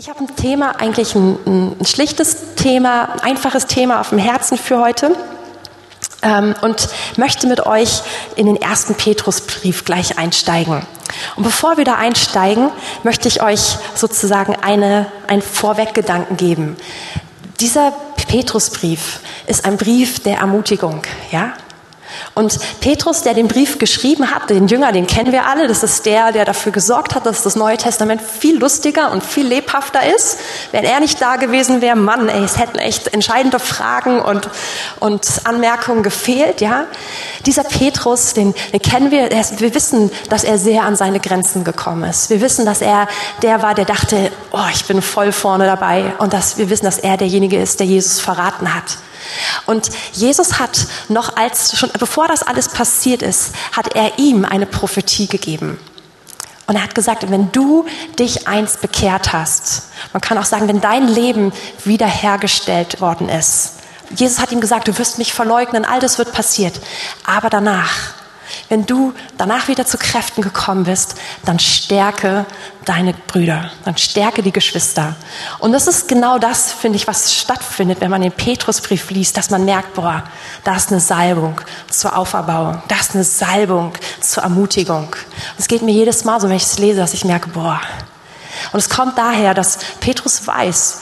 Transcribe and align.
Ich 0.00 0.08
habe 0.08 0.20
ein 0.20 0.36
Thema, 0.36 0.76
eigentlich 0.78 1.16
ein, 1.16 1.74
ein, 1.80 1.84
schlichtes 1.84 2.54
Thema, 2.54 3.14
ein 3.14 3.20
einfaches 3.32 3.66
Thema 3.66 4.00
auf 4.00 4.10
dem 4.10 4.18
Herzen 4.18 4.56
für 4.56 4.78
heute 4.78 5.10
ähm, 6.22 6.54
und 6.60 6.88
möchte 7.16 7.48
mit 7.48 7.66
euch 7.66 8.02
in 8.36 8.46
den 8.46 8.54
ersten 8.54 8.94
Petrusbrief 8.94 9.84
gleich 9.84 10.16
einsteigen. 10.16 10.86
Und 11.34 11.42
bevor 11.42 11.78
wir 11.78 11.84
da 11.84 11.96
einsteigen, 11.96 12.70
möchte 13.02 13.26
ich 13.26 13.42
euch 13.42 13.76
sozusagen 13.96 14.54
eine, 14.62 15.06
einen 15.26 15.42
Vorweggedanken 15.42 16.36
geben. 16.36 16.76
Dieser 17.58 17.92
Petrusbrief 18.28 19.18
ist 19.48 19.64
ein 19.64 19.78
Brief 19.78 20.20
der 20.20 20.36
Ermutigung, 20.36 21.02
ja? 21.32 21.54
Und 22.34 22.58
Petrus, 22.80 23.22
der 23.22 23.34
den 23.34 23.48
Brief 23.48 23.78
geschrieben 23.78 24.30
hat, 24.30 24.50
den 24.50 24.68
Jünger, 24.68 24.92
den 24.92 25.06
kennen 25.06 25.32
wir 25.32 25.46
alle, 25.46 25.66
das 25.68 25.82
ist 25.82 26.06
der, 26.06 26.32
der 26.32 26.44
dafür 26.44 26.72
gesorgt 26.72 27.14
hat, 27.14 27.26
dass 27.26 27.42
das 27.42 27.56
Neue 27.56 27.76
Testament 27.76 28.20
viel 28.22 28.58
lustiger 28.58 29.10
und 29.10 29.24
viel 29.24 29.46
lebhafter 29.46 30.00
ist. 30.14 30.38
Wenn 30.72 30.84
er 30.84 31.00
nicht 31.00 31.20
da 31.20 31.36
gewesen 31.36 31.80
wäre, 31.80 31.96
Mann, 31.96 32.28
ey, 32.28 32.44
es 32.44 32.58
hätten 32.58 32.78
echt 32.78 33.08
entscheidende 33.08 33.58
Fragen 33.58 34.20
und, 34.20 34.48
und 35.00 35.26
Anmerkungen 35.44 36.02
gefehlt, 36.02 36.60
ja. 36.60 36.84
Dieser 37.46 37.64
Petrus, 37.64 38.34
den, 38.34 38.54
den 38.72 38.82
kennen 38.82 39.10
wir, 39.10 39.30
wir 39.30 39.74
wissen, 39.74 40.10
dass 40.28 40.44
er 40.44 40.58
sehr 40.58 40.82
an 40.82 40.96
seine 40.96 41.20
Grenzen 41.20 41.64
gekommen 41.64 42.04
ist. 42.08 42.30
Wir 42.30 42.40
wissen, 42.40 42.66
dass 42.66 42.82
er 42.82 43.08
der 43.42 43.62
war, 43.62 43.74
der 43.74 43.84
dachte, 43.84 44.30
oh, 44.52 44.58
ich 44.72 44.84
bin 44.86 45.02
voll 45.02 45.32
vorne 45.32 45.66
dabei 45.66 46.12
und 46.18 46.32
dass 46.32 46.58
wir 46.58 46.70
wissen, 46.70 46.84
dass 46.84 46.98
er 46.98 47.16
derjenige 47.16 47.60
ist, 47.60 47.80
der 47.80 47.86
Jesus 47.86 48.20
verraten 48.20 48.74
hat. 48.74 48.98
Und 49.66 49.90
Jesus 50.12 50.58
hat 50.58 50.86
noch 51.08 51.36
als, 51.36 51.76
schon 51.78 51.90
bevor 51.98 52.28
das 52.28 52.42
alles 52.42 52.68
passiert 52.68 53.22
ist, 53.22 53.52
hat 53.72 53.94
er 53.94 54.18
ihm 54.18 54.44
eine 54.44 54.66
Prophetie 54.66 55.26
gegeben. 55.26 55.78
Und 56.66 56.76
er 56.76 56.82
hat 56.82 56.94
gesagt, 56.94 57.30
wenn 57.30 57.50
du 57.50 57.86
dich 58.18 58.46
einst 58.46 58.82
bekehrt 58.82 59.32
hast, 59.32 59.84
man 60.12 60.20
kann 60.20 60.36
auch 60.36 60.44
sagen, 60.44 60.68
wenn 60.68 60.82
dein 60.82 61.08
Leben 61.08 61.52
wiederhergestellt 61.84 63.00
worden 63.00 63.28
ist, 63.28 63.72
Jesus 64.14 64.38
hat 64.40 64.52
ihm 64.52 64.60
gesagt, 64.60 64.88
du 64.88 64.96
wirst 64.98 65.18
mich 65.18 65.32
verleugnen, 65.32 65.84
all 65.84 66.00
das 66.00 66.18
wird 66.18 66.32
passiert. 66.32 66.74
Aber 67.24 67.50
danach, 67.50 68.14
wenn 68.68 68.86
du 68.86 69.14
danach 69.36 69.68
wieder 69.68 69.86
zu 69.86 69.98
Kräften 69.98 70.42
gekommen 70.42 70.84
bist, 70.84 71.16
dann 71.44 71.58
stärke 71.58 72.46
deine 72.84 73.12
Brüder, 73.12 73.70
dann 73.84 73.96
stärke 73.96 74.42
die 74.42 74.52
Geschwister. 74.52 75.16
Und 75.58 75.72
das 75.72 75.86
ist 75.86 76.08
genau 76.08 76.38
das, 76.38 76.72
finde 76.72 76.96
ich, 76.96 77.06
was 77.06 77.34
stattfindet, 77.34 78.00
wenn 78.00 78.10
man 78.10 78.22
den 78.22 78.32
Petrusbrief 78.32 79.10
liest, 79.10 79.36
dass 79.36 79.50
man 79.50 79.64
merkt, 79.64 79.94
boah, 79.94 80.24
da 80.64 80.76
ist 80.76 80.90
eine 80.90 81.00
Salbung 81.00 81.60
zur 81.90 82.16
Auferbauung, 82.16 82.82
da 82.88 82.96
ist 82.96 83.14
eine 83.14 83.24
Salbung 83.24 83.92
zur 84.20 84.42
Ermutigung. 84.42 85.14
es 85.58 85.68
geht 85.68 85.82
mir 85.82 85.92
jedes 85.92 86.24
Mal 86.24 86.40
so, 86.40 86.48
wenn 86.48 86.56
ich 86.56 86.64
es 86.64 86.78
lese, 86.78 87.00
dass 87.00 87.14
ich 87.14 87.24
merke, 87.24 87.50
boah. 87.50 87.80
Und 88.72 88.78
es 88.78 88.88
kommt 88.88 89.16
daher, 89.18 89.54
dass 89.54 89.78
Petrus 90.00 90.46
weiß, 90.46 91.00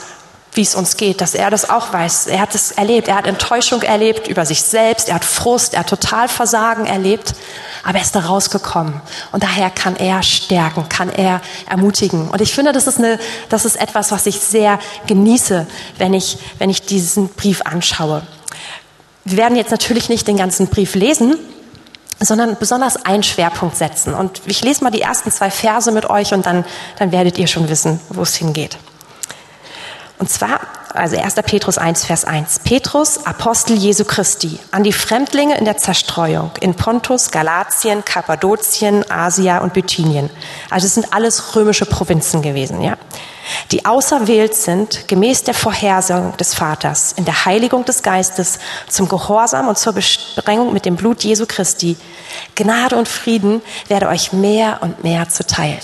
wie 0.57 0.61
es 0.63 0.75
uns 0.75 0.97
geht, 0.97 1.21
dass 1.21 1.35
er 1.35 1.49
das 1.49 1.69
auch 1.69 1.93
weiß. 1.93 2.27
Er 2.27 2.41
hat 2.41 2.55
es 2.55 2.71
erlebt. 2.71 3.07
Er 3.07 3.15
hat 3.15 3.27
Enttäuschung 3.27 3.83
erlebt 3.83 4.27
über 4.27 4.45
sich 4.45 4.61
selbst. 4.61 5.07
Er 5.07 5.15
hat 5.15 5.25
Frust. 5.25 5.73
Er 5.73 5.81
hat 5.81 5.89
Totalversagen 5.89 6.85
erlebt. 6.85 7.33
Aber 7.83 7.99
er 7.99 8.03
ist 8.03 8.15
da 8.15 8.21
rausgekommen. 8.21 9.01
Und 9.31 9.43
daher 9.43 9.69
kann 9.69 9.95
er 9.95 10.23
stärken, 10.23 10.89
kann 10.89 11.09
er 11.09 11.41
ermutigen. 11.69 12.27
Und 12.27 12.41
ich 12.41 12.53
finde, 12.53 12.73
das 12.73 12.87
ist, 12.87 12.97
eine, 12.97 13.19
das 13.47 13.63
ist 13.63 13.77
etwas, 13.77 14.11
was 14.11 14.25
ich 14.25 14.39
sehr 14.39 14.79
genieße, 15.05 15.67
wenn 15.97 16.13
ich, 16.13 16.39
wenn 16.57 16.69
ich 16.69 16.81
diesen 16.81 17.29
Brief 17.29 17.61
anschaue. 17.61 18.23
Wir 19.23 19.37
werden 19.37 19.55
jetzt 19.55 19.71
natürlich 19.71 20.09
nicht 20.09 20.27
den 20.27 20.37
ganzen 20.37 20.67
Brief 20.67 20.95
lesen, 20.95 21.37
sondern 22.19 22.57
besonders 22.57 23.05
einen 23.05 23.23
Schwerpunkt 23.23 23.77
setzen. 23.77 24.13
Und 24.13 24.41
ich 24.45 24.63
lese 24.63 24.83
mal 24.83 24.89
die 24.89 25.01
ersten 25.01 25.31
zwei 25.31 25.51
Verse 25.51 25.91
mit 25.91 26.09
euch 26.09 26.33
und 26.33 26.45
dann, 26.45 26.65
dann 26.97 27.11
werdet 27.11 27.37
ihr 27.37 27.47
schon 27.47 27.69
wissen, 27.69 27.99
wo 28.09 28.23
es 28.23 28.35
hingeht. 28.35 28.77
Und 30.19 30.31
zwar, 30.31 30.61
also 30.93 31.15
1. 31.15 31.35
Petrus 31.45 31.77
1, 31.77 32.05
Vers 32.05 32.25
1. 32.25 32.59
Petrus, 32.63 33.25
Apostel 33.25 33.77
Jesu 33.77 34.03
Christi, 34.03 34.59
an 34.71 34.83
die 34.83 34.93
Fremdlinge 34.93 35.57
in 35.57 35.65
der 35.65 35.77
Zerstreuung 35.77 36.51
in 36.59 36.73
Pontus, 36.73 37.29
Galatien, 37.29 38.03
Kappadokien, 38.03 39.05
Asia 39.09 39.59
und 39.59 39.73
Bithynien. 39.73 40.31
Also 40.71 40.87
es 40.87 40.95
sind 40.95 41.13
alles 41.13 41.55
römische 41.55 41.85
Provinzen 41.85 42.41
gewesen, 42.41 42.81
ja. 42.81 42.97
Die 43.71 43.85
auserwählt 43.85 44.55
sind, 44.55 45.07
gemäß 45.07 45.43
der 45.43 45.53
Vorhersehung 45.53 46.35
des 46.35 46.53
Vaters, 46.53 47.13
in 47.13 47.23
der 47.23 47.45
Heiligung 47.45 47.85
des 47.85 48.03
Geistes, 48.03 48.59
zum 48.89 49.07
Gehorsam 49.07 49.67
und 49.69 49.77
zur 49.77 49.93
Besprengung 49.93 50.73
mit 50.73 50.85
dem 50.85 50.95
Blut 50.95 51.23
Jesu 51.23 51.45
Christi. 51.47 51.95
Gnade 52.55 52.97
und 52.97 53.07
Frieden 53.07 53.61
werde 53.87 54.09
euch 54.09 54.33
mehr 54.33 54.79
und 54.81 55.03
mehr 55.03 55.29
zuteil. 55.29 55.79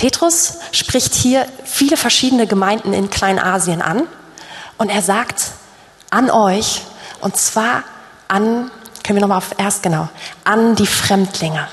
Petrus 0.00 0.54
spricht 0.72 1.12
hier 1.12 1.46
viele 1.62 1.98
verschiedene 1.98 2.46
Gemeinden 2.46 2.94
in 2.94 3.10
Kleinasien 3.10 3.82
an 3.82 4.04
und 4.78 4.88
er 4.88 5.02
sagt 5.02 5.48
an 6.08 6.30
euch 6.30 6.80
und 7.20 7.36
zwar 7.36 7.84
an, 8.26 8.70
können 9.04 9.18
wir 9.18 9.20
nochmal 9.20 9.36
auf 9.36 9.50
erst 9.58 9.82
genau, 9.82 10.08
an 10.42 10.74
die 10.74 10.86
Fremdlinge. 10.86 11.68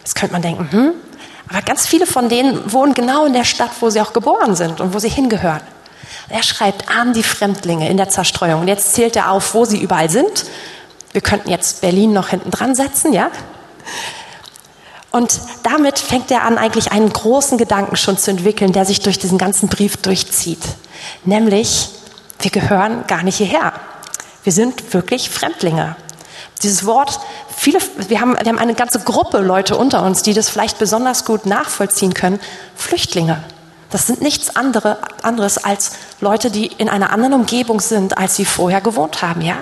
Jetzt 0.00 0.14
könnte 0.16 0.34
man 0.34 0.42
denken, 0.42 0.70
hm, 0.70 0.92
aber 1.48 1.62
ganz 1.62 1.86
viele 1.86 2.06
von 2.06 2.28
denen 2.28 2.70
wohnen 2.74 2.92
genau 2.92 3.24
in 3.24 3.32
der 3.32 3.44
Stadt, 3.44 3.70
wo 3.80 3.88
sie 3.88 4.02
auch 4.02 4.12
geboren 4.12 4.54
sind 4.54 4.82
und 4.82 4.92
wo 4.92 4.98
sie 4.98 5.08
hingehören. 5.08 5.62
Er 6.28 6.42
schreibt 6.42 6.90
an 6.90 7.14
die 7.14 7.22
Fremdlinge 7.22 7.88
in 7.88 7.96
der 7.96 8.10
Zerstreuung. 8.10 8.60
Und 8.60 8.68
jetzt 8.68 8.92
zählt 8.92 9.16
er 9.16 9.30
auf, 9.30 9.54
wo 9.54 9.64
sie 9.64 9.80
überall 9.80 10.10
sind. 10.10 10.44
Wir 11.12 11.22
könnten 11.22 11.48
jetzt 11.48 11.80
Berlin 11.80 12.12
noch 12.12 12.28
hinten 12.28 12.50
dran 12.50 12.74
setzen, 12.74 13.14
ja? 13.14 13.30
Und 15.16 15.40
damit 15.62 15.98
fängt 15.98 16.30
er 16.30 16.42
an, 16.42 16.58
eigentlich 16.58 16.92
einen 16.92 17.10
großen 17.10 17.56
Gedanken 17.56 17.96
schon 17.96 18.18
zu 18.18 18.30
entwickeln, 18.30 18.72
der 18.72 18.84
sich 18.84 19.00
durch 19.00 19.18
diesen 19.18 19.38
ganzen 19.38 19.70
Brief 19.70 19.96
durchzieht. 19.96 20.60
Nämlich, 21.24 21.88
wir 22.40 22.50
gehören 22.50 23.06
gar 23.06 23.22
nicht 23.22 23.36
hierher. 23.36 23.72
Wir 24.44 24.52
sind 24.52 24.92
wirklich 24.92 25.30
Fremdlinge. 25.30 25.96
Dieses 26.62 26.84
Wort, 26.84 27.18
viele, 27.48 27.78
wir 28.08 28.20
haben, 28.20 28.36
wir 28.38 28.46
haben 28.46 28.58
eine 28.58 28.74
ganze 28.74 29.00
Gruppe 29.00 29.38
Leute 29.38 29.78
unter 29.78 30.02
uns, 30.02 30.22
die 30.22 30.34
das 30.34 30.50
vielleicht 30.50 30.78
besonders 30.78 31.24
gut 31.24 31.46
nachvollziehen 31.46 32.12
können. 32.12 32.38
Flüchtlinge. 32.74 33.42
Das 33.88 34.06
sind 34.06 34.20
nichts 34.20 34.54
andere, 34.54 34.98
anderes 35.22 35.64
als 35.64 35.92
Leute, 36.20 36.50
die 36.50 36.66
in 36.66 36.90
einer 36.90 37.10
anderen 37.10 37.32
Umgebung 37.32 37.80
sind, 37.80 38.18
als 38.18 38.36
sie 38.36 38.44
vorher 38.44 38.82
gewohnt 38.82 39.22
haben, 39.22 39.40
ja? 39.40 39.56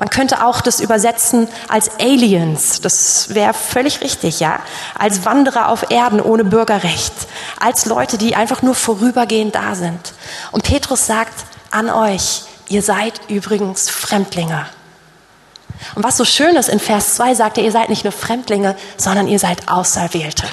Man 0.00 0.08
könnte 0.08 0.46
auch 0.46 0.62
das 0.62 0.80
übersetzen 0.80 1.46
als 1.68 1.90
Aliens. 2.00 2.80
Das 2.80 3.34
wäre 3.34 3.52
völlig 3.52 4.00
richtig, 4.00 4.40
ja. 4.40 4.60
Als 4.98 5.26
Wanderer 5.26 5.68
auf 5.68 5.90
Erden 5.90 6.22
ohne 6.22 6.42
Bürgerrecht. 6.42 7.12
Als 7.60 7.84
Leute, 7.84 8.16
die 8.16 8.34
einfach 8.34 8.62
nur 8.62 8.74
vorübergehend 8.74 9.54
da 9.54 9.74
sind. 9.74 10.14
Und 10.52 10.64
Petrus 10.64 11.06
sagt 11.06 11.44
an 11.70 11.90
euch, 11.90 12.44
ihr 12.68 12.82
seid 12.82 13.20
übrigens 13.28 13.90
Fremdlinge. 13.90 14.64
Und 15.94 16.02
was 16.02 16.16
so 16.16 16.24
schön 16.24 16.56
ist, 16.56 16.70
in 16.70 16.80
Vers 16.80 17.16
2 17.16 17.34
sagt 17.34 17.58
er, 17.58 17.64
ihr 17.64 17.72
seid 17.72 17.90
nicht 17.90 18.04
nur 18.04 18.12
Fremdlinge, 18.12 18.76
sondern 18.96 19.28
ihr 19.28 19.38
seid 19.38 19.68
Auserwählte. 19.68 20.46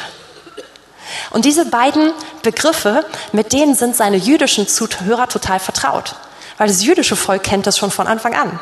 Und 1.29 1.45
diese 1.45 1.65
beiden 1.65 2.11
Begriffe, 2.43 3.05
mit 3.31 3.53
denen 3.53 3.75
sind 3.75 3.95
seine 3.95 4.17
jüdischen 4.17 4.67
Zuhörer 4.67 5.29
total 5.29 5.59
vertraut. 5.61 6.15
Weil 6.57 6.67
das 6.67 6.83
jüdische 6.83 7.15
Volk 7.15 7.43
kennt 7.43 7.65
das 7.65 7.77
schon 7.77 7.91
von 7.91 8.07
Anfang 8.07 8.35
an. 8.35 8.59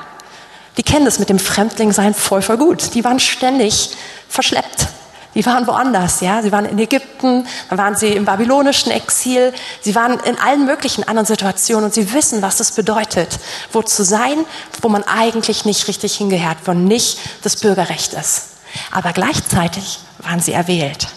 Die 0.78 0.84
kennen 0.84 1.06
das 1.06 1.20
mit 1.20 1.30
dem 1.30 1.40
Fremdlingsein 1.40 2.14
voll, 2.14 2.42
voll 2.42 2.58
gut. 2.58 2.94
Die 2.94 3.04
waren 3.04 3.20
ständig 3.20 3.92
verschleppt. 4.28 4.88
Die 5.36 5.46
waren 5.46 5.68
woanders, 5.68 6.22
ja. 6.22 6.42
Sie 6.42 6.52
waren 6.52 6.66
in 6.66 6.80
Ägypten, 6.80 7.46
dann 7.70 7.78
waren 7.78 7.96
sie 7.96 8.08
im 8.08 8.24
babylonischen 8.24 8.92
Exil. 8.92 9.54
Sie 9.82 9.94
waren 9.94 10.20
in 10.22 10.40
allen 10.40 10.66
möglichen 10.66 11.06
anderen 11.06 11.26
Situationen 11.26 11.86
und 11.86 11.94
sie 11.94 12.14
wissen, 12.14 12.42
was 12.42 12.58
das 12.58 12.72
bedeutet, 12.72 13.38
wo 13.74 13.82
zu 13.82 14.04
sein, 14.04 14.46
wo 14.82 14.88
man 14.88 15.04
eigentlich 15.04 15.66
nicht 15.66 15.88
richtig 15.90 16.16
hingehört, 16.16 16.58
wo 16.66 16.74
nicht 16.74 17.20
das 17.44 17.58
Bürgerrecht 17.58 18.14
ist. 18.14 18.44
Aber 18.92 19.12
gleichzeitig 19.12 20.00
waren 20.20 20.40
sie 20.40 20.54
erwählt. 20.54 21.08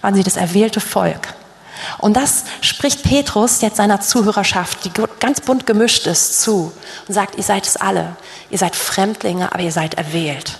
Waren 0.00 0.14
sie 0.14 0.22
das 0.22 0.36
erwählte 0.36 0.80
Volk. 0.80 1.34
Und 1.98 2.16
das 2.16 2.44
spricht 2.60 3.02
Petrus 3.02 3.60
jetzt 3.60 3.76
seiner 3.76 4.00
Zuhörerschaft, 4.00 4.84
die 4.84 4.90
ganz 5.20 5.40
bunt 5.40 5.66
gemischt 5.66 6.06
ist, 6.06 6.42
zu 6.42 6.72
und 7.08 7.14
sagt, 7.14 7.36
ihr 7.36 7.42
seid 7.42 7.66
es 7.66 7.76
alle. 7.76 8.16
Ihr 8.50 8.58
seid 8.58 8.76
Fremdlinge, 8.76 9.52
aber 9.52 9.62
ihr 9.62 9.72
seid 9.72 9.94
erwählt. 9.94 10.58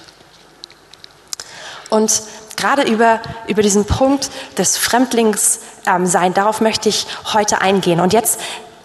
Und 1.91 2.23
gerade 2.57 2.83
über, 2.83 3.21
über 3.49 3.63
diesen 3.63 3.85
Punkt 3.85 4.31
des 4.57 4.77
Fremdlingssein, 4.77 6.27
ähm, 6.27 6.35
darauf 6.35 6.61
möchte 6.61 6.89
ich 6.89 7.07
heute 7.33 7.61
eingehen. 7.61 8.01
Und 8.01 8.13
jetzt 8.13 8.39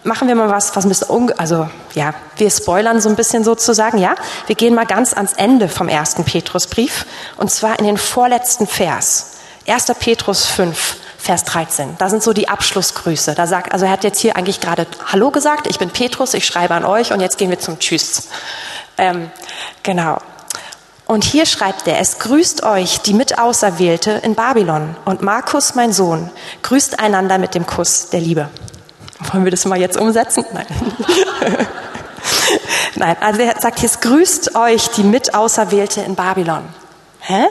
machen 0.06 0.28
wir 0.28 0.36
mal 0.36 0.50
was, 0.50 0.76
was 0.76 0.86
ein 0.86 0.90
bisschen, 0.90 1.10
unge 1.10 1.38
also 1.38 1.70
ja, 1.94 2.14
wir 2.38 2.50
spoilern 2.50 3.02
so 3.02 3.10
ein 3.10 3.16
bisschen 3.16 3.44
sozusagen, 3.44 3.98
ja. 3.98 4.16
Wir 4.48 4.56
gehen 4.56 4.76
mal 4.76 4.86
ganz 4.86 5.14
ans 5.14 5.34
Ende 5.34 5.68
vom 5.68 5.90
ersten 5.90 6.24
Petrusbrief 6.24 7.06
und 7.38 7.52
zwar 7.52 7.80
in 7.80 7.86
den 7.86 7.98
vorletzten 7.98 8.68
Vers. 8.68 9.32
1. 9.68 9.86
Petrus 10.00 10.46
5. 10.46 10.98
Vers 11.26 11.44
13. 11.46 11.96
Da 11.98 12.08
sind 12.08 12.22
so 12.22 12.34
die 12.34 12.50
Abschlussgrüße. 12.50 13.34
Da 13.34 13.48
sagt, 13.48 13.72
also 13.74 13.86
er 13.86 13.92
hat 13.92 14.04
jetzt 14.04 14.20
hier 14.20 14.36
eigentlich 14.36 14.62
gerade 14.62 14.86
Hallo 15.08 15.32
gesagt, 15.32 15.66
ich 15.66 15.80
bin 15.80 15.90
Petrus, 15.90 16.36
ich 16.36 16.46
schreibe 16.46 16.76
an 16.76 16.86
euch 16.86 17.12
und 17.12 17.20
jetzt 17.20 17.40
gehen 17.40 17.50
wir 17.50 17.58
zum 17.58 17.80
Tschüss. 17.80 18.30
Ähm, 19.00 19.32
genau. 19.82 20.20
Und 21.08 21.24
hier 21.24 21.48
schreibt 21.48 21.88
er, 21.88 22.00
es 22.00 22.20
grüßt 22.20 22.62
euch 22.62 23.00
die 23.00 23.16
Mitauserwählte 23.16 24.12
in 24.12 24.36
Babylon. 24.36 24.96
Und 25.04 25.24
Markus, 25.24 25.74
mein 25.74 25.94
Sohn, 25.94 26.30
grüßt 26.62 27.00
einander 27.00 27.40
mit 27.40 27.56
dem 27.56 27.66
Kuss 27.66 28.10
der 28.10 28.20
Liebe. 28.20 28.48
Wollen 29.32 29.46
wir 29.46 29.52
das 29.52 29.66
mal 29.66 29.80
jetzt 29.80 29.98
umsetzen? 29.98 30.46
Nein. 30.54 30.68
Nein, 32.98 33.18
also 33.20 33.42
er 33.42 33.60
sagt, 33.60 33.84
es 33.84 34.00
grüßt 34.00 34.56
euch 34.56 34.90
die 34.90 35.04
Mitauserwählte 35.04 36.02
in 36.02 36.14
Babylon. 36.14 36.66
Hä? 37.22 37.46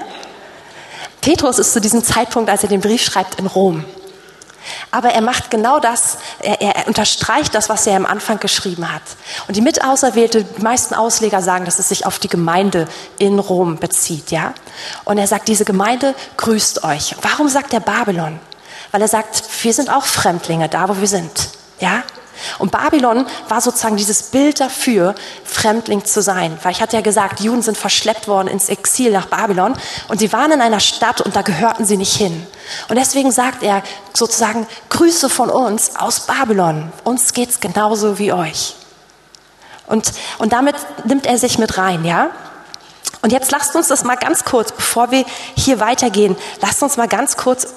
Petrus 1.24 1.58
ist 1.58 1.72
zu 1.72 1.80
diesem 1.80 2.04
Zeitpunkt, 2.04 2.50
als 2.50 2.64
er 2.64 2.68
den 2.68 2.82
Brief 2.82 3.02
schreibt, 3.02 3.38
in 3.40 3.46
Rom. 3.46 3.82
Aber 4.90 5.08
er 5.08 5.22
macht 5.22 5.50
genau 5.50 5.80
das, 5.80 6.18
er, 6.38 6.60
er, 6.60 6.86
unterstreicht 6.86 7.54
das, 7.54 7.70
was 7.70 7.86
er 7.86 7.96
am 7.96 8.04
Anfang 8.04 8.40
geschrieben 8.40 8.92
hat. 8.92 9.00
Und 9.48 9.56
die 9.56 9.62
Mitauserwählte, 9.62 10.44
die 10.44 10.62
meisten 10.62 10.94
Ausleger 10.94 11.40
sagen, 11.40 11.64
dass 11.64 11.78
es 11.78 11.88
sich 11.88 12.04
auf 12.04 12.18
die 12.18 12.28
Gemeinde 12.28 12.86
in 13.16 13.38
Rom 13.38 13.78
bezieht, 13.78 14.32
ja? 14.32 14.52
Und 15.06 15.16
er 15.16 15.26
sagt, 15.26 15.48
diese 15.48 15.64
Gemeinde 15.64 16.14
grüßt 16.36 16.84
euch. 16.84 17.16
Warum 17.22 17.48
sagt 17.48 17.72
er 17.72 17.80
Babylon? 17.80 18.38
Weil 18.90 19.00
er 19.00 19.08
sagt, 19.08 19.42
wir 19.62 19.72
sind 19.72 19.88
auch 19.88 20.04
Fremdlinge 20.04 20.68
da, 20.68 20.90
wo 20.90 21.00
wir 21.00 21.08
sind, 21.08 21.48
ja? 21.80 22.02
Und 22.58 22.70
Babylon 22.70 23.26
war 23.48 23.60
sozusagen 23.60 23.96
dieses 23.96 24.24
Bild 24.24 24.60
dafür, 24.60 25.14
Fremdling 25.44 26.04
zu 26.04 26.22
sein. 26.22 26.58
Weil 26.62 26.72
ich 26.72 26.80
hatte 26.80 26.96
ja 26.96 27.02
gesagt, 27.02 27.40
Juden 27.40 27.62
sind 27.62 27.76
verschleppt 27.76 28.28
worden 28.28 28.48
ins 28.48 28.68
Exil 28.68 29.12
nach 29.12 29.26
Babylon 29.26 29.74
und 30.08 30.18
sie 30.18 30.32
waren 30.32 30.52
in 30.52 30.60
einer 30.60 30.80
Stadt 30.80 31.20
und 31.20 31.36
da 31.36 31.42
gehörten 31.42 31.84
sie 31.84 31.96
nicht 31.96 32.14
hin. 32.14 32.46
Und 32.88 32.96
deswegen 32.96 33.30
sagt 33.32 33.62
er 33.62 33.82
sozusagen, 34.12 34.66
Grüße 34.88 35.28
von 35.28 35.50
uns 35.50 35.96
aus 35.96 36.20
Babylon. 36.20 36.92
Uns 37.04 37.32
geht's 37.32 37.60
genauso 37.60 38.18
wie 38.18 38.32
euch. 38.32 38.74
Und, 39.86 40.12
und 40.38 40.52
damit 40.52 40.76
nimmt 41.04 41.26
er 41.26 41.38
sich 41.38 41.58
mit 41.58 41.76
rein, 41.76 42.04
ja? 42.04 42.30
Und 43.22 43.32
jetzt 43.32 43.50
lasst 43.52 43.74
uns 43.74 43.88
das 43.88 44.04
mal 44.04 44.16
ganz 44.16 44.44
kurz, 44.44 44.72
bevor 44.72 45.10
wir 45.10 45.24
hier 45.56 45.80
weitergehen, 45.80 46.36
lasst 46.60 46.82
uns 46.82 46.96
mal 46.96 47.08
ganz 47.08 47.36
kurz 47.36 47.68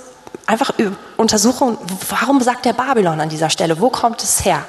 einfach 0.45 0.71
untersuchen, 1.17 1.77
warum 2.09 2.41
sagt 2.41 2.65
der 2.65 2.73
Babylon 2.73 3.19
an 3.19 3.29
dieser 3.29 3.49
Stelle? 3.49 3.79
Wo 3.79 3.89
kommt 3.89 4.23
es 4.23 4.45
her? 4.45 4.65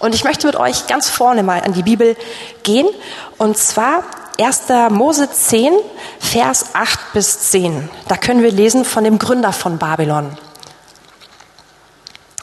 Und 0.00 0.14
ich 0.14 0.24
möchte 0.24 0.46
mit 0.46 0.56
euch 0.56 0.86
ganz 0.86 1.10
vorne 1.10 1.42
mal 1.42 1.60
an 1.62 1.74
die 1.74 1.82
Bibel 1.82 2.16
gehen. 2.62 2.88
Und 3.36 3.58
zwar 3.58 4.04
1. 4.40 4.62
Mose 4.90 5.30
10, 5.30 5.72
Vers 6.18 6.70
8 6.74 7.12
bis 7.12 7.50
10. 7.50 7.90
Da 8.08 8.16
können 8.16 8.42
wir 8.42 8.52
lesen 8.52 8.84
von 8.84 9.04
dem 9.04 9.18
Gründer 9.18 9.52
von 9.52 9.78
Babylon. 9.78 10.36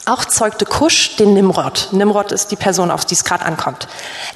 Auch 0.08 0.24
zeugte 0.24 0.64
Kusch 0.66 1.16
den 1.16 1.34
Nimrod. 1.34 1.88
Nimrod 1.90 2.30
ist 2.30 2.52
die 2.52 2.56
Person, 2.56 2.92
auf 2.92 3.04
die 3.04 3.14
es 3.14 3.24
gerade 3.24 3.44
ankommt. 3.44 3.88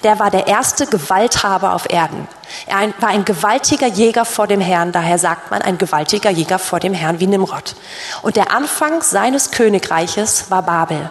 Der 0.03 0.19
war 0.19 0.29
der 0.29 0.49
erste 0.49 0.85
Gewalthaber 0.85 1.75
auf 1.75 1.89
Erden. 1.89 2.27
Er 2.67 2.93
war 2.99 3.11
ein 3.11 3.25
gewaltiger 3.25 3.87
Jäger 3.87 4.25
vor 4.25 4.49
dem 4.49 4.61
Herrn, 4.61 4.91
daher 4.91 5.17
sagt 5.21 5.53
man 5.53 5.63
ein 5.63 5.79
gewaltiger 5.79 6.31
Jäger 6.31 6.59
vor 6.59 6.81
dem 6.81 6.93
Herrn 6.93 7.21
wie 7.21 7.29
Nimrod. 7.29 7.77
Und 8.23 8.35
der 8.35 8.53
Anfang 8.53 9.01
seines 9.03 9.53
Königreiches 9.53 10.51
war 10.51 10.63
Babel. 10.63 11.09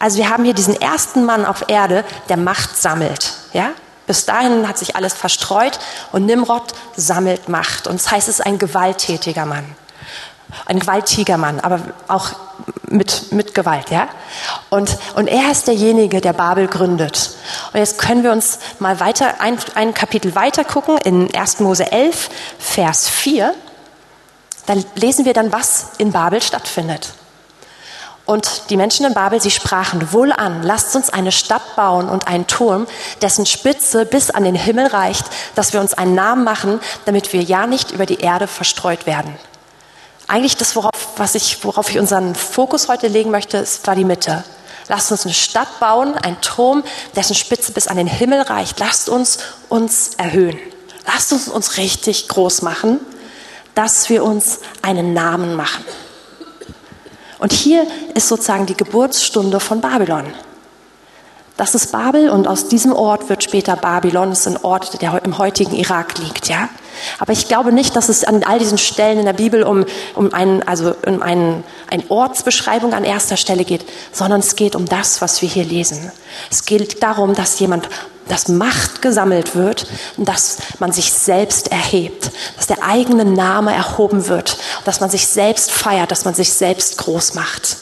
Also 0.00 0.18
wir 0.18 0.28
haben 0.28 0.42
hier 0.42 0.54
diesen 0.54 0.74
ersten 0.74 1.24
Mann 1.24 1.46
auf 1.46 1.68
Erde, 1.68 2.04
der 2.28 2.36
Macht 2.36 2.76
sammelt. 2.76 3.34
Ja? 3.52 3.70
Bis 4.08 4.26
dahin 4.26 4.66
hat 4.66 4.76
sich 4.76 4.96
alles 4.96 5.14
verstreut 5.14 5.78
und 6.10 6.26
Nimrod 6.26 6.64
sammelt 6.96 7.48
Macht. 7.48 7.86
Und 7.86 8.00
das 8.00 8.10
heißt, 8.10 8.26
es 8.26 8.40
ist 8.40 8.44
ein 8.46 8.58
gewalttätiger 8.58 9.46
Mann 9.46 9.76
ein 10.66 10.78
gewaltiger 10.78 11.36
Mann, 11.36 11.60
aber 11.60 11.80
auch 12.08 12.30
mit, 12.88 13.32
mit 13.32 13.54
Gewalt, 13.54 13.90
ja. 13.90 14.08
Und, 14.70 14.96
und 15.14 15.26
er 15.26 15.50
ist 15.50 15.66
derjenige, 15.68 16.20
der 16.20 16.32
Babel 16.32 16.66
gründet. 16.66 17.36
Und 17.72 17.78
jetzt 17.78 17.98
können 17.98 18.22
wir 18.22 18.32
uns 18.32 18.58
mal 18.78 19.00
weiter, 19.00 19.40
ein, 19.40 19.58
ein 19.74 19.94
Kapitel 19.94 20.34
weiter 20.34 20.64
gucken, 20.64 20.98
in 20.98 21.34
1. 21.34 21.60
Mose 21.60 21.90
11, 21.92 22.30
Vers 22.58 23.08
4. 23.08 23.54
Da 24.66 24.74
lesen 24.96 25.24
wir 25.24 25.32
dann, 25.32 25.52
was 25.52 25.92
in 25.98 26.12
Babel 26.12 26.42
stattfindet. 26.42 27.12
Und 28.26 28.68
die 28.68 28.76
Menschen 28.76 29.06
in 29.06 29.14
Babel, 29.14 29.40
sie 29.40 29.50
sprachen, 29.50 30.12
wohl 30.12 30.32
an, 30.32 30.62
lasst 30.62 30.94
uns 30.94 31.08
eine 31.08 31.32
Stadt 31.32 31.76
bauen 31.76 32.10
und 32.10 32.28
einen 32.28 32.46
Turm, 32.46 32.86
dessen 33.22 33.46
Spitze 33.46 34.04
bis 34.04 34.30
an 34.30 34.44
den 34.44 34.54
Himmel 34.54 34.88
reicht, 34.88 35.24
dass 35.54 35.72
wir 35.72 35.80
uns 35.80 35.94
einen 35.94 36.14
Namen 36.14 36.44
machen, 36.44 36.80
damit 37.06 37.32
wir 37.32 37.40
ja 37.40 37.66
nicht 37.66 37.90
über 37.90 38.04
die 38.04 38.20
Erde 38.20 38.46
verstreut 38.46 39.06
werden 39.06 39.34
eigentlich 40.28 40.56
das, 40.56 40.76
worauf, 40.76 40.92
was 41.16 41.34
ich, 41.34 41.64
worauf 41.64 41.90
ich 41.90 41.98
unseren 41.98 42.34
Fokus 42.34 42.88
heute 42.88 43.08
legen 43.08 43.30
möchte, 43.30 43.56
ist, 43.56 43.86
war 43.86 43.96
die 43.96 44.04
Mitte. 44.04 44.44
Lasst 44.88 45.10
uns 45.10 45.24
eine 45.24 45.34
Stadt 45.34 45.80
bauen, 45.80 46.14
ein 46.14 46.40
Turm, 46.40 46.82
dessen 47.16 47.34
Spitze 47.34 47.72
bis 47.72 47.88
an 47.88 47.96
den 47.96 48.06
Himmel 48.06 48.42
reicht. 48.42 48.78
Lasst 48.78 49.08
uns 49.08 49.38
uns 49.68 50.12
erhöhen. 50.16 50.58
Lasst 51.06 51.32
uns 51.32 51.48
uns 51.48 51.76
richtig 51.78 52.28
groß 52.28 52.62
machen, 52.62 53.00
dass 53.74 54.08
wir 54.10 54.24
uns 54.24 54.60
einen 54.82 55.14
Namen 55.14 55.54
machen. 55.54 55.84
Und 57.38 57.52
hier 57.52 57.86
ist 58.14 58.28
sozusagen 58.28 58.66
die 58.66 58.76
Geburtsstunde 58.76 59.60
von 59.60 59.80
Babylon. 59.80 60.32
Das 61.56 61.74
ist 61.74 61.92
Babel 61.92 62.30
und 62.30 62.46
aus 62.46 62.68
diesem 62.68 62.92
Ort 62.92 63.28
wird 63.28 63.42
später 63.42 63.76
Babylon, 63.76 64.30
das 64.30 64.40
ist 64.40 64.48
ein 64.48 64.64
Ort, 64.64 65.00
der 65.02 65.24
im 65.24 65.38
heutigen 65.38 65.74
Irak 65.74 66.18
liegt, 66.18 66.48
ja. 66.48 66.68
Aber 67.18 67.32
ich 67.32 67.48
glaube 67.48 67.72
nicht, 67.72 67.96
dass 67.96 68.08
es 68.08 68.24
an 68.24 68.42
all 68.44 68.58
diesen 68.58 68.78
Stellen 68.78 69.18
in 69.18 69.24
der 69.24 69.32
Bibel 69.32 69.62
um, 69.62 69.84
um, 70.14 70.32
einen, 70.32 70.62
also 70.62 70.94
um 71.06 71.22
einen, 71.22 71.64
eine 71.90 72.04
Ortsbeschreibung 72.08 72.94
an 72.94 73.04
erster 73.04 73.36
Stelle 73.36 73.64
geht, 73.64 73.84
sondern 74.12 74.40
es 74.40 74.56
geht 74.56 74.76
um 74.76 74.86
das, 74.86 75.20
was 75.20 75.42
wir 75.42 75.48
hier 75.48 75.64
lesen. 75.64 76.10
Es 76.50 76.64
geht 76.64 77.02
darum, 77.02 77.34
dass 77.34 77.58
jemand, 77.58 77.88
dass 78.28 78.48
Macht 78.48 79.02
gesammelt 79.02 79.54
wird 79.56 79.86
dass 80.16 80.58
man 80.78 80.92
sich 80.92 81.12
selbst 81.12 81.72
erhebt, 81.72 82.30
dass 82.56 82.66
der 82.66 82.82
eigene 82.82 83.24
Name 83.24 83.72
erhoben 83.72 84.28
wird, 84.28 84.58
dass 84.84 85.00
man 85.00 85.10
sich 85.10 85.26
selbst 85.26 85.70
feiert, 85.70 86.10
dass 86.10 86.24
man 86.24 86.34
sich 86.34 86.52
selbst 86.52 86.98
groß 86.98 87.34
macht. 87.34 87.78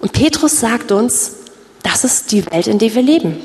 Und 0.00 0.12
Petrus 0.12 0.60
sagt 0.60 0.92
uns, 0.92 1.32
das 1.82 2.04
ist 2.04 2.32
die 2.32 2.44
Welt, 2.50 2.66
in 2.66 2.78
der 2.78 2.94
wir 2.94 3.02
leben. 3.02 3.40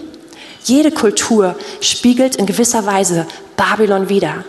Jede 0.68 0.92
Kultur 0.92 1.56
spiegelt 1.80 2.36
in 2.36 2.46
gewisser 2.46 2.86
Weise 2.86 3.26
Babylon 3.56 4.10
wider. 4.10 4.44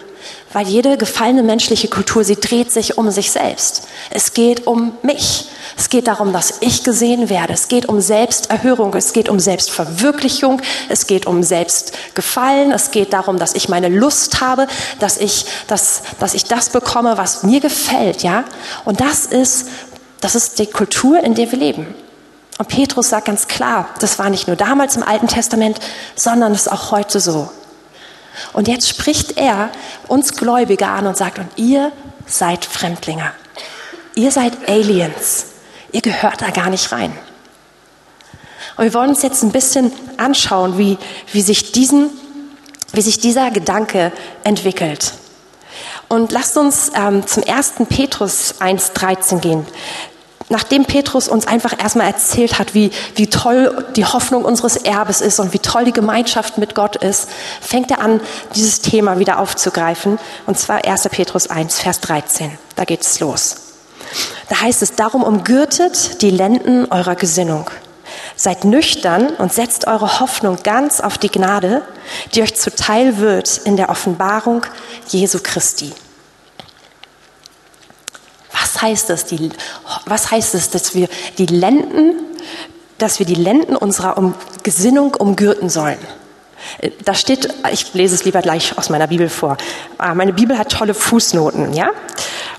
Weil 0.52 0.66
jede 0.66 0.96
gefallene 0.96 1.44
menschliche 1.44 1.86
Kultur, 1.86 2.24
sie 2.24 2.34
dreht 2.34 2.72
sich 2.72 2.98
um 2.98 3.08
sich 3.12 3.30
selbst. 3.30 3.86
Es 4.10 4.32
geht 4.32 4.66
um 4.66 4.94
mich. 5.02 5.44
Es 5.76 5.90
geht 5.90 6.08
darum, 6.08 6.32
dass 6.32 6.54
ich 6.60 6.82
gesehen 6.82 7.30
werde. 7.30 7.52
Es 7.52 7.68
geht 7.68 7.86
um 7.86 8.00
Selbsterhörung. 8.00 8.94
Es 8.94 9.12
geht 9.12 9.28
um 9.28 9.38
Selbstverwirklichung. 9.38 10.60
Es 10.88 11.06
geht 11.06 11.26
um 11.26 11.44
Selbstgefallen. 11.44 12.72
Es 12.72 12.90
geht 12.90 13.12
darum, 13.12 13.38
dass 13.38 13.54
ich 13.54 13.68
meine 13.68 13.88
Lust 13.88 14.40
habe, 14.40 14.66
dass 14.98 15.18
ich, 15.18 15.44
dass, 15.68 16.02
dass 16.18 16.34
ich 16.34 16.46
das 16.46 16.70
bekomme, 16.70 17.16
was 17.16 17.44
mir 17.44 17.60
gefällt, 17.60 18.24
ja. 18.24 18.44
Und 18.84 19.00
das 19.00 19.24
ist, 19.24 19.68
das 20.20 20.34
ist 20.34 20.58
die 20.58 20.66
Kultur, 20.66 21.22
in 21.22 21.34
der 21.34 21.52
wir 21.52 21.58
leben. 21.60 21.94
Und 22.58 22.68
Petrus 22.68 23.10
sagt 23.10 23.26
ganz 23.26 23.46
klar, 23.46 23.88
das 24.00 24.18
war 24.18 24.30
nicht 24.30 24.48
nur 24.48 24.56
damals 24.56 24.96
im 24.96 25.04
Alten 25.04 25.28
Testament, 25.28 25.78
sondern 26.16 26.52
es 26.52 26.62
ist 26.62 26.72
auch 26.72 26.90
heute 26.90 27.20
so. 27.20 27.50
Und 28.52 28.68
jetzt 28.68 28.88
spricht 28.88 29.38
er 29.38 29.70
uns 30.08 30.36
Gläubige 30.36 30.88
an 30.88 31.06
und 31.06 31.16
sagt, 31.16 31.38
und 31.38 31.48
ihr 31.56 31.92
seid 32.26 32.64
Fremdlinge. 32.64 33.32
Ihr 34.14 34.32
seid 34.32 34.68
Aliens. 34.68 35.46
Ihr 35.92 36.02
gehört 36.02 36.42
da 36.42 36.50
gar 36.50 36.68
nicht 36.68 36.90
rein. 36.90 37.16
Und 38.76 38.84
wir 38.84 38.94
wollen 38.94 39.10
uns 39.10 39.22
jetzt 39.22 39.42
ein 39.42 39.52
bisschen 39.52 39.92
anschauen, 40.18 40.78
wie, 40.78 40.98
wie, 41.32 41.42
sich, 41.42 41.72
diesen, 41.72 42.10
wie 42.92 43.02
sich 43.02 43.18
dieser 43.18 43.50
Gedanke 43.50 44.12
entwickelt. 44.44 45.14
Und 46.08 46.32
lasst 46.32 46.56
uns 46.56 46.90
ähm, 46.94 47.26
zum 47.26 47.44
1. 47.44 47.74
Petrus 47.88 48.56
1.13 48.60 49.38
gehen 49.40 49.66
nachdem 50.48 50.84
Petrus 50.84 51.28
uns 51.28 51.46
einfach 51.46 51.78
erstmal 51.78 52.06
erzählt 52.06 52.58
hat, 52.58 52.74
wie, 52.74 52.90
wie 53.14 53.28
toll 53.28 53.86
die 53.96 54.04
Hoffnung 54.04 54.44
unseres 54.44 54.76
Erbes 54.76 55.20
ist 55.20 55.40
und 55.40 55.52
wie 55.52 55.58
toll 55.58 55.84
die 55.84 55.92
Gemeinschaft 55.92 56.58
mit 56.58 56.74
Gott 56.74 56.96
ist, 56.96 57.28
fängt 57.60 57.90
er 57.90 58.00
an, 58.00 58.20
dieses 58.54 58.80
Thema 58.80 59.18
wieder 59.18 59.38
aufzugreifen. 59.38 60.18
Und 60.46 60.58
zwar 60.58 60.84
1. 60.84 61.08
Petrus 61.10 61.48
1, 61.48 61.80
Vers 61.80 62.00
13. 62.00 62.58
Da 62.76 62.84
geht 62.84 63.02
es 63.02 63.20
los. 63.20 63.56
Da 64.48 64.60
heißt 64.62 64.82
es, 64.82 64.94
darum 64.94 65.22
umgürtet 65.22 66.22
die 66.22 66.30
Lenden 66.30 66.90
eurer 66.90 67.14
Gesinnung. 67.14 67.70
Seid 68.36 68.64
nüchtern 68.64 69.28
und 69.36 69.52
setzt 69.52 69.86
eure 69.86 70.20
Hoffnung 70.20 70.58
ganz 70.62 71.00
auf 71.00 71.18
die 71.18 71.28
Gnade, 71.28 71.82
die 72.34 72.42
euch 72.42 72.56
zuteil 72.56 73.18
wird 73.18 73.58
in 73.64 73.76
der 73.76 73.90
Offenbarung 73.90 74.64
Jesu 75.08 75.40
Christi 75.42 75.92
heißt 78.82 79.10
es, 79.10 79.24
die, 79.26 79.50
was 80.06 80.30
heißt 80.30 80.54
es, 80.54 80.70
dass 80.70 80.94
wir 80.94 81.08
die 81.38 81.46
Lenden, 81.46 82.14
dass 82.98 83.18
wir 83.18 83.26
die 83.26 83.34
Lenden 83.34 83.76
unserer 83.76 84.18
um, 84.18 84.34
Gesinnung 84.62 85.14
umgürten 85.14 85.68
sollen? 85.68 85.98
Da 87.04 87.14
steht, 87.14 87.48
ich 87.72 87.94
lese 87.94 88.14
es 88.14 88.24
lieber 88.24 88.42
gleich 88.42 88.76
aus 88.76 88.90
meiner 88.90 89.06
Bibel 89.06 89.28
vor. 89.28 89.56
Ah, 89.96 90.14
meine 90.14 90.32
Bibel 90.32 90.58
hat 90.58 90.72
tolle 90.72 90.94
Fußnoten, 90.94 91.72
ja? 91.72 91.90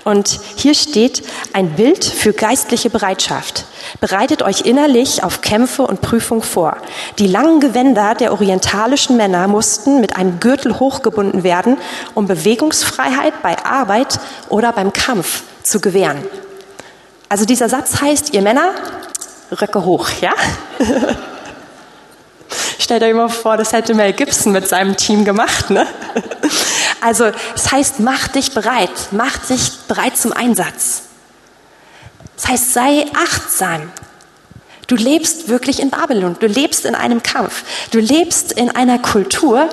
Und 0.10 0.40
hier 0.56 0.74
steht 0.74 1.22
ein 1.54 1.76
Bild 1.76 2.04
für 2.04 2.34
geistliche 2.34 2.90
Bereitschaft. 2.90 3.66
Bereitet 4.00 4.42
euch 4.42 4.62
innerlich 4.62 5.24
auf 5.24 5.42
Kämpfe 5.42 5.84
und 5.84 6.02
Prüfung 6.02 6.42
vor. 6.42 6.78
Die 7.20 7.28
langen 7.28 7.60
Gewänder 7.60 8.16
der 8.16 8.32
orientalischen 8.32 9.18
Männer 9.18 9.48
mussten 9.48 10.02
mit 10.02 10.16
einem 10.16 10.40
Gürtel 10.40 10.80
hochgebunden 10.80 11.44
werden, 11.44 11.78
um 12.16 12.26
Bewegungsfreiheit 12.26 13.44
bei 13.44 13.64
Arbeit 13.64 14.20
oder 14.50 14.74
beim 14.74 14.94
Kampf 14.94 15.44
zu 15.62 15.80
gewähren. 15.80 16.18
Also 17.30 17.46
dieser 17.46 17.70
Satz 17.70 18.02
heißt, 18.02 18.34
ihr 18.34 18.42
Männer, 18.42 18.72
Röcke 19.62 19.86
hoch, 19.86 20.10
ja? 20.22 20.34
Stellt 22.80 23.04
euch 23.04 23.14
mal 23.14 23.30
vor, 23.30 23.58
das 23.58 23.74
hätte 23.74 23.94
Mel 23.94 24.14
Gibson 24.14 24.52
mit 24.52 24.68
seinem 24.68 24.98
Team 24.98 25.26
gemacht, 25.26 25.70
ne? 25.70 25.88
Also, 27.02 27.32
das 27.54 27.72
heißt, 27.72 28.02
mach 28.02 28.28
dich 28.28 28.52
bereit, 28.52 28.90
mach 29.12 29.38
dich 29.38 29.72
bereit 29.88 30.18
zum 30.18 30.34
Einsatz. 30.34 31.04
Das 32.36 32.48
heißt, 32.48 32.74
sei 32.74 33.06
achtsam. 33.16 33.92
Du 34.88 34.96
lebst 34.96 35.48
wirklich 35.48 35.80
in 35.80 35.92
Babylon. 35.92 36.36
Du 36.40 36.48
lebst 36.48 36.84
in 36.84 36.96
einem 36.96 37.22
Kampf. 37.22 37.64
Du 37.92 38.00
lebst 38.00 38.52
in 38.52 38.70
einer 38.70 39.00
Kultur, 39.00 39.70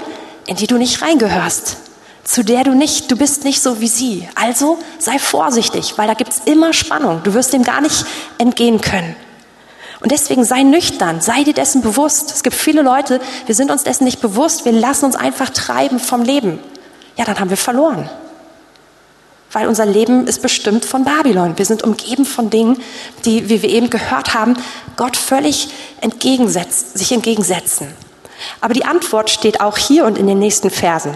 in 0.46 0.56
die 0.56 0.66
du 0.66 0.76
nicht 0.76 1.02
reingehörst. 1.02 1.78
Zu 2.22 2.44
der 2.44 2.64
du 2.64 2.74
nicht, 2.74 3.10
du 3.10 3.16
bist 3.16 3.44
nicht 3.44 3.62
so 3.62 3.80
wie 3.80 3.88
sie. 3.88 4.28
Also 4.34 4.78
sei 4.98 5.18
vorsichtig, 5.18 5.94
weil 5.96 6.06
da 6.06 6.14
gibt's 6.14 6.42
immer 6.44 6.72
Spannung. 6.72 7.22
Du 7.22 7.34
wirst 7.34 7.52
dem 7.52 7.62
gar 7.62 7.80
nicht 7.80 8.04
entgehen 8.38 8.80
können. 8.80 9.16
Und 10.00 10.12
deswegen 10.12 10.44
sei 10.44 10.62
nüchtern, 10.62 11.20
sei 11.20 11.44
dir 11.44 11.54
dessen 11.54 11.82
bewusst. 11.82 12.32
Es 12.32 12.42
gibt 12.42 12.56
viele 12.56 12.82
Leute, 12.82 13.20
wir 13.46 13.54
sind 13.54 13.70
uns 13.70 13.84
dessen 13.84 14.04
nicht 14.04 14.20
bewusst, 14.20 14.64
wir 14.64 14.72
lassen 14.72 15.06
uns 15.06 15.16
einfach 15.16 15.50
treiben 15.50 15.98
vom 15.98 16.22
Leben. 16.22 16.58
Ja, 17.16 17.24
dann 17.24 17.40
haben 17.40 17.50
wir 17.50 17.56
verloren 17.56 18.08
weil 19.56 19.68
unser 19.68 19.86
Leben 19.86 20.26
ist 20.26 20.42
bestimmt 20.42 20.84
von 20.84 21.04
Babylon. 21.04 21.56
Wir 21.56 21.64
sind 21.64 21.82
umgeben 21.82 22.26
von 22.26 22.50
Dingen, 22.50 22.76
die, 23.24 23.48
wie 23.48 23.62
wir 23.62 23.70
eben 23.70 23.88
gehört 23.88 24.34
haben, 24.34 24.54
Gott 24.98 25.16
völlig 25.16 25.70
entgegensetzt, 26.02 26.98
sich 26.98 27.10
entgegensetzen. 27.10 27.88
Aber 28.60 28.74
die 28.74 28.84
Antwort 28.84 29.30
steht 29.30 29.62
auch 29.62 29.78
hier 29.78 30.04
und 30.04 30.18
in 30.18 30.26
den 30.26 30.38
nächsten 30.38 30.68
Versen. 30.68 31.14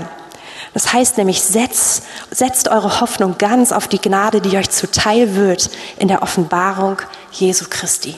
Das 0.72 0.92
heißt 0.92 1.18
nämlich, 1.18 1.42
setzt, 1.42 2.04
setzt 2.30 2.68
eure 2.68 3.02
Hoffnung 3.02 3.36
ganz 3.36 3.72
auf 3.72 3.88
die 3.88 4.00
Gnade, 4.00 4.40
die 4.40 4.56
euch 4.56 4.70
zuteil 4.70 5.34
wird 5.34 5.68
in 5.98 6.08
der 6.08 6.22
Offenbarung 6.22 6.96
Jesu 7.32 7.66
Christi. 7.68 8.14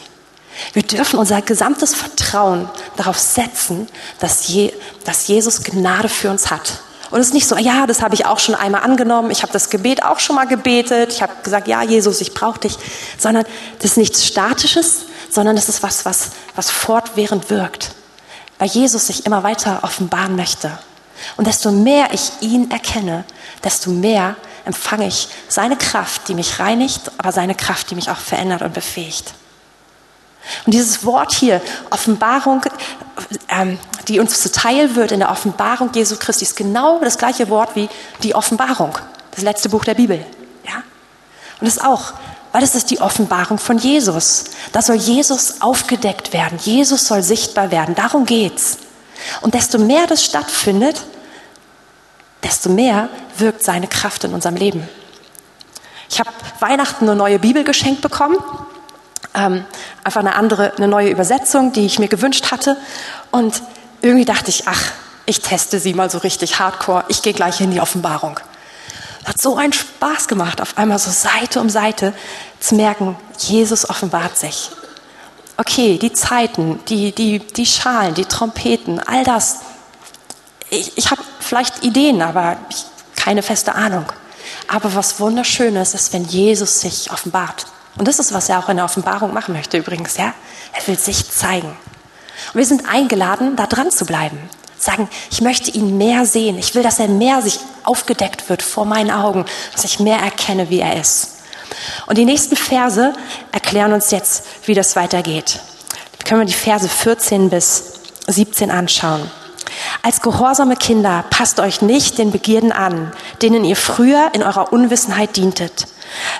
Wir 0.73 0.82
dürfen 0.82 1.18
unser 1.18 1.42
gesamtes 1.42 1.94
Vertrauen 1.94 2.68
darauf 2.97 3.18
setzen, 3.18 3.88
dass, 4.21 4.49
Je, 4.49 4.73
dass 5.04 5.26
Jesus 5.26 5.62
Gnade 5.62 6.09
für 6.09 6.30
uns 6.30 6.50
hat 6.50 6.80
und 7.12 7.21
es 7.21 7.26
ist 7.26 7.35
nicht 7.35 7.47
so, 7.47 7.59
ja, 7.59 7.87
das 7.87 8.00
habe 8.00 8.14
ich 8.14 8.25
auch 8.25 8.38
schon 8.38 8.54
einmal 8.54 8.80
angenommen, 8.80 9.30
ich 9.30 9.42
habe 9.42 9.52
das 9.52 9.68
Gebet 9.68 10.02
auch 10.02 10.18
schon 10.18 10.35
mal 10.35 10.47
gebetet, 10.47 11.12
ich 11.12 11.21
habe 11.21 11.35
gesagt, 11.42 11.68
ja, 11.68 11.82
Jesus, 11.82 12.23
ich 12.23 12.32
brauche 12.32 12.61
dich, 12.61 12.78
sondern 13.18 13.44
das 13.78 13.90
ist 13.90 13.97
nichts 13.99 14.26
Statisches, 14.26 15.02
sondern 15.28 15.54
das 15.54 15.68
ist 15.68 15.82
was, 15.82 16.06
was, 16.06 16.30
was 16.56 16.71
fortwährend 16.71 17.50
wirkt, 17.50 17.90
weil 18.59 18.68
Jesus 18.68 19.09
sich 19.09 19.26
immer 19.26 19.42
weiter 19.42 19.80
offenbaren 19.82 20.37
möchte. 20.37 20.71
Und 21.37 21.47
desto 21.47 21.71
mehr 21.71 22.14
ich 22.14 22.32
ihn 22.40 22.71
erkenne, 22.71 23.25
desto 23.62 23.90
mehr 23.90 24.35
empfange 24.64 25.06
ich 25.06 25.28
seine 25.49 25.76
Kraft, 25.76 26.28
die 26.28 26.35
mich 26.35 26.61
reinigt, 26.61 27.12
aber 27.18 27.30
seine 27.30 27.54
Kraft, 27.54 27.90
die 27.90 27.94
mich 27.94 28.09
auch 28.09 28.16
verändert 28.16 28.62
und 28.62 28.73
befähigt. 28.73 29.35
Und 30.66 30.75
dieses 30.75 31.04
Wort 31.04 31.32
hier, 31.32 31.61
Offenbarung, 31.90 32.62
ähm, 33.49 33.78
die 34.08 34.20
uns 34.20 34.40
zuteil 34.40 34.96
wird 34.96 35.12
in 35.12 35.20
der 35.20 35.30
Offenbarung 35.30 35.90
Jesu 35.94 36.16
Christi, 36.16 36.44
ist 36.44 36.56
genau 36.56 36.99
das 37.00 37.18
gleiche 37.18 37.49
Wort 37.49 37.76
wie 37.76 37.88
die 38.22 38.34
Offenbarung, 38.34 38.99
das 39.32 39.44
letzte 39.44 39.68
Buch 39.68 39.84
der 39.84 39.94
Bibel. 39.94 40.25
Ja? 40.66 40.82
Und 41.61 41.66
das 41.66 41.78
auch, 41.78 42.12
weil 42.50 42.61
das 42.61 42.75
ist 42.75 42.90
die 42.90 43.00
Offenbarung 43.00 43.58
von 43.58 43.78
Jesus. 43.78 44.44
Da 44.72 44.82
soll 44.82 44.96
Jesus 44.96 45.62
aufgedeckt 45.62 46.32
werden. 46.32 46.58
Jesus 46.61 47.06
soll 47.06 47.22
sichtbar 47.22 47.70
werden. 47.70 47.94
Darum 47.94 48.26
geht's. 48.26 48.78
Und 49.40 49.54
desto 49.54 49.78
mehr 49.78 50.06
das 50.06 50.25
stattfindet, 50.25 51.02
desto 52.42 52.68
mehr 52.68 53.08
wirkt 53.38 53.62
seine 53.62 53.87
Kraft 53.87 54.25
in 54.25 54.34
unserem 54.34 54.56
Leben. 54.56 54.88
Ich 56.11 56.18
habe 56.18 56.30
Weihnachten 56.61 57.04
eine 57.04 57.16
neue 57.16 57.38
Bibel 57.38 57.64
geschenkt 57.64 58.02
bekommen 58.02 58.37
ähm, 59.34 59.64
einfach 60.04 60.20
eine 60.20 60.34
andere, 60.34 60.74
eine 60.76 60.88
neue 60.88 61.10
Übersetzung, 61.10 61.72
die 61.72 61.86
ich 61.86 61.98
mir 61.98 62.08
gewünscht 62.08 62.50
hatte. 62.50 62.76
Und 63.30 63.62
irgendwie 64.00 64.24
dachte 64.24 64.50
ich, 64.50 64.66
ach, 64.66 64.92
ich 65.26 65.40
teste 65.40 65.78
sie 65.78 65.94
mal 65.94 66.10
so 66.10 66.18
richtig 66.18 66.58
hardcore. 66.58 67.04
Ich 67.08 67.22
gehe 67.22 67.32
gleich 67.32 67.60
in 67.60 67.70
die 67.70 67.80
Offenbarung. 67.80 68.38
Hat 69.24 69.40
so 69.40 69.56
einen 69.56 69.72
Spaß 69.72 70.26
gemacht, 70.26 70.60
auf 70.60 70.76
einmal 70.76 70.98
so 70.98 71.10
Seite 71.10 71.60
um 71.60 71.70
Seite 71.70 72.12
zu 72.58 72.74
merken, 72.74 73.16
Jesus 73.38 73.88
offenbart 73.88 74.36
sich. 74.36 74.70
Okay, 75.56 75.98
die 75.98 76.12
Zeiten, 76.12 76.80
die, 76.88 77.12
die, 77.12 77.38
die 77.38 77.66
Schalen, 77.66 78.14
die 78.14 78.24
Trompeten, 78.24 78.98
all 78.98 79.22
das. 79.22 79.60
Ich, 80.70 80.98
ich 80.98 81.10
habe 81.10 81.22
vielleicht 81.38 81.84
Ideen, 81.84 82.20
aber 82.20 82.56
ich, 82.68 82.84
keine 83.14 83.42
feste 83.42 83.74
Ahnung. 83.74 84.06
Aber 84.66 84.94
was 84.94 85.20
wunderschönes 85.20 85.94
ist, 85.94 86.12
wenn 86.12 86.24
Jesus 86.24 86.80
sich 86.80 87.12
offenbart. 87.12 87.66
Und 87.96 88.08
das 88.08 88.18
ist, 88.18 88.32
was 88.32 88.49
er 88.49 88.58
auch 88.58 88.68
in 88.68 88.76
der 88.76 88.84
Offenbarung 88.84 89.34
machen 89.34 89.54
möchte 89.54 89.76
übrigens, 89.76 90.16
ja. 90.16 90.34
Er 90.72 90.87
will 90.87 90.99
sich 90.99 91.30
zeigen. 91.30 91.68
Und 91.68 92.58
wir 92.58 92.66
sind 92.66 92.88
eingeladen, 92.88 93.56
da 93.56 93.66
dran 93.66 93.90
zu 93.90 94.06
bleiben. 94.06 94.38
Sagen, 94.78 95.08
ich 95.30 95.40
möchte 95.42 95.70
ihn 95.70 95.99
mehr 95.99 96.26
sehen. 96.26 96.58
Ich 96.58 96.75
will, 96.75 96.82
dass 96.82 96.99
er 96.99 97.08
mehr 97.08 97.42
sich 97.42 97.61
aufgedeckt 97.84 98.49
wird 98.49 98.62
vor 98.62 98.84
meinen 98.84 99.11
Augen, 99.11 99.44
dass 99.72 99.84
ich 99.84 100.00
mehr 100.00 100.18
erkenne, 100.18 100.70
wie 100.70 100.80
er 100.80 100.99
ist. 100.99 101.38
Und 102.06 102.18
die 102.18 102.25
nächsten 102.25 102.56
Verse 102.56 103.12
erklären 103.52 103.92
uns 103.92 104.11
jetzt, 104.11 104.44
wie 104.66 104.75
das 104.75 104.96
weitergeht. 104.96 105.61
Dann 106.18 106.26
können 106.26 106.40
wir 106.40 106.46
die 106.46 106.52
Verse 106.52 106.88
14 106.88 107.50
bis 107.50 108.00
17 108.26 108.70
anschauen. 108.70 109.30
Als 110.02 110.20
gehorsame 110.20 110.76
Kinder 110.76 111.25
passt 111.30 111.61
euch 111.61 111.82
nicht 111.82 112.18
den 112.18 112.32
Begierden 112.32 112.72
an, 112.72 113.12
denen 113.40 113.64
ihr 113.64 113.76
früher 113.76 114.30
in 114.32 114.42
eurer 114.42 114.72
Unwissenheit 114.72 115.37
dientet 115.37 115.87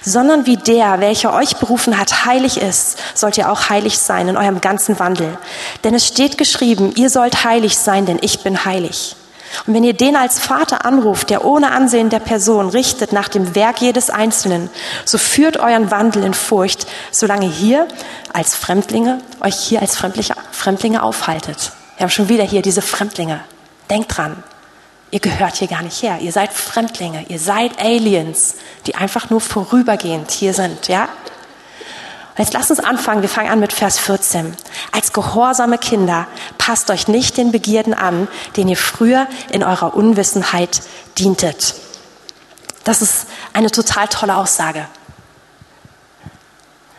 sondern 0.03 0.47
wie 0.47 0.57
der, 0.57 1.01
welcher 1.01 1.33
euch 1.35 1.57
berufen 1.57 1.99
hat, 1.99 2.25
heilig 2.25 2.61
ist, 2.61 2.99
sollt 3.15 3.39
ihr 3.39 3.51
auch 3.51 3.69
heilig 3.71 3.99
sein 3.99 4.29
in 4.29 4.37
eurem 4.37 4.61
ganzen 4.61 4.99
Wandel. 4.99 5.39
Denn 5.85 5.95
es 5.95 6.07
steht 6.07 6.39
geschrieben, 6.39 6.93
ihr 6.97 7.11
sollt 7.11 7.45
heilig 7.45 7.79
sein, 7.79 8.07
denn 8.07 8.19
ich 8.21 8.43
bin 8.43 8.65
heilig. 8.65 9.17
Und 9.67 9.75
wenn 9.75 9.85
ihr 9.85 9.93
den 9.93 10.17
als 10.17 10.39
Vater 10.39 10.87
anruft, 10.87 11.31
der 11.31 11.45
ohne 11.45 11.73
Ansehen 11.73 12.11
der 12.11 12.21
Person 12.21 12.71
richtet 12.71 13.13
nach 13.13 13.29
dem 13.29 13.55
Werk 13.55 13.81
jedes 13.81 14.11
Einzelnen, 14.11 14.71
so 15.05 15.19
führt 15.19 15.59
euren 15.59 15.91
Wandel 15.91 16.25
in 16.25 16.35
Furcht, 16.35 16.87
solange 17.11 17.47
hier 17.47 17.87
als 18.33 18.55
Fremdlinge, 18.55 19.19
euch 19.41 19.57
hier 19.57 19.83
als 19.83 19.97
Fremdlinge 19.97 21.03
aufhaltet. 21.03 21.73
Wir 21.97 22.05
haben 22.05 22.11
schon 22.11 22.29
wieder 22.29 22.45
hier 22.45 22.63
diese 22.63 22.83
Fremdlinge. 22.83 23.41
Denkt 23.91 24.17
dran, 24.17 24.43
ihr 25.13 25.21
gehört 25.21 25.57
hier 25.57 25.69
gar 25.69 25.83
nicht 25.83 26.03
her. 26.03 26.19
Ihr 26.21 26.33
seid 26.33 26.53
Fremdlinge, 26.53 27.27
ihr 27.29 27.39
seid 27.39 27.79
Aliens, 27.79 28.57
die 28.87 28.97
einfach 28.97 29.31
nur 29.31 29.41
vorübergehend 29.41 30.33
hier 30.33 30.55
sind, 30.55 30.89
ja? 30.89 31.09
Jetzt 32.39 32.55
lasst 32.55 32.71
uns 32.71 32.81
anfangen. 32.81 33.21
Wir 33.21 33.29
fangen 33.29 33.51
an 33.51 33.61
mit 33.61 33.75
Vers 33.75 33.99
14. 33.99 34.57
Als 34.91 35.13
gehorsame 35.13 35.77
Kinder 35.77 36.27
passt 36.57 36.91
euch 36.91 37.07
nicht 37.07 37.37
den 37.37 37.53
Begierden 37.53 37.93
an, 37.93 38.27
denen 38.57 38.71
ihr 38.71 38.77
früher 38.79 39.27
in 39.51 39.63
eurer 39.63 39.95
Unwissenheit 39.95 40.81
dientet. 41.19 41.75
Das 42.85 43.03
ist 43.03 43.27
eine 43.53 43.71
total 43.71 44.09
tolle 44.09 44.37
Aussage. 44.37 44.89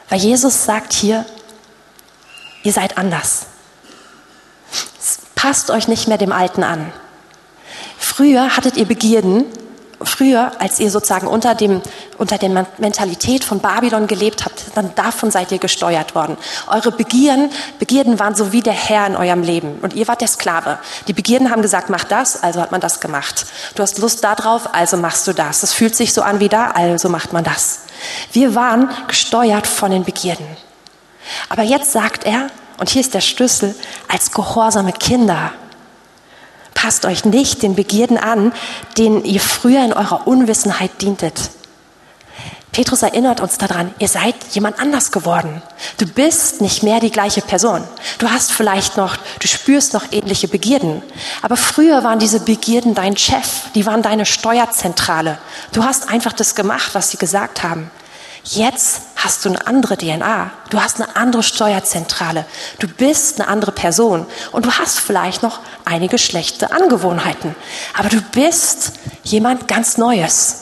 Weil 0.08 0.20
Jesus 0.20 0.65
sagt 0.65 0.93
hier, 0.93 1.25
ihr 2.62 2.72
seid 2.72 3.00
anders. 3.00 3.48
Passt 5.34 5.72
euch 5.72 5.88
nicht 5.88 6.08
mehr 6.08 6.20
dem 6.20 6.32
Alten 6.32 6.63
an. 6.63 6.93
Früher 8.15 8.55
hattet 8.55 8.77
ihr 8.77 8.86
Begierden, 8.86 9.46
früher, 10.00 10.51
als 10.60 10.79
ihr 10.79 10.91
sozusagen 10.91 11.25
unter, 11.25 11.55
dem, 11.55 11.82
unter 12.20 12.38
der 12.38 12.67
Mentalität 12.77 13.43
von 13.43 13.58
Babylon 13.58 14.05
gelebt 14.05 14.46
habt, 14.46 14.65
dann 14.75 14.93
davon 14.93 15.32
seid 15.32 15.51
ihr 15.51 15.58
gesteuert 15.58 16.13
worden. 16.13 16.38
Eure 16.67 16.91
Begierden, 16.91 17.50
Begierden 17.79 18.20
waren 18.20 18.36
so 18.36 18.51
wie 18.51 18.62
der 18.62 18.74
Herr 18.74 19.08
in 19.08 19.15
eurem 19.15 19.41
Leben 19.41 19.79
und 19.82 19.96
ihr 19.96 20.08
wart 20.08 20.22
der 20.22 20.27
Sklave. 20.27 20.77
Die 21.08 21.13
Begierden 21.13 21.50
haben 21.50 21.63
gesagt, 21.63 21.89
mach 21.89 22.03
das, 22.03 22.43
also 22.43 22.62
hat 22.62 22.72
man 22.72 22.82
das 22.82 23.00
gemacht. 23.00 23.48
Du 23.74 23.82
hast 23.82 23.98
Lust 23.98 24.24
darauf, 24.24 24.75
also 24.75 24.96
machst 24.96 25.25
du 25.25 25.34
das. 25.34 25.62
Das 25.62 25.74
fühlt 25.74 25.96
sich 25.96 26.13
so 26.13 26.22
an 26.22 26.39
wie 26.39 26.50
da, 26.50 26.70
also 26.70 27.10
macht 27.10 27.34
man 27.34 27.43
das. 27.43 27.79
Wir 28.32 28.53
waren 28.53 28.91
gesteuert 29.08 29.65
von 29.65 29.89
den 29.89 30.03
Begierden. 30.03 30.46
Aber 31.50 31.63
jetzt 31.63 31.91
sagt 31.91 32.25
er, 32.25 32.51
und 32.77 32.91
hier 32.91 33.01
ist 33.01 33.15
der 33.15 33.22
Schlüssel, 33.22 33.74
als 34.08 34.29
gehorsame 34.32 34.93
Kinder 34.93 35.51
passt 36.74 37.06
euch 37.06 37.25
nicht 37.25 37.63
den 37.63 37.75
Begierden 37.75 38.18
an, 38.18 38.53
denen 38.98 39.24
ihr 39.25 39.39
früher 39.39 39.84
in 39.84 39.94
eurer 39.94 40.27
Unwissenheit 40.27 41.01
dientet. 41.01 41.51
Petrus 42.74 43.03
erinnert 43.03 43.39
uns 43.39 43.60
daran, 43.60 43.94
ihr 44.00 44.08
seid 44.08 44.34
jemand 44.51 44.80
anders 44.80 45.12
geworden. 45.12 45.62
Du 46.00 46.08
bist 46.08 46.60
nicht 46.60 46.82
mehr 46.82 47.00
die 47.00 47.12
gleiche 47.12 47.42
Person. 47.42 47.84
Du 48.18 48.32
hast 48.32 48.51
vielleicht 48.51 48.98
noch, 48.98 49.15
du 49.39 49.48
spürst 49.48 49.94
noch 49.94 50.12
ähnliche 50.12 50.48
Begierden. 50.48 51.03
Aber 51.44 51.56
früher 51.56 52.03
waren 52.03 52.18
diese 52.18 52.39
Begierden 52.39 52.96
dein 52.96 53.15
Chef, 53.15 53.72
die 53.75 53.86
waren 53.86 54.01
deine 54.01 54.25
Steuerzentrale. 54.25 55.38
Du 55.72 55.84
hast 55.84 56.10
einfach 56.10 56.34
das 56.34 56.56
gemacht, 56.56 56.96
was 56.96 57.12
sie 57.12 57.18
gesagt 57.18 57.62
haben. 57.62 57.92
Jetzt 58.45 59.01
hast 59.15 59.45
du 59.45 59.50
eine 59.50 59.67
andere 59.67 59.97
DNA. 59.97 60.51
Du 60.69 60.81
hast 60.81 61.01
eine 61.01 61.15
andere 61.15 61.43
Steuerzentrale. 61.43 62.45
Du 62.79 62.88
bist 62.89 63.39
eine 63.39 63.50
andere 63.50 63.71
Person. 63.71 64.25
Und 64.51 64.65
du 64.65 64.71
hast 64.71 65.00
vielleicht 65.00 65.43
noch 65.43 65.59
einige 65.85 66.17
schlechte 66.17 66.73
Angewohnheiten. 66.73 67.55
Aber 67.97 68.09
du 68.09 68.21
bist 68.21 68.93
jemand 69.23 69.69
ganz 69.69 69.97
Neues. 69.97 70.57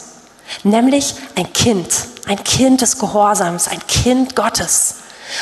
Nämlich 0.64 1.16
ein 1.36 1.52
Kind. 1.54 1.88
Ein 2.28 2.44
Kind 2.44 2.82
des 2.82 3.00
Gehorsams. 3.00 3.68
Ein 3.68 3.86
Kind 3.88 4.36
Gottes. 4.36 4.96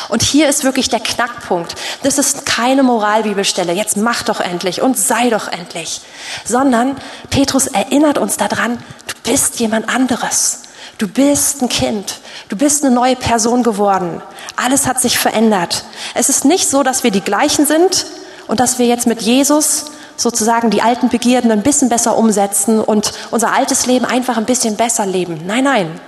Und 0.07 0.23
hier 0.23 0.47
ist 0.47 0.63
wirklich 0.63 0.87
der 0.87 1.01
Knackpunkt. 1.01 1.75
Das 2.03 2.17
ist 2.19 2.45
keine 2.45 2.83
Moralbibelstelle. 2.83 3.73
Jetzt 3.73 3.97
mach 3.97 4.23
doch 4.23 4.39
endlich 4.39 4.81
und 4.81 4.97
sei 4.97 5.29
doch 5.29 5.49
endlich. 5.49 6.01
Sondern 6.45 6.95
Petrus 7.31 7.67
erinnert 7.67 8.17
uns 8.17 8.37
daran, 8.37 8.77
du 9.07 9.29
bist 9.29 9.59
jemand 9.59 9.89
anderes. 9.89 10.68
Du 10.99 11.07
bist 11.07 11.61
ein 11.61 11.69
Kind. 11.69 12.19
Du 12.49 12.57
bist 12.57 12.83
eine 12.83 12.93
neue 12.93 13.15
Person 13.15 13.63
geworden. 13.63 14.21
Alles 14.57 14.85
hat 14.85 14.99
sich 14.99 15.17
verändert. 15.17 15.85
Es 16.13 16.27
ist 16.27 16.43
nicht 16.43 16.69
so, 16.69 16.83
dass 16.83 17.05
wir 17.05 17.11
die 17.11 17.21
gleichen 17.21 17.65
sind 17.65 18.05
und 18.47 18.59
dass 18.59 18.79
wir 18.79 18.85
jetzt 18.85 19.07
mit 19.07 19.21
Jesus 19.21 19.85
sozusagen 20.17 20.69
die 20.71 20.81
alten 20.81 21.07
Begierden 21.07 21.51
ein 21.51 21.63
bisschen 21.63 21.87
besser 21.87 22.17
umsetzen 22.17 22.81
und 22.81 23.13
unser 23.31 23.53
altes 23.53 23.85
Leben 23.85 24.03
einfach 24.03 24.35
ein 24.35 24.45
bisschen 24.45 24.75
besser 24.75 25.05
leben. 25.05 25.41
Nein, 25.47 25.63
nein 25.63 25.99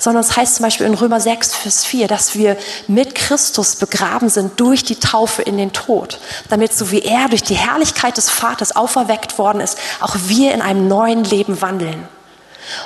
sondern 0.00 0.22
es 0.22 0.36
heißt 0.36 0.56
zum 0.56 0.64
Beispiel 0.64 0.86
in 0.86 0.94
Römer 0.94 1.20
6, 1.20 1.54
Vers 1.56 1.84
4, 1.84 2.06
dass 2.06 2.34
wir 2.34 2.56
mit 2.86 3.14
Christus 3.14 3.76
begraben 3.76 4.28
sind 4.28 4.60
durch 4.60 4.84
die 4.84 4.96
Taufe 4.96 5.42
in 5.42 5.56
den 5.56 5.72
Tod, 5.72 6.20
damit 6.50 6.72
so 6.72 6.90
wie 6.92 7.00
er 7.00 7.28
durch 7.28 7.42
die 7.42 7.56
Herrlichkeit 7.56 8.16
des 8.16 8.30
Vaters 8.30 8.76
auferweckt 8.76 9.38
worden 9.38 9.60
ist, 9.60 9.76
auch 10.00 10.14
wir 10.26 10.52
in 10.52 10.62
einem 10.62 10.86
neuen 10.86 11.24
Leben 11.24 11.60
wandeln. 11.62 12.06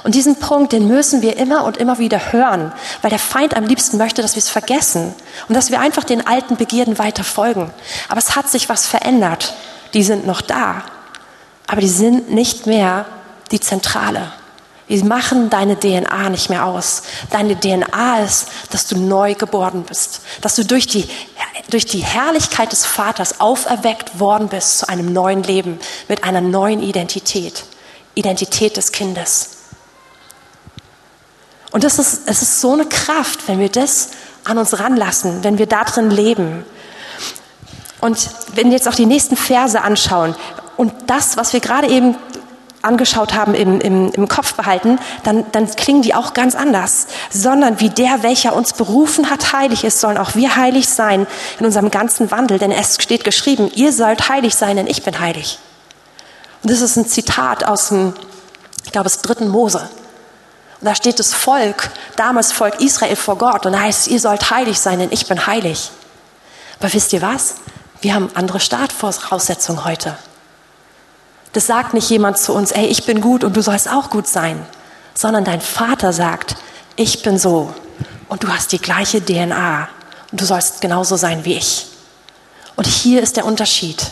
Und 0.05 0.15
diesen 0.15 0.39
Punkt, 0.39 0.73
den 0.73 0.89
müssen 0.89 1.23
wir 1.23 1.37
immer 1.37 1.65
und 1.65 1.77
immer 1.77 1.99
wieder 1.99 2.33
hören, 2.33 2.73
weil 3.01 3.11
der 3.11 3.19
Feind 3.19 3.57
am 3.57 3.65
liebsten 3.65 3.99
möchte, 3.99 4.23
dass 4.23 4.35
wir 4.35 4.41
es 4.41 4.49
vergessen 4.49 5.15
und 5.49 5.55
dass 5.55 5.71
wir 5.71 5.81
einfach 5.81 6.05
den 6.05 6.27
alten 6.27 6.57
Begierden 6.57 6.99
weiter 6.99 7.25
folgen. 7.25 7.71
Aber 8.09 8.19
es 8.19 8.37
hat 8.37 8.49
sich 8.49 8.69
was 8.69 8.87
verändert. 8.87 9.55
Die 9.95 10.03
sind 10.03 10.27
noch 10.27 10.41
da, 10.41 10.83
aber 11.67 11.81
die 11.81 11.89
sind 11.89 12.31
nicht 12.31 12.67
mehr 12.67 13.07
die 13.51 13.61
Zentrale. 13.61 14.33
Die 14.89 15.03
machen 15.03 15.49
deine 15.49 15.79
DNA 15.79 16.29
nicht 16.29 16.51
mehr 16.51 16.67
aus. 16.67 17.03
Deine 17.31 17.59
DNA 17.59 18.19
ist, 18.19 18.49
dass 18.71 18.87
du 18.87 18.99
neu 18.99 19.35
geboren 19.35 19.85
bist, 19.85 20.21
dass 20.43 20.55
du 20.55 20.65
durch 20.65 20.87
die, 20.87 21.09
durch 21.71 21.87
die 21.87 22.05
Herrlichkeit 22.05 22.73
des 22.73 22.85
Vaters 22.85 23.41
auferweckt 23.41 24.21
worden 24.21 24.49
bist 24.49 24.79
zu 24.79 24.89
einem 24.89 25.13
neuen 25.13 25.43
Leben 25.45 25.79
mit 26.09 26.25
einer 26.25 26.41
neuen 26.41 26.83
Identität. 26.83 27.65
Identität 28.15 28.77
des 28.77 28.93
Kindes. 28.93 29.62
Und 31.73 31.85
das 31.85 31.99
ist, 31.99 32.23
es 32.27 32.43
ist 32.43 32.61
so 32.61 32.73
eine 32.73 32.87
Kraft, 32.87 33.49
wenn 33.49 33.59
wir 33.59 33.71
das 33.71 34.11
an 34.45 34.59
uns 34.59 34.79
ranlassen, 34.79 35.43
wenn 35.43 35.59
wir 35.59 35.67
da 35.67 35.85
drin 35.85 36.11
leben. 36.11 36.65
Und 38.01 38.31
wenn 38.55 38.67
wir 38.67 38.73
jetzt 38.73 38.89
auch 38.89 38.95
die 38.95 39.07
nächsten 39.07 39.37
Verse 39.37 39.81
anschauen 39.81 40.35
und 40.77 40.93
das, 41.07 41.37
was 41.37 41.53
wir 41.53 41.61
gerade 41.61 41.89
eben 41.89 42.17
angeschaut 42.83 43.35
haben, 43.35 43.55
im, 43.55 43.81
im, 43.81 44.11
im 44.13 44.29
Kopf 44.29 44.55
behalten, 44.55 44.99
dann, 45.23 45.45
dann 45.53 45.71
klingen 45.71 46.03
die 46.03 46.15
auch 46.15 46.35
ganz 46.35 46.55
anders. 46.55 47.07
Sondern 47.31 47.81
wie 47.81 47.91
der, 47.91 48.23
welcher 48.23 48.55
uns 48.55 48.73
berufen 48.73 49.31
hat, 49.31 49.53
heilig 49.53 49.85
ist, 49.85 50.01
sollen 50.01 50.19
auch 50.19 50.35
wir 50.35 50.57
heilig 50.57 50.89
sein 50.89 51.27
in 51.61 51.67
unserem 51.67 51.91
ganzen 51.91 52.31
Wandel. 52.31 52.59
Denn 52.59 52.73
es 52.73 52.97
steht 53.01 53.25
geschrieben, 53.25 53.71
ihr 53.75 53.93
sollt 53.93 54.29
heilig 54.29 54.57
sein, 54.57 54.77
denn 54.77 54.89
ich 54.89 55.05
bin 55.05 55.21
heilig. 55.21 55.61
Und 56.63 56.71
das 56.71 56.81
ist 56.81 56.97
ein 56.97 57.07
Zitat 57.07 57.65
aus 57.65 57.89
dem, 57.89 58.15
ich 58.85 58.93
glaube, 58.93 59.07
es 59.07 59.23
dritten 59.23 59.49
Mose. 59.49 59.89
Da 60.83 60.97
steht 60.97 61.21
das 61.21 61.33
Volk, 61.33 61.91
damals 62.17 62.51
Volk 62.53 62.81
Israel 62.81 63.17
vor 63.17 63.39
Gott. 63.39 63.65
Und 63.67 63.73
da 63.73 63.81
heißt 63.81 64.03
es, 64.03 64.09
ihr 64.09 64.21
sollt 64.21 64.51
heilig 64.51 64.79
sein, 64.81 64.99
denn 64.99 65.13
ich 65.13 65.27
bin 65.27 65.47
heilig. 65.47 65.91
Aber 66.81 66.93
wisst 66.93 67.13
ihr 67.13 67.23
was? 67.23 67.55
Wir 68.01 68.15
haben 68.15 68.31
andere 68.35 68.59
Startvoraussetzungen 68.59 69.85
heute. 69.85 70.19
Das 71.53 71.69
sagt 71.69 71.95
nicht 71.95 72.11
jemand 72.11 72.39
zu 72.39 72.53
uns, 72.53 72.73
ey, 72.73 72.87
ich 72.87 73.07
bin 73.07 73.21
gut 73.21 73.45
und 73.45 73.57
du 73.57 73.63
sollst 73.63 73.89
auch 73.89 74.11
gut 74.11 74.27
sein, 74.27 74.67
sondern 75.15 75.45
dein 75.45 75.61
Vater 75.61 76.13
sagt, 76.13 76.57
ich 76.97 77.23
bin 77.23 77.39
so 77.39 77.73
und 78.29 78.43
du 78.43 78.49
hast 78.49 78.73
die 78.73 78.81
gleiche 78.81 79.25
DNA 79.25 79.89
und 80.33 80.41
du 80.41 80.45
sollst 80.45 80.81
genauso 80.81 81.17
sein 81.17 81.45
wie 81.45 81.55
ich. 81.55 81.87
Und 82.75 82.87
hier 82.87 83.23
ist 83.23 83.37
der 83.37 83.45
Unterschied. 83.45 84.05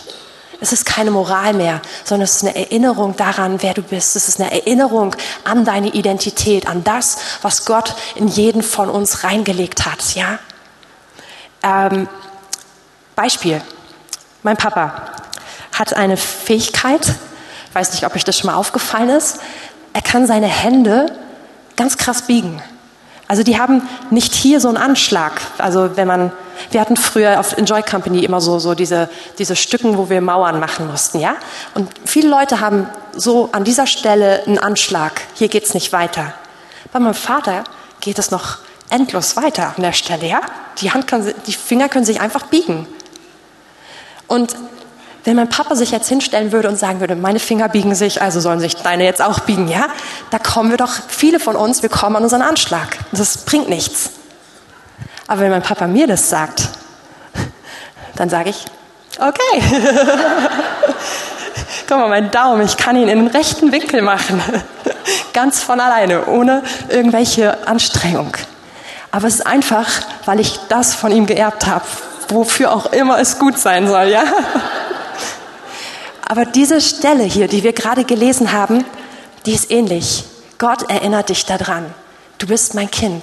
Es 0.61 0.73
ist 0.73 0.85
keine 0.85 1.11
Moral 1.11 1.55
mehr, 1.55 1.81
sondern 2.05 2.25
es 2.25 2.37
ist 2.37 2.45
eine 2.45 2.55
Erinnerung 2.55 3.17
daran, 3.17 3.63
wer 3.63 3.75
du 3.75 3.83
bist. 3.83 4.15
Es 4.15 4.29
ist 4.29 4.41
eine 4.41 4.53
Erinnerung 4.53 5.17
an 5.45 5.65
deine 5.65 5.89
Identität, 5.89 6.67
an 6.67 6.85
das, 6.85 7.17
was 7.43 7.65
Gott 7.65 7.95
in 8.15 8.29
jeden 8.29 8.63
von 8.63 8.91
uns 8.91 9.25
reingelegt 9.25 9.87
hat. 9.87 10.15
Ja? 10.15 10.39
Ähm, 11.63 12.09
Beispiel: 13.17 13.63
Mein 14.43 14.57
Papa 14.57 15.13
hat 15.73 15.95
eine 15.95 16.17
Fähigkeit, 16.17 17.15
weiß 17.73 17.93
nicht, 17.93 18.05
ob 18.05 18.15
euch 18.15 18.25
das 18.25 18.39
schon 18.39 18.51
mal 18.51 18.57
aufgefallen 18.57 19.09
ist, 19.09 19.41
er 19.93 20.03
kann 20.03 20.27
seine 20.27 20.47
Hände 20.47 21.17
ganz 21.77 21.97
krass 21.97 22.23
biegen. 22.23 22.63
Also 23.27 23.43
die 23.43 23.59
haben 23.59 23.89
nicht 24.11 24.35
hier 24.35 24.61
so 24.61 24.69
einen 24.69 24.77
Anschlag. 24.77 25.41
Also 25.59 25.97
wenn 25.97 26.09
man, 26.09 26.33
wir 26.71 26.81
hatten 26.81 26.97
früher 26.97 27.41
auf 27.41 27.57
Enjoy 27.57 27.83
Company 27.83 28.25
immer 28.25 28.41
so, 28.41 28.59
so 28.59 28.75
diese, 28.75 29.09
diese 29.39 29.57
Stücken, 29.57 29.99
wo 29.99 30.09
wir 30.09 30.21
Mauern 30.21 30.61
machen 30.61 30.87
mussten, 30.87 31.19
ja? 31.19 31.35
Und 31.75 31.91
viele 32.05 32.29
Leute 32.29 32.61
haben 32.61 32.89
so 33.13 33.49
an 33.53 33.65
dieser 33.65 33.87
Stelle 33.87 34.45
einen 34.47 34.59
Anschlag. 34.59 35.21
Hier 35.35 35.49
geht's 35.49 35.75
nicht 35.75 35.93
weiter. 35.93 36.33
Bei 36.93 37.01
meinem 37.01 37.15
Vater 37.15 37.65
geht 38.01 38.19
es 38.19 38.31
noch 38.31 38.59
endlos 38.89 39.37
weiter 39.37 39.75
an 39.77 39.83
der 39.83 39.93
Stelle, 39.93 40.27
ja? 40.27 40.41
Die 40.79 40.93
Hand 40.93 41.07
kann, 41.07 41.33
die 41.47 41.53
Finger 41.53 41.89
können 41.89 42.05
sich 42.05 42.21
einfach 42.21 42.47
biegen. 42.47 42.87
Und 44.29 44.55
wenn 45.25 45.37
mein 45.37 45.49
Papa 45.49 45.75
sich 45.75 45.91
jetzt 45.91 46.09
hinstellen 46.09 46.53
würde 46.53 46.69
und 46.69 46.79
sagen 46.79 47.01
würde, 47.01 47.15
meine 47.17 47.41
Finger 47.41 47.69
biegen 47.69 47.95
sich, 47.95 48.23
also 48.23 48.41
sollen 48.41 48.61
sich 48.61 48.77
deine 48.77 49.05
jetzt 49.05 49.21
auch 49.21 49.41
biegen, 49.41 49.69
ja? 49.69 49.89
Da 50.31 50.39
kommen 50.39 50.71
wir 50.71 50.77
doch, 50.77 50.93
viele 51.09 51.41
von 51.41 51.57
uns, 51.57 51.83
wir 51.83 51.91
kommen 51.91 52.17
an 52.17 52.23
unseren 52.23 52.43
Anschlag. 52.43 52.97
Das 53.11 53.39
bringt 53.39 53.69
nichts. 53.69 54.11
Aber 55.31 55.43
wenn 55.43 55.51
mein 55.53 55.63
Papa 55.63 55.87
mir 55.87 56.09
das 56.09 56.29
sagt, 56.29 56.71
dann 58.17 58.29
sage 58.29 58.51
ich, 58.51 58.65
okay. 59.17 59.63
Guck 61.87 61.99
mal, 61.99 62.09
mein 62.09 62.33
Daumen, 62.33 62.65
ich 62.65 62.77
kann 62.77 62.97
ihn 62.97 63.07
in 63.07 63.27
den 63.27 63.27
rechten 63.29 63.71
Winkel 63.71 64.03
machen. 64.03 64.43
Ganz 65.33 65.63
von 65.63 65.79
alleine, 65.79 66.27
ohne 66.27 66.65
irgendwelche 66.89 67.65
Anstrengung. 67.69 68.33
Aber 69.13 69.29
es 69.29 69.35
ist 69.35 69.47
einfach, 69.47 69.89
weil 70.25 70.41
ich 70.41 70.59
das 70.69 70.97
von 70.97 71.13
ihm 71.13 71.27
geerbt 71.27 71.69
habe, 71.69 71.85
wofür 72.27 72.73
auch 72.73 72.87
immer 72.87 73.21
es 73.21 73.39
gut 73.39 73.57
sein 73.57 73.87
soll, 73.87 74.09
ja? 74.09 74.25
Aber 76.27 76.45
diese 76.45 76.81
Stelle 76.81 77.23
hier, 77.23 77.47
die 77.47 77.63
wir 77.63 77.73
gerade 77.73 78.03
gelesen 78.03 78.51
haben, 78.51 78.85
die 79.47 79.53
ist 79.53 79.71
ähnlich. 79.71 80.25
Gott 80.59 80.91
erinnert 80.91 81.29
dich 81.29 81.47
daran. 81.47 81.95
Du 82.39 82.49
bist 82.49 82.75
mein 82.75 82.91
Kind. 82.91 83.23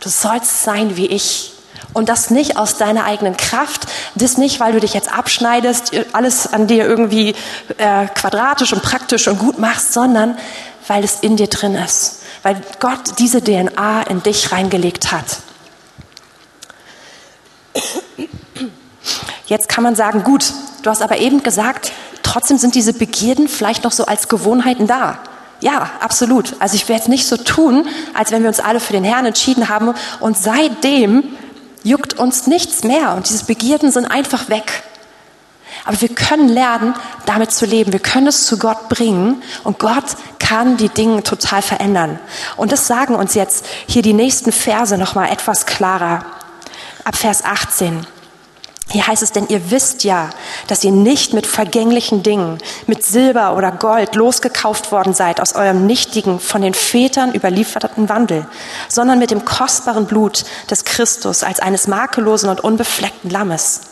Du 0.00 0.08
sollst 0.08 0.62
sein 0.62 0.96
wie 0.96 1.06
ich. 1.06 1.52
Und 1.94 2.08
das 2.08 2.30
nicht 2.30 2.56
aus 2.56 2.76
deiner 2.76 3.04
eigenen 3.04 3.36
Kraft, 3.36 3.86
das 4.14 4.36
nicht, 4.36 4.60
weil 4.60 4.72
du 4.72 4.80
dich 4.80 4.94
jetzt 4.94 5.12
abschneidest, 5.12 5.92
alles 6.12 6.52
an 6.52 6.66
dir 6.66 6.86
irgendwie 6.86 7.34
äh, 7.78 8.06
quadratisch 8.06 8.72
und 8.72 8.82
praktisch 8.82 9.26
und 9.26 9.38
gut 9.38 9.58
machst, 9.58 9.92
sondern 9.92 10.36
weil 10.86 11.02
es 11.02 11.20
in 11.20 11.36
dir 11.36 11.46
drin 11.46 11.74
ist. 11.74 12.22
Weil 12.42 12.60
Gott 12.78 13.18
diese 13.18 13.42
DNA 13.42 14.02
in 14.02 14.22
dich 14.22 14.52
reingelegt 14.52 15.12
hat. 15.12 15.38
Jetzt 19.46 19.68
kann 19.68 19.82
man 19.82 19.96
sagen, 19.96 20.24
gut, 20.24 20.52
du 20.82 20.90
hast 20.90 21.02
aber 21.02 21.18
eben 21.18 21.42
gesagt, 21.42 21.92
trotzdem 22.22 22.58
sind 22.58 22.74
diese 22.74 22.92
Begierden 22.92 23.48
vielleicht 23.48 23.84
noch 23.84 23.92
so 23.92 24.04
als 24.04 24.28
Gewohnheiten 24.28 24.86
da. 24.86 25.18
Ja, 25.60 25.90
absolut. 26.00 26.54
Also 26.60 26.76
ich 26.76 26.88
werde 26.88 27.02
es 27.02 27.08
nicht 27.08 27.26
so 27.26 27.36
tun, 27.36 27.86
als 28.14 28.30
wenn 28.30 28.42
wir 28.42 28.48
uns 28.48 28.60
alle 28.60 28.80
für 28.80 28.92
den 28.92 29.04
Herrn 29.04 29.26
entschieden 29.26 29.68
haben 29.68 29.92
und 30.20 30.36
seitdem 30.36 31.24
juckt 31.82 32.14
uns 32.14 32.46
nichts 32.46 32.84
mehr 32.84 33.14
und 33.14 33.28
diese 33.28 33.44
Begierden 33.44 33.90
sind 33.90 34.06
einfach 34.06 34.48
weg. 34.48 34.84
Aber 35.84 36.00
wir 36.00 36.10
können 36.10 36.48
lernen, 36.48 36.94
damit 37.26 37.50
zu 37.50 37.64
leben. 37.64 37.92
Wir 37.92 38.00
können 38.00 38.26
es 38.26 38.46
zu 38.46 38.58
Gott 38.58 38.88
bringen 38.88 39.42
und 39.64 39.78
Gott 39.78 40.04
kann 40.38 40.76
die 40.76 40.88
Dinge 40.88 41.22
total 41.22 41.62
verändern. 41.62 42.18
Und 42.56 42.72
das 42.72 42.86
sagen 42.86 43.14
uns 43.14 43.34
jetzt 43.34 43.64
hier 43.86 44.02
die 44.02 44.12
nächsten 44.12 44.52
Verse 44.52 44.96
nochmal 44.98 45.30
etwas 45.30 45.66
klarer. 45.66 46.24
Ab 47.04 47.16
Vers 47.16 47.44
18. 47.44 48.06
Hier 48.90 49.06
heißt 49.06 49.22
es, 49.22 49.32
denn 49.32 49.48
ihr 49.48 49.70
wisst 49.70 50.02
ja, 50.04 50.30
dass 50.66 50.82
ihr 50.82 50.92
nicht 50.92 51.34
mit 51.34 51.46
vergänglichen 51.46 52.22
Dingen, 52.22 52.56
mit 52.86 53.04
Silber 53.04 53.54
oder 53.54 53.70
Gold 53.70 54.14
losgekauft 54.14 54.92
worden 54.92 55.12
seid 55.12 55.42
aus 55.42 55.54
eurem 55.54 55.86
nichtigen, 55.86 56.40
von 56.40 56.62
den 56.62 56.72
Vätern 56.72 57.34
überlieferten 57.34 58.08
Wandel, 58.08 58.46
sondern 58.88 59.18
mit 59.18 59.30
dem 59.30 59.44
kostbaren 59.44 60.06
Blut 60.06 60.44
des 60.70 60.84
Christus 60.84 61.42
als 61.42 61.60
eines 61.60 61.86
makellosen 61.86 62.48
und 62.48 62.60
unbefleckten 62.60 63.30
Lammes. 63.30 63.82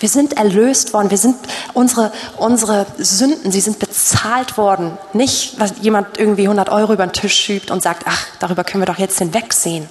Wir 0.00 0.08
sind 0.08 0.36
erlöst 0.36 0.92
worden. 0.94 1.10
Wir 1.10 1.18
sind 1.18 1.36
unsere, 1.74 2.12
unsere 2.36 2.86
Sünden, 2.98 3.50
sie 3.50 3.60
sind 3.60 3.78
bezahlt 3.78 4.56
worden. 4.56 4.96
Nicht, 5.12 5.58
weil 5.58 5.72
jemand 5.80 6.18
irgendwie 6.18 6.44
100 6.44 6.68
Euro 6.68 6.92
über 6.92 7.06
den 7.06 7.12
Tisch 7.12 7.34
schiebt 7.34 7.70
und 7.70 7.82
sagt, 7.82 8.04
ach, 8.06 8.26
darüber 8.38 8.62
können 8.62 8.82
wir 8.82 8.86
doch 8.86 8.98
jetzt 8.98 9.18
hinwegsehen, 9.18 9.88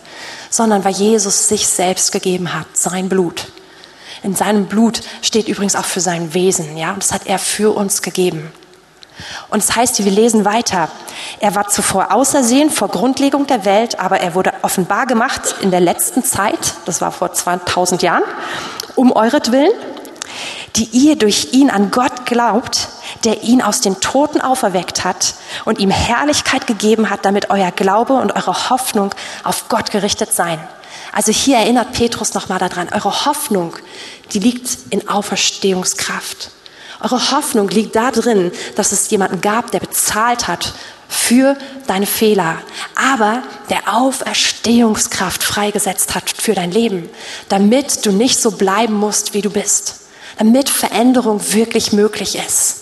sondern 0.49 0.85
weil 0.85 0.93
Jesus 0.93 1.49
sich 1.49 1.67
selbst 1.67 2.11
gegeben 2.11 2.53
hat, 2.53 2.67
sein 2.73 3.09
Blut. 3.09 3.47
In 4.23 4.35
seinem 4.35 4.65
Blut 4.65 5.01
steht 5.21 5.47
übrigens 5.47 5.75
auch 5.75 5.85
für 5.85 6.01
sein 6.01 6.33
Wesen, 6.33 6.77
ja, 6.77 6.91
und 6.91 7.03
das 7.03 7.11
hat 7.11 7.27
er 7.27 7.39
für 7.39 7.75
uns 7.75 8.01
gegeben. 8.01 8.51
Und 9.49 9.59
es 9.59 9.67
das 9.67 9.75
heißt, 9.75 10.05
wir 10.05 10.11
lesen 10.11 10.45
weiter. 10.45 10.89
Er 11.39 11.55
war 11.55 11.67
zuvor 11.67 12.11
außersehen 12.11 12.69
vor 12.69 12.89
Grundlegung 12.89 13.47
der 13.47 13.65
Welt, 13.65 13.99
aber 13.99 14.19
er 14.19 14.35
wurde 14.35 14.53
offenbar 14.61 15.07
gemacht 15.07 15.55
in 15.61 15.71
der 15.71 15.79
letzten 15.79 16.23
Zeit, 16.23 16.75
das 16.85 17.01
war 17.01 17.11
vor 17.11 17.33
2000 17.33 18.01
Jahren, 18.03 18.23
um 18.95 19.11
euretwillen, 19.11 19.71
die 20.75 20.85
ihr 20.85 21.17
durch 21.17 21.53
ihn 21.53 21.71
an 21.71 21.89
Gott 21.89 22.25
glaubt, 22.25 22.89
der 23.23 23.43
ihn 23.43 23.61
aus 23.63 23.81
den 23.81 23.99
Toten 23.99 24.41
auferweckt 24.41 25.03
hat 25.03 25.33
und 25.65 25.79
ihm 25.79 25.89
Herrlichkeit 25.89 26.67
gegeben 26.67 27.09
hat, 27.09 27.25
damit 27.25 27.49
euer 27.49 27.71
Glaube 27.71 28.13
und 28.13 28.35
eure 28.35 28.69
Hoffnung 28.69 29.13
auf 29.43 29.69
Gott 29.69 29.89
gerichtet 29.89 30.33
seien. 30.33 30.59
Also 31.11 31.31
hier 31.31 31.57
erinnert 31.57 31.93
Petrus 31.93 32.33
nochmal 32.33 32.59
daran, 32.59 32.89
eure 32.91 33.25
Hoffnung, 33.25 33.75
die 34.33 34.39
liegt 34.39 34.77
in 34.89 35.07
Auferstehungskraft. 35.07 36.51
Eure 36.99 37.31
Hoffnung 37.31 37.69
liegt 37.69 37.95
da 37.95 38.11
drin, 38.11 38.51
dass 38.75 38.91
es 38.91 39.09
jemanden 39.09 39.41
gab, 39.41 39.71
der 39.71 39.79
bezahlt 39.79 40.47
hat 40.47 40.73
für 41.07 41.55
deine 41.85 42.05
Fehler, 42.05 42.57
aber 42.95 43.43
der 43.69 43.95
Auferstehungskraft 43.95 45.43
freigesetzt 45.43 46.15
hat 46.15 46.29
für 46.29 46.53
dein 46.53 46.71
Leben, 46.71 47.09
damit 47.49 48.05
du 48.05 48.11
nicht 48.11 48.39
so 48.39 48.51
bleiben 48.51 48.95
musst, 48.95 49.33
wie 49.33 49.41
du 49.41 49.49
bist, 49.49 50.01
damit 50.37 50.69
Veränderung 50.69 51.53
wirklich 51.53 51.93
möglich 51.93 52.37
ist. 52.37 52.81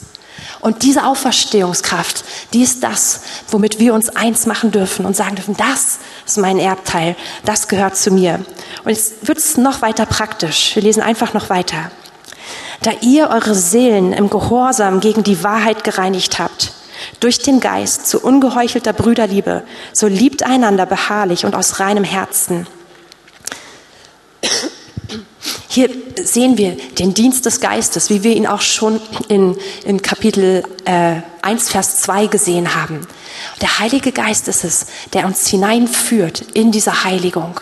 Und 0.61 0.81
diese 0.81 1.05
Auferstehungskraft, 1.05 2.23
die 2.53 2.63
ist 2.63 2.81
das, 2.81 3.21
womit 3.49 3.79
wir 3.79 3.93
uns 3.93 4.09
eins 4.09 4.47
machen 4.47 4.71
dürfen 4.71 5.05
und 5.05 5.15
sagen 5.15 5.35
dürfen, 5.35 5.55
das 5.55 5.99
ist 6.25 6.37
mein 6.37 6.59
Erbteil, 6.59 7.15
das 7.43 7.67
gehört 7.67 7.95
zu 7.95 8.11
mir. 8.11 8.43
Und 8.83 8.91
jetzt 8.91 9.27
wird 9.27 9.37
es 9.37 9.57
noch 9.57 9.81
weiter 9.81 10.05
praktisch. 10.05 10.75
Wir 10.75 10.83
lesen 10.83 11.03
einfach 11.03 11.33
noch 11.33 11.49
weiter. 11.49 11.91
Da 12.81 12.91
ihr 13.01 13.29
eure 13.29 13.55
Seelen 13.55 14.13
im 14.13 14.29
Gehorsam 14.29 14.99
gegen 14.99 15.23
die 15.23 15.43
Wahrheit 15.43 15.83
gereinigt 15.83 16.39
habt, 16.39 16.73
durch 17.19 17.39
den 17.39 17.59
Geist 17.59 18.07
zu 18.07 18.19
ungeheuchelter 18.19 18.93
Brüderliebe, 18.93 19.63
so 19.93 20.07
liebt 20.07 20.43
einander 20.43 20.85
beharrlich 20.85 21.45
und 21.45 21.55
aus 21.55 21.79
reinem 21.79 22.03
Herzen. 22.03 22.67
Hier 25.75 25.89
sehen 26.23 26.57
wir 26.57 26.77
den 26.97 27.13
Dienst 27.13 27.45
des 27.45 27.59
Geistes, 27.59 28.09
wie 28.09 28.23
wir 28.23 28.33
ihn 28.33 28.47
auch 28.47 28.61
schon 28.61 29.01
in, 29.27 29.57
in 29.83 30.01
Kapitel 30.01 30.63
äh, 30.85 31.15
1, 31.41 31.67
Vers 31.67 32.01
2 32.03 32.27
gesehen 32.27 32.75
haben. 32.75 33.05
Der 33.59 33.77
Heilige 33.79 34.13
Geist 34.13 34.47
ist 34.47 34.63
es, 34.63 34.85
der 35.11 35.25
uns 35.25 35.45
hineinführt 35.49 36.45
in 36.53 36.71
diese 36.71 37.03
Heiligung. 37.03 37.59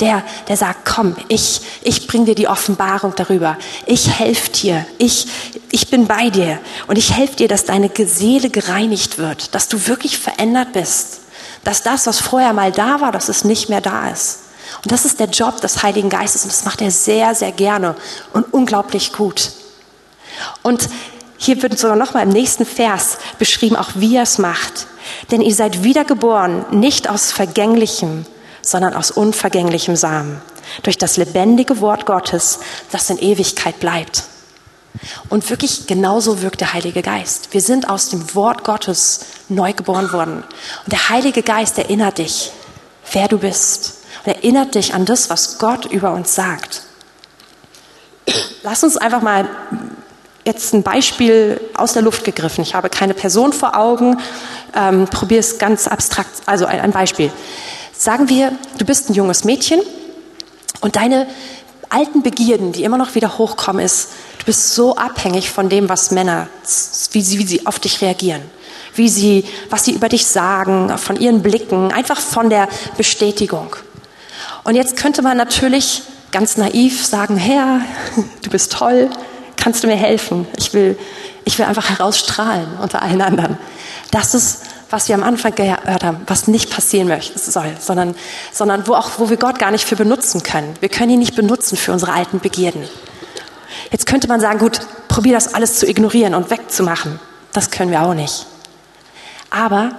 Der, 0.00 0.24
der 0.48 0.56
sagt, 0.56 0.86
komm, 0.86 1.14
ich, 1.28 1.60
ich 1.82 2.06
bring 2.06 2.24
dir 2.24 2.34
die 2.34 2.48
Offenbarung 2.48 3.12
darüber. 3.14 3.58
Ich 3.84 4.08
helfe 4.08 4.50
dir. 4.52 4.86
Ich, 4.96 5.26
ich 5.70 5.90
bin 5.90 6.06
bei 6.06 6.30
dir. 6.30 6.58
Und 6.86 6.96
ich 6.96 7.12
helfe 7.12 7.36
dir, 7.36 7.48
dass 7.48 7.66
deine 7.66 7.90
Seele 7.94 8.48
gereinigt 8.48 9.18
wird. 9.18 9.54
Dass 9.54 9.68
du 9.68 9.86
wirklich 9.86 10.16
verändert 10.16 10.72
bist. 10.72 11.20
Dass 11.64 11.82
das, 11.82 12.06
was 12.06 12.20
vorher 12.20 12.54
mal 12.54 12.72
da 12.72 13.02
war, 13.02 13.12
dass 13.12 13.28
es 13.28 13.44
nicht 13.44 13.68
mehr 13.68 13.82
da 13.82 14.08
ist. 14.08 14.38
Und 14.82 14.92
das 14.92 15.04
ist 15.04 15.20
der 15.20 15.28
Job 15.28 15.60
des 15.60 15.82
Heiligen 15.82 16.08
Geistes. 16.08 16.42
Und 16.42 16.52
das 16.52 16.64
macht 16.64 16.80
er 16.80 16.90
sehr, 16.90 17.34
sehr 17.34 17.52
gerne 17.52 17.94
und 18.32 18.52
unglaublich 18.52 19.12
gut. 19.12 19.52
Und 20.62 20.88
hier 21.36 21.62
wird 21.62 21.78
sogar 21.78 21.96
nochmal 21.96 22.24
im 22.24 22.30
nächsten 22.30 22.66
Vers 22.66 23.18
beschrieben, 23.38 23.76
auch 23.76 23.90
wie 23.94 24.16
er 24.16 24.22
es 24.22 24.38
macht. 24.38 24.86
Denn 25.30 25.40
ihr 25.40 25.54
seid 25.54 25.82
wiedergeboren, 25.82 26.66
nicht 26.70 27.08
aus 27.08 27.32
vergänglichem, 27.32 28.26
sondern 28.62 28.94
aus 28.94 29.10
unvergänglichem 29.10 29.96
Samen, 29.96 30.40
durch 30.82 30.98
das 30.98 31.16
lebendige 31.16 31.80
Wort 31.80 32.06
Gottes, 32.06 32.60
das 32.92 33.08
in 33.10 33.18
Ewigkeit 33.18 33.80
bleibt. 33.80 34.24
Und 35.28 35.48
wirklich 35.48 35.86
genauso 35.86 36.42
wirkt 36.42 36.60
der 36.60 36.72
Heilige 36.72 37.02
Geist. 37.02 37.52
Wir 37.52 37.60
sind 37.60 37.88
aus 37.88 38.10
dem 38.10 38.34
Wort 38.34 38.64
Gottes 38.64 39.20
neu 39.48 39.72
geboren 39.72 40.12
worden. 40.12 40.44
Und 40.84 40.92
der 40.92 41.08
Heilige 41.08 41.42
Geist 41.42 41.78
erinnert 41.78 42.18
dich, 42.18 42.52
wer 43.12 43.28
du 43.28 43.38
bist. 43.38 43.99
Und 44.24 44.32
erinnert 44.32 44.74
dich 44.74 44.94
an 44.94 45.04
das, 45.04 45.30
was 45.30 45.58
Gott 45.58 45.86
über 45.86 46.12
uns 46.12 46.34
sagt. 46.34 46.82
Lass 48.62 48.84
uns 48.84 48.96
einfach 48.96 49.22
mal 49.22 49.48
jetzt 50.44 50.74
ein 50.74 50.82
Beispiel 50.82 51.60
aus 51.74 51.92
der 51.92 52.02
Luft 52.02 52.24
gegriffen. 52.24 52.62
Ich 52.62 52.74
habe 52.74 52.88
keine 52.88 53.14
Person 53.14 53.52
vor 53.52 53.76
Augen. 53.76 54.18
Ähm, 54.74 55.06
Probier 55.06 55.40
es 55.40 55.58
ganz 55.58 55.86
abstrakt. 55.86 56.30
Also 56.46 56.66
ein, 56.66 56.80
ein 56.80 56.92
Beispiel. 56.92 57.30
Sagen 57.92 58.28
wir, 58.28 58.52
du 58.78 58.84
bist 58.84 59.10
ein 59.10 59.14
junges 59.14 59.44
Mädchen 59.44 59.80
und 60.80 60.96
deine 60.96 61.26
alten 61.90 62.22
Begierden, 62.22 62.72
die 62.72 62.84
immer 62.84 62.96
noch 62.96 63.14
wieder 63.14 63.36
hochkommen, 63.36 63.84
ist, 63.84 64.10
du 64.38 64.46
bist 64.46 64.74
so 64.74 64.96
abhängig 64.96 65.50
von 65.50 65.68
dem, 65.68 65.88
was 65.88 66.10
Männer, 66.10 66.46
wie 67.12 67.20
sie, 67.20 67.38
wie 67.38 67.46
sie 67.46 67.66
auf 67.66 67.78
dich 67.78 68.00
reagieren, 68.00 68.42
wie 68.94 69.08
sie, 69.08 69.44
was 69.68 69.84
sie 69.84 69.92
über 69.92 70.08
dich 70.08 70.26
sagen, 70.26 70.96
von 70.98 71.16
ihren 71.16 71.42
Blicken, 71.42 71.92
einfach 71.92 72.20
von 72.20 72.48
der 72.48 72.68
Bestätigung. 72.96 73.76
Und 74.64 74.74
jetzt 74.74 74.96
könnte 74.96 75.22
man 75.22 75.36
natürlich 75.36 76.02
ganz 76.32 76.56
naiv 76.56 77.04
sagen, 77.04 77.36
Herr, 77.36 77.80
du 78.42 78.50
bist 78.50 78.72
toll, 78.72 79.10
kannst 79.56 79.82
du 79.82 79.88
mir 79.88 79.96
helfen? 79.96 80.46
Ich 80.56 80.72
will, 80.74 80.98
ich 81.44 81.58
will 81.58 81.66
einfach 81.66 81.90
herausstrahlen 81.90 82.78
unter 82.80 83.02
allen 83.02 83.22
anderen. 83.22 83.58
Das 84.10 84.34
ist 84.34 84.62
was 84.90 85.08
wir 85.08 85.14
am 85.14 85.22
Anfang 85.22 85.54
gehört 85.54 86.04
haben, 86.04 86.20
was 86.26 86.48
nicht 86.48 86.70
passieren 86.70 87.08
möchte, 87.08 87.38
soll, 87.38 87.76
sondern, 87.78 88.14
sondern 88.52 88.86
wo 88.86 88.94
auch, 88.94 89.18
wo 89.18 89.30
wir 89.30 89.36
Gott 89.36 89.58
gar 89.58 89.70
nicht 89.70 89.86
für 89.86 89.96
benutzen 89.96 90.42
können. 90.42 90.74
Wir 90.80 90.88
können 90.88 91.10
ihn 91.10 91.20
nicht 91.20 91.36
benutzen 91.36 91.76
für 91.76 91.92
unsere 91.92 92.12
alten 92.12 92.40
Begierden. 92.40 92.82
Jetzt 93.92 94.06
könnte 94.06 94.28
man 94.28 94.40
sagen, 94.40 94.58
gut, 94.58 94.80
probier 95.08 95.32
das 95.32 95.54
alles 95.54 95.78
zu 95.78 95.88
ignorieren 95.88 96.34
und 96.34 96.50
wegzumachen. 96.50 97.20
Das 97.52 97.70
können 97.70 97.90
wir 97.90 98.02
auch 98.02 98.14
nicht. 98.14 98.46
Aber 99.48 99.92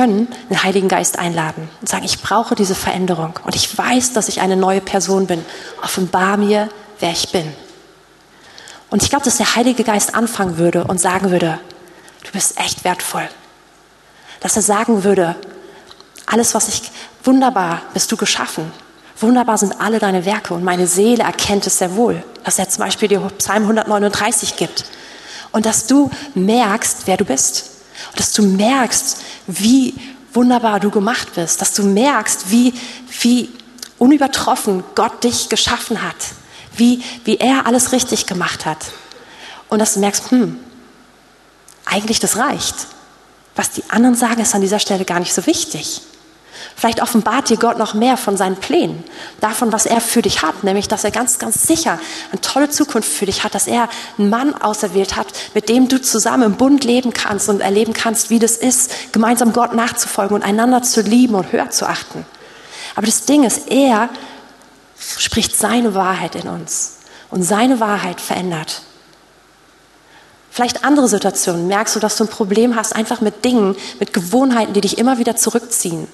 können 0.00 0.28
den 0.48 0.62
Heiligen 0.62 0.88
Geist 0.88 1.18
einladen 1.18 1.68
und 1.80 1.88
sagen, 1.88 2.04
ich 2.04 2.22
brauche 2.22 2.54
diese 2.54 2.74
Veränderung 2.74 3.38
und 3.44 3.54
ich 3.54 3.76
weiß, 3.76 4.12
dass 4.12 4.28
ich 4.28 4.40
eine 4.40 4.56
neue 4.56 4.80
Person 4.80 5.26
bin. 5.26 5.44
Offenbar 5.82 6.36
mir, 6.36 6.68
wer 7.00 7.10
ich 7.10 7.32
bin. 7.32 7.52
Und 8.90 9.02
ich 9.02 9.10
glaube, 9.10 9.24
dass 9.24 9.36
der 9.36 9.54
Heilige 9.56 9.84
Geist 9.84 10.14
anfangen 10.14 10.58
würde 10.58 10.84
und 10.84 11.00
sagen 11.00 11.30
würde, 11.30 11.60
du 12.24 12.32
bist 12.32 12.58
echt 12.58 12.84
wertvoll 12.84 13.28
dass 14.40 14.56
er 14.56 14.62
sagen 14.62 15.04
würde, 15.04 15.36
alles, 16.26 16.54
was 16.54 16.68
ich, 16.68 16.90
wunderbar 17.22 17.82
bist 17.92 18.10
du 18.10 18.16
geschaffen. 18.16 18.72
Wunderbar 19.18 19.58
sind 19.58 19.80
alle 19.80 19.98
deine 19.98 20.24
Werke 20.24 20.54
und 20.54 20.64
meine 20.64 20.86
Seele 20.86 21.24
erkennt 21.24 21.66
es 21.66 21.78
sehr 21.78 21.94
wohl. 21.94 22.24
Dass 22.42 22.58
er 22.58 22.68
zum 22.68 22.84
Beispiel 22.84 23.08
dir 23.08 23.20
Psalm 23.38 23.64
139 23.64 24.56
gibt. 24.56 24.86
Und 25.52 25.66
dass 25.66 25.86
du 25.86 26.10
merkst, 26.34 27.02
wer 27.04 27.18
du 27.18 27.24
bist. 27.26 27.70
Und 28.08 28.18
dass 28.18 28.32
du 28.32 28.42
merkst, 28.42 29.18
wie 29.46 29.94
wunderbar 30.32 30.80
du 30.80 30.90
gemacht 30.90 31.34
bist. 31.34 31.60
Dass 31.60 31.74
du 31.74 31.82
merkst, 31.82 32.50
wie, 32.50 32.72
wie 33.20 33.50
unübertroffen 33.98 34.84
Gott 34.94 35.24
dich 35.24 35.48
geschaffen 35.48 36.02
hat. 36.02 36.16
Wie, 36.76 37.02
wie 37.24 37.36
er 37.36 37.66
alles 37.66 37.92
richtig 37.92 38.26
gemacht 38.26 38.64
hat. 38.66 38.92
Und 39.68 39.78
dass 39.78 39.94
du 39.94 40.00
merkst, 40.00 40.30
hm, 40.30 40.58
eigentlich 41.84 42.20
das 42.20 42.36
reicht. 42.36 42.74
Was 43.56 43.72
die 43.72 43.84
anderen 43.88 44.14
sagen, 44.14 44.40
ist 44.40 44.54
an 44.54 44.60
dieser 44.60 44.78
Stelle 44.78 45.04
gar 45.04 45.20
nicht 45.20 45.34
so 45.34 45.46
wichtig. 45.46 46.02
Vielleicht 46.76 47.02
offenbart 47.02 47.50
dir 47.50 47.56
Gott 47.56 47.78
noch 47.78 47.94
mehr 47.94 48.16
von 48.16 48.36
seinen 48.36 48.56
Plänen, 48.56 49.04
davon, 49.40 49.72
was 49.72 49.86
er 49.86 50.00
für 50.00 50.22
dich 50.22 50.42
hat, 50.42 50.64
nämlich, 50.64 50.88
dass 50.88 51.04
er 51.04 51.10
ganz, 51.10 51.38
ganz 51.38 51.66
sicher 51.66 51.98
eine 52.30 52.40
tolle 52.40 52.70
Zukunft 52.70 53.10
für 53.10 53.26
dich 53.26 53.44
hat, 53.44 53.54
dass 53.54 53.66
er 53.66 53.88
einen 54.18 54.30
Mann 54.30 54.54
auserwählt 54.54 55.16
hat, 55.16 55.28
mit 55.54 55.68
dem 55.68 55.88
du 55.88 56.00
zusammen 56.00 56.44
im 56.44 56.56
Bund 56.56 56.84
leben 56.84 57.12
kannst 57.12 57.48
und 57.48 57.60
erleben 57.60 57.92
kannst, 57.92 58.30
wie 58.30 58.38
das 58.38 58.56
ist, 58.56 59.12
gemeinsam 59.12 59.52
Gott 59.52 59.74
nachzufolgen 59.74 60.34
und 60.34 60.42
einander 60.42 60.82
zu 60.82 61.02
lieben 61.02 61.34
und 61.34 61.52
höher 61.52 61.70
zu 61.70 61.86
achten. 61.86 62.24
Aber 62.94 63.06
das 63.06 63.24
Ding 63.24 63.44
ist, 63.44 63.68
er 63.70 64.08
spricht 64.98 65.56
seine 65.56 65.94
Wahrheit 65.94 66.34
in 66.34 66.48
uns 66.48 66.98
und 67.30 67.42
seine 67.42 67.80
Wahrheit 67.80 68.20
verändert. 68.20 68.82
Vielleicht 70.50 70.84
andere 70.84 71.08
Situationen. 71.08 71.68
Merkst 71.68 71.94
du, 71.94 72.00
dass 72.00 72.16
du 72.16 72.24
ein 72.24 72.28
Problem 72.28 72.74
hast, 72.74 72.94
einfach 72.94 73.20
mit 73.20 73.44
Dingen, 73.44 73.76
mit 74.00 74.12
Gewohnheiten, 74.12 74.72
die 74.72 74.80
dich 74.80 74.98
immer 74.98 75.18
wieder 75.18 75.36
zurückziehen. 75.36 76.08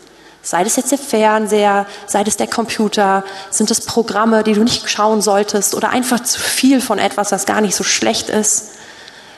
Sei 0.46 0.62
das 0.62 0.76
jetzt 0.76 0.92
der 0.92 0.98
Fernseher, 0.98 1.86
sei 2.06 2.22
das 2.22 2.36
der 2.36 2.46
Computer, 2.46 3.24
sind 3.50 3.68
es 3.72 3.80
Programme, 3.80 4.44
die 4.44 4.52
du 4.52 4.62
nicht 4.62 4.88
schauen 4.88 5.20
solltest 5.20 5.74
oder 5.74 5.88
einfach 5.90 6.20
zu 6.20 6.38
viel 6.38 6.80
von 6.80 7.00
etwas, 7.00 7.32
was 7.32 7.46
gar 7.46 7.60
nicht 7.60 7.74
so 7.74 7.82
schlecht 7.82 8.28
ist? 8.28 8.74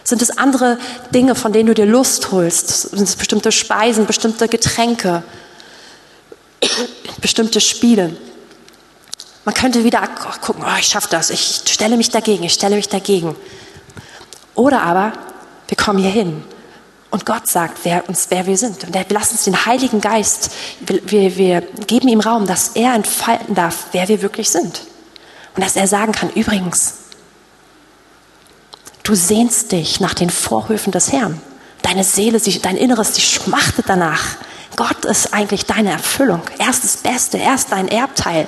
Sind 0.05 0.21
es 0.21 0.37
andere 0.37 0.77
Dinge, 1.15 1.35
von 1.35 1.55
denen 1.55 1.69
du 1.69 1.73
dir 1.73 1.87
Lust 1.87 2.31
holst? 2.31 2.91
Sind 2.91 3.09
es 3.09 3.17
bestimmte 3.17 3.53
Speisen, 3.53 4.05
bestimmte 4.05 4.49
Getränke, 4.49 5.23
bestimmte 7.23 7.63
Spiele? 7.63 8.15
Man 9.47 9.55
könnte 9.55 9.85
wieder 9.85 10.07
gucken, 10.43 10.63
oh, 10.63 10.79
ich 10.79 10.89
schaffe 10.89 11.09
das, 11.11 11.31
ich 11.31 11.63
stelle 11.65 11.97
mich 11.97 12.11
dagegen, 12.11 12.45
ich 12.45 12.53
stelle 12.53 12.77
mich 12.77 12.91
dagegen. 12.91 13.35
Oder 14.55 14.83
aber 14.83 15.15
wir 15.69 15.77
kommen 15.79 16.01
hier 16.01 16.11
hin 16.11 16.45
und 17.11 17.25
Gott 17.25 17.47
sagt 17.47 17.79
wer 17.85 18.09
uns, 18.09 18.27
wer 18.29 18.47
wir 18.47 18.59
sind. 18.59 18.85
Und 18.85 18.95
wir 18.95 19.05
lassen 19.09 19.33
uns 19.33 19.45
den 19.45 19.67
Heiligen 19.67 20.01
Geist, 20.01 20.51
wir, 20.81 21.37
wir 21.37 21.63
geben 21.87 22.09
ihm 22.09 22.21
Raum, 22.21 22.47
dass 22.47 22.71
er 22.75 22.95
entfalten 22.95 23.55
darf, 23.55 23.87
wer 23.93 24.09
wir 24.09 24.21
wirklich 24.23 24.51
sind. 24.51 24.83
Und 25.57 25.65
dass 25.65 25.77
er 25.77 25.89
sagen 25.89 26.13
kann, 26.13 26.31
übrigens, 26.31 26.95
du 29.03 29.15
sehnst 29.15 29.73
dich 29.73 30.01
nach 30.01 30.15
den 30.15 30.31
Vorhöfen 30.31 30.93
des 30.93 31.11
Herrn. 31.11 31.41
Deine 31.83 32.05
Seele, 32.05 32.39
dein 32.39 32.77
Inneres, 32.77 33.13
die 33.13 33.23
schmachtet 33.23 33.87
danach. 33.89 34.37
Gott 34.77 35.07
ist 35.07 35.33
eigentlich 35.33 35.65
deine 35.65 35.91
Erfüllung. 35.91 36.43
Er 36.59 36.69
ist 36.69 36.85
das 36.85 36.99
Beste, 36.99 37.39
er 37.39 37.55
ist 37.55 37.73
dein 37.73 37.89
Erbteil. 37.89 38.47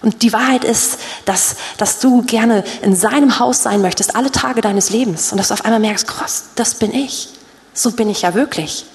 Und 0.00 0.22
die 0.22 0.32
Wahrheit 0.32 0.64
ist, 0.64 0.98
dass, 1.26 1.56
dass 1.76 2.00
du 2.00 2.22
gerne 2.22 2.64
in 2.82 2.96
seinem 2.96 3.38
Haus 3.38 3.62
sein 3.62 3.82
möchtest, 3.82 4.16
alle 4.16 4.32
Tage 4.32 4.60
deines 4.62 4.90
Lebens. 4.90 5.30
Und 5.30 5.38
dass 5.38 5.48
du 5.48 5.54
auf 5.54 5.64
einmal 5.64 5.80
merkst, 5.80 6.06
krass, 6.06 6.44
das 6.54 6.74
bin 6.74 6.94
ich. 6.94 7.35
So 7.76 7.92
bin 7.92 8.08
ich 8.08 8.22
ja 8.22 8.34
wirklich. 8.34 8.86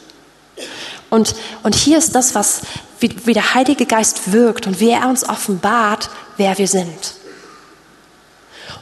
Und, 1.11 1.35
und 1.63 1.75
hier 1.75 1.97
ist 1.97 2.15
das, 2.15 2.33
was, 2.35 2.61
wie, 2.99 3.15
wie 3.25 3.33
der 3.33 3.53
Heilige 3.53 3.85
Geist 3.85 4.31
wirkt 4.31 4.65
und 4.65 4.79
wie 4.79 4.89
er 4.89 5.07
uns 5.07 5.27
offenbart, 5.27 6.09
wer 6.37 6.57
wir 6.57 6.67
sind. 6.67 7.13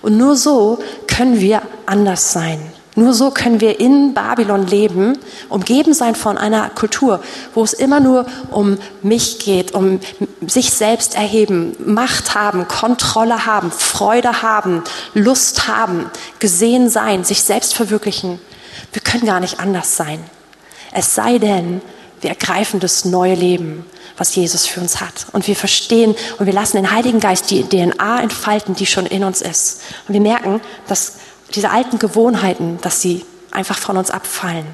Und 0.02 0.18
nur 0.18 0.38
so 0.38 0.80
können 1.08 1.42
wir 1.42 1.62
anders 1.86 2.32
sein. 2.32 2.72
Nur 2.96 3.14
so 3.14 3.32
können 3.32 3.62
wir 3.62 3.80
in 3.80 4.14
Babylon 4.14 4.68
leben, 4.68 5.18
umgeben 5.48 5.94
sein 5.94 6.16
von 6.16 6.38
einer 6.38 6.70
Kultur, 6.70 7.22
wo 7.54 7.64
es 7.64 7.74
immer 7.74 8.00
nur 8.00 8.26
um 8.52 8.78
mich 9.02 9.40
geht, 9.40 9.74
um 9.74 10.00
sich 10.46 10.72
selbst 10.72 11.16
erheben, 11.16 11.76
Macht 11.86 12.36
haben, 12.36 12.68
Kontrolle 12.68 13.46
haben, 13.46 13.72
Freude 13.72 14.42
haben, 14.42 14.84
Lust 15.14 15.68
haben, 15.68 16.10
gesehen 16.40 16.90
sein, 16.90 17.24
sich 17.24 17.44
selbst 17.44 17.74
verwirklichen. 17.74 18.40
Wir 18.92 19.02
können 19.02 19.26
gar 19.26 19.40
nicht 19.40 19.60
anders 19.60 19.96
sein. 19.96 20.24
Es 20.92 21.16
sei 21.16 21.38
denn, 21.38 21.82
wir 22.22 22.32
ergreifen 22.32 22.80
das 22.80 23.06
neue 23.06 23.36
Leben, 23.36 23.86
was 24.18 24.36
Jesus 24.36 24.66
für 24.66 24.82
uns 24.82 25.00
hat. 25.00 25.28
Und 25.32 25.48
wir 25.48 25.56
verstehen 25.56 26.16
und 26.38 26.46
wir 26.46 26.54
lassen 26.54 26.78
den 26.78 26.92
Heiligen 26.92 27.20
Geist 27.20 27.50
die 27.52 27.64
DNA 27.64 28.22
entfalten, 28.22 28.76
die 28.76 28.86
schon 28.86 29.06
in 29.06 29.24
uns 29.24 29.42
ist. 29.42 29.82
Und 30.08 30.14
wir 30.14 30.22
merken, 30.22 30.62
dass 30.88 31.14
diese 31.56 31.70
alten 31.70 32.00
Gewohnheiten, 32.00 32.80
dass 32.82 33.02
sie 33.02 33.26
einfach 33.52 33.78
von 33.78 33.98
uns 33.98 34.12
abfallen. 34.12 34.68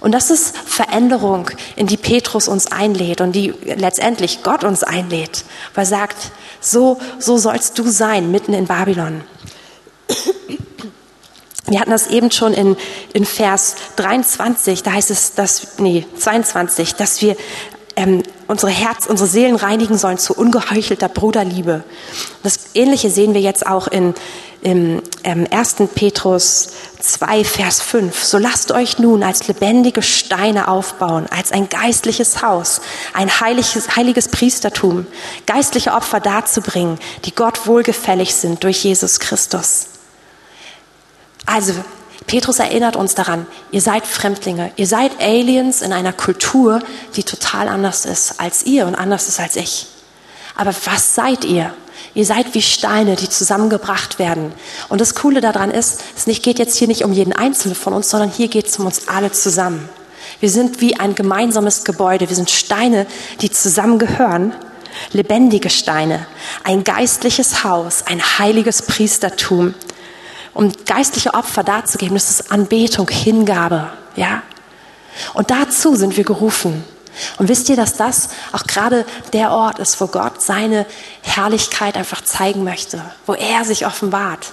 Und 0.00 0.12
das 0.12 0.30
ist 0.30 0.56
Veränderung, 0.56 1.50
in 1.76 1.86
die 1.86 1.96
Petrus 1.96 2.48
uns 2.48 2.70
einlädt 2.70 3.20
und 3.20 3.32
die 3.32 3.52
letztendlich 3.64 4.42
Gott 4.42 4.64
uns 4.64 4.82
einlädt, 4.82 5.44
weil 5.74 5.84
er 5.84 5.88
sagt, 5.88 6.16
so, 6.60 6.98
so 7.18 7.36
sollst 7.36 7.78
du 7.78 7.88
sein 7.88 8.30
mitten 8.30 8.54
in 8.54 8.66
Babylon. 8.66 9.22
Wir 11.68 11.80
hatten 11.80 11.90
das 11.90 12.06
eben 12.06 12.30
schon 12.30 12.54
in, 12.54 12.76
in 13.12 13.24
Vers 13.24 13.76
23, 13.96 14.82
da 14.82 14.92
heißt 14.92 15.10
es, 15.10 15.34
dass, 15.34 15.78
nee, 15.78 16.06
22, 16.16 16.94
dass 16.94 17.20
wir 17.20 17.36
ähm, 17.94 18.22
unsere 18.46 18.70
Herz, 18.70 19.06
unsere 19.06 19.28
Seelen 19.28 19.56
reinigen 19.56 19.98
sollen 19.98 20.18
zu 20.18 20.32
ungeheuchelter 20.34 21.08
Bruderliebe. 21.08 21.84
Das 22.42 22.70
Ähnliche 22.74 23.10
sehen 23.10 23.34
wir 23.34 23.42
jetzt 23.42 23.66
auch 23.66 23.88
in, 23.88 24.14
im 24.62 25.02
ähm, 25.24 25.46
1. 25.50 25.76
Petrus 25.94 26.70
2, 27.00 27.44
Vers 27.44 27.82
5. 27.82 28.24
So 28.24 28.38
lasst 28.38 28.72
euch 28.72 28.98
nun 28.98 29.22
als 29.22 29.46
lebendige 29.46 30.00
Steine 30.00 30.68
aufbauen, 30.68 31.26
als 31.30 31.52
ein 31.52 31.68
geistliches 31.68 32.40
Haus, 32.40 32.80
ein 33.12 33.40
heiliges, 33.40 33.96
heiliges 33.96 34.28
Priestertum, 34.28 35.06
geistliche 35.44 35.92
Opfer 35.92 36.20
darzubringen, 36.20 36.98
die 37.26 37.34
Gott 37.34 37.66
wohlgefällig 37.66 38.34
sind 38.34 38.64
durch 38.64 38.84
Jesus 38.84 39.20
Christus. 39.20 39.97
Also, 41.48 41.72
Petrus 42.26 42.58
erinnert 42.58 42.94
uns 42.94 43.14
daran, 43.14 43.46
ihr 43.70 43.80
seid 43.80 44.06
Fremdlinge, 44.06 44.70
ihr 44.76 44.86
seid 44.86 45.18
Aliens 45.18 45.80
in 45.80 45.94
einer 45.94 46.12
Kultur, 46.12 46.80
die 47.16 47.22
total 47.22 47.68
anders 47.68 48.04
ist 48.04 48.38
als 48.38 48.64
ihr 48.64 48.86
und 48.86 48.94
anders 48.94 49.28
ist 49.28 49.40
als 49.40 49.56
ich. 49.56 49.86
Aber 50.54 50.74
was 50.84 51.14
seid 51.14 51.46
ihr? 51.46 51.72
Ihr 52.12 52.26
seid 52.26 52.52
wie 52.52 52.60
Steine, 52.60 53.16
die 53.16 53.30
zusammengebracht 53.30 54.18
werden. 54.18 54.52
Und 54.90 55.00
das 55.00 55.14
Coole 55.14 55.40
daran 55.40 55.70
ist, 55.70 56.02
es 56.16 56.26
geht 56.42 56.58
jetzt 56.58 56.76
hier 56.76 56.86
nicht 56.86 57.02
um 57.02 57.14
jeden 57.14 57.32
Einzelnen 57.32 57.74
von 57.74 57.94
uns, 57.94 58.10
sondern 58.10 58.30
hier 58.30 58.48
geht 58.48 58.66
es 58.66 58.78
um 58.78 58.84
uns 58.84 59.08
alle 59.08 59.32
zusammen. 59.32 59.88
Wir 60.40 60.50
sind 60.50 60.82
wie 60.82 61.00
ein 61.00 61.14
gemeinsames 61.14 61.84
Gebäude. 61.84 62.28
Wir 62.28 62.36
sind 62.36 62.50
Steine, 62.50 63.06
die 63.40 63.50
zusammengehören. 63.50 64.52
Lebendige 65.12 65.70
Steine. 65.70 66.26
Ein 66.62 66.84
geistliches 66.84 67.64
Haus, 67.64 68.02
ein 68.06 68.20
heiliges 68.38 68.82
Priestertum. 68.82 69.74
Um 70.58 70.72
geistliche 70.86 71.34
Opfer 71.34 71.62
darzugeben, 71.62 72.14
das 72.14 72.30
ist 72.30 72.50
Anbetung, 72.50 73.08
Hingabe, 73.08 73.92
ja. 74.16 74.42
Und 75.32 75.52
dazu 75.52 75.94
sind 75.94 76.16
wir 76.16 76.24
gerufen. 76.24 76.82
Und 77.36 77.48
wisst 77.48 77.68
ihr, 77.68 77.76
dass 77.76 77.94
das 77.94 78.30
auch 78.50 78.64
gerade 78.64 79.06
der 79.32 79.52
Ort 79.52 79.78
ist, 79.78 80.00
wo 80.00 80.08
Gott 80.08 80.42
seine 80.42 80.84
Herrlichkeit 81.22 81.96
einfach 81.96 82.24
zeigen 82.24 82.64
möchte, 82.64 83.00
wo 83.24 83.34
er 83.34 83.64
sich 83.64 83.86
offenbart. 83.86 84.48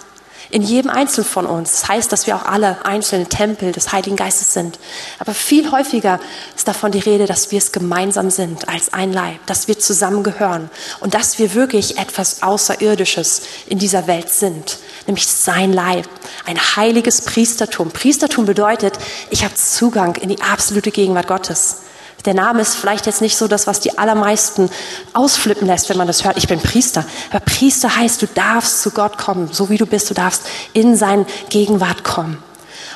In 0.56 0.62
jedem 0.62 0.90
Einzelnen 0.90 1.28
von 1.28 1.48
uns. 1.48 1.72
Das 1.72 1.90
heißt, 1.90 2.12
dass 2.14 2.28
wir 2.28 2.36
auch 2.38 2.46
alle 2.46 2.86
einzelne 2.86 3.26
Tempel 3.26 3.74
des 3.74 3.92
Heiligen 3.92 4.16
Geistes 4.16 4.54
sind. 4.54 4.80
Aber 5.20 5.34
viel 5.34 5.70
häufiger 5.70 6.18
ist 6.56 6.66
davon 6.66 6.94
die 6.94 7.00
Rede, 7.00 7.26
dass 7.26 7.52
wir 7.52 7.58
es 7.58 7.74
gemeinsam 7.74 8.30
sind, 8.30 8.70
als 8.70 8.94
ein 8.94 9.12
Leib, 9.12 9.46
dass 9.48 9.68
wir 9.68 9.78
zusammengehören 9.78 10.70
und 11.02 11.14
dass 11.14 11.40
wir 11.40 11.56
wirklich 11.56 11.98
etwas 11.98 12.42
Außerirdisches 12.42 13.42
in 13.68 13.80
dieser 13.80 14.08
Welt 14.08 14.30
sind, 14.30 14.78
nämlich 15.08 15.28
sein 15.28 15.74
Leib, 15.74 16.08
ein 16.46 16.58
heiliges 16.78 17.24
Priestertum. 17.24 17.92
Priestertum 17.92 18.46
bedeutet, 18.46 18.98
ich 19.32 19.44
habe 19.44 19.56
Zugang 19.56 20.16
in 20.16 20.30
die 20.30 20.42
absolute 20.42 20.92
Gegenwart 20.92 21.28
Gottes. 21.28 21.80
Der 22.26 22.34
Name 22.34 22.62
ist 22.62 22.76
vielleicht 22.76 23.06
jetzt 23.06 23.22
nicht 23.22 23.38
so 23.38 23.48
das, 23.48 23.68
was 23.68 23.80
die 23.80 23.98
allermeisten 23.98 24.70
ausflippen 25.14 25.68
lässt, 25.68 25.90
wenn 25.90 25.98
man 25.98 26.08
das 26.08 26.24
hört. 26.24 26.38
Ich 26.38 26.48
bin 26.48 26.60
Priester. 26.60 27.06
Aber 27.30 27.40
Priester 27.40 27.96
heißt, 27.96 28.22
du 28.22 28.28
darfst 28.28 28.82
zu 28.82 28.92
Gott 28.92 29.18
kommen, 29.18 29.50
so 29.52 29.70
wie 29.70 29.78
du 29.78 29.86
bist. 29.86 30.10
Du 30.10 30.14
darfst 30.14 30.42
in 30.74 30.96
seine 30.96 31.26
Gegenwart 31.50 32.04
kommen. 32.04 32.44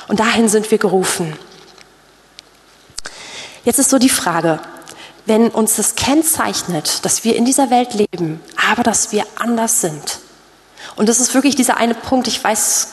Und 0.08 0.18
dahin 0.18 0.48
sind 0.48 0.70
wir 0.70 0.78
gerufen. 0.78 1.36
Jetzt 3.64 3.78
ist 3.78 3.90
so 3.90 3.98
die 3.98 4.08
Frage, 4.08 4.58
wenn 5.26 5.48
uns 5.48 5.76
das 5.76 5.94
kennzeichnet, 5.94 7.04
dass 7.04 7.22
wir 7.22 7.36
in 7.36 7.44
dieser 7.44 7.70
Welt 7.70 7.94
leben, 7.94 8.40
aber 8.70 8.82
dass 8.82 9.12
wir 9.12 9.24
anders 9.36 9.80
sind. 9.80 10.18
Und 10.96 11.08
das 11.08 11.20
ist 11.20 11.34
wirklich 11.34 11.54
dieser 11.54 11.76
eine 11.76 11.94
Punkt, 11.94 12.26
ich 12.26 12.42
weiß, 12.42 12.88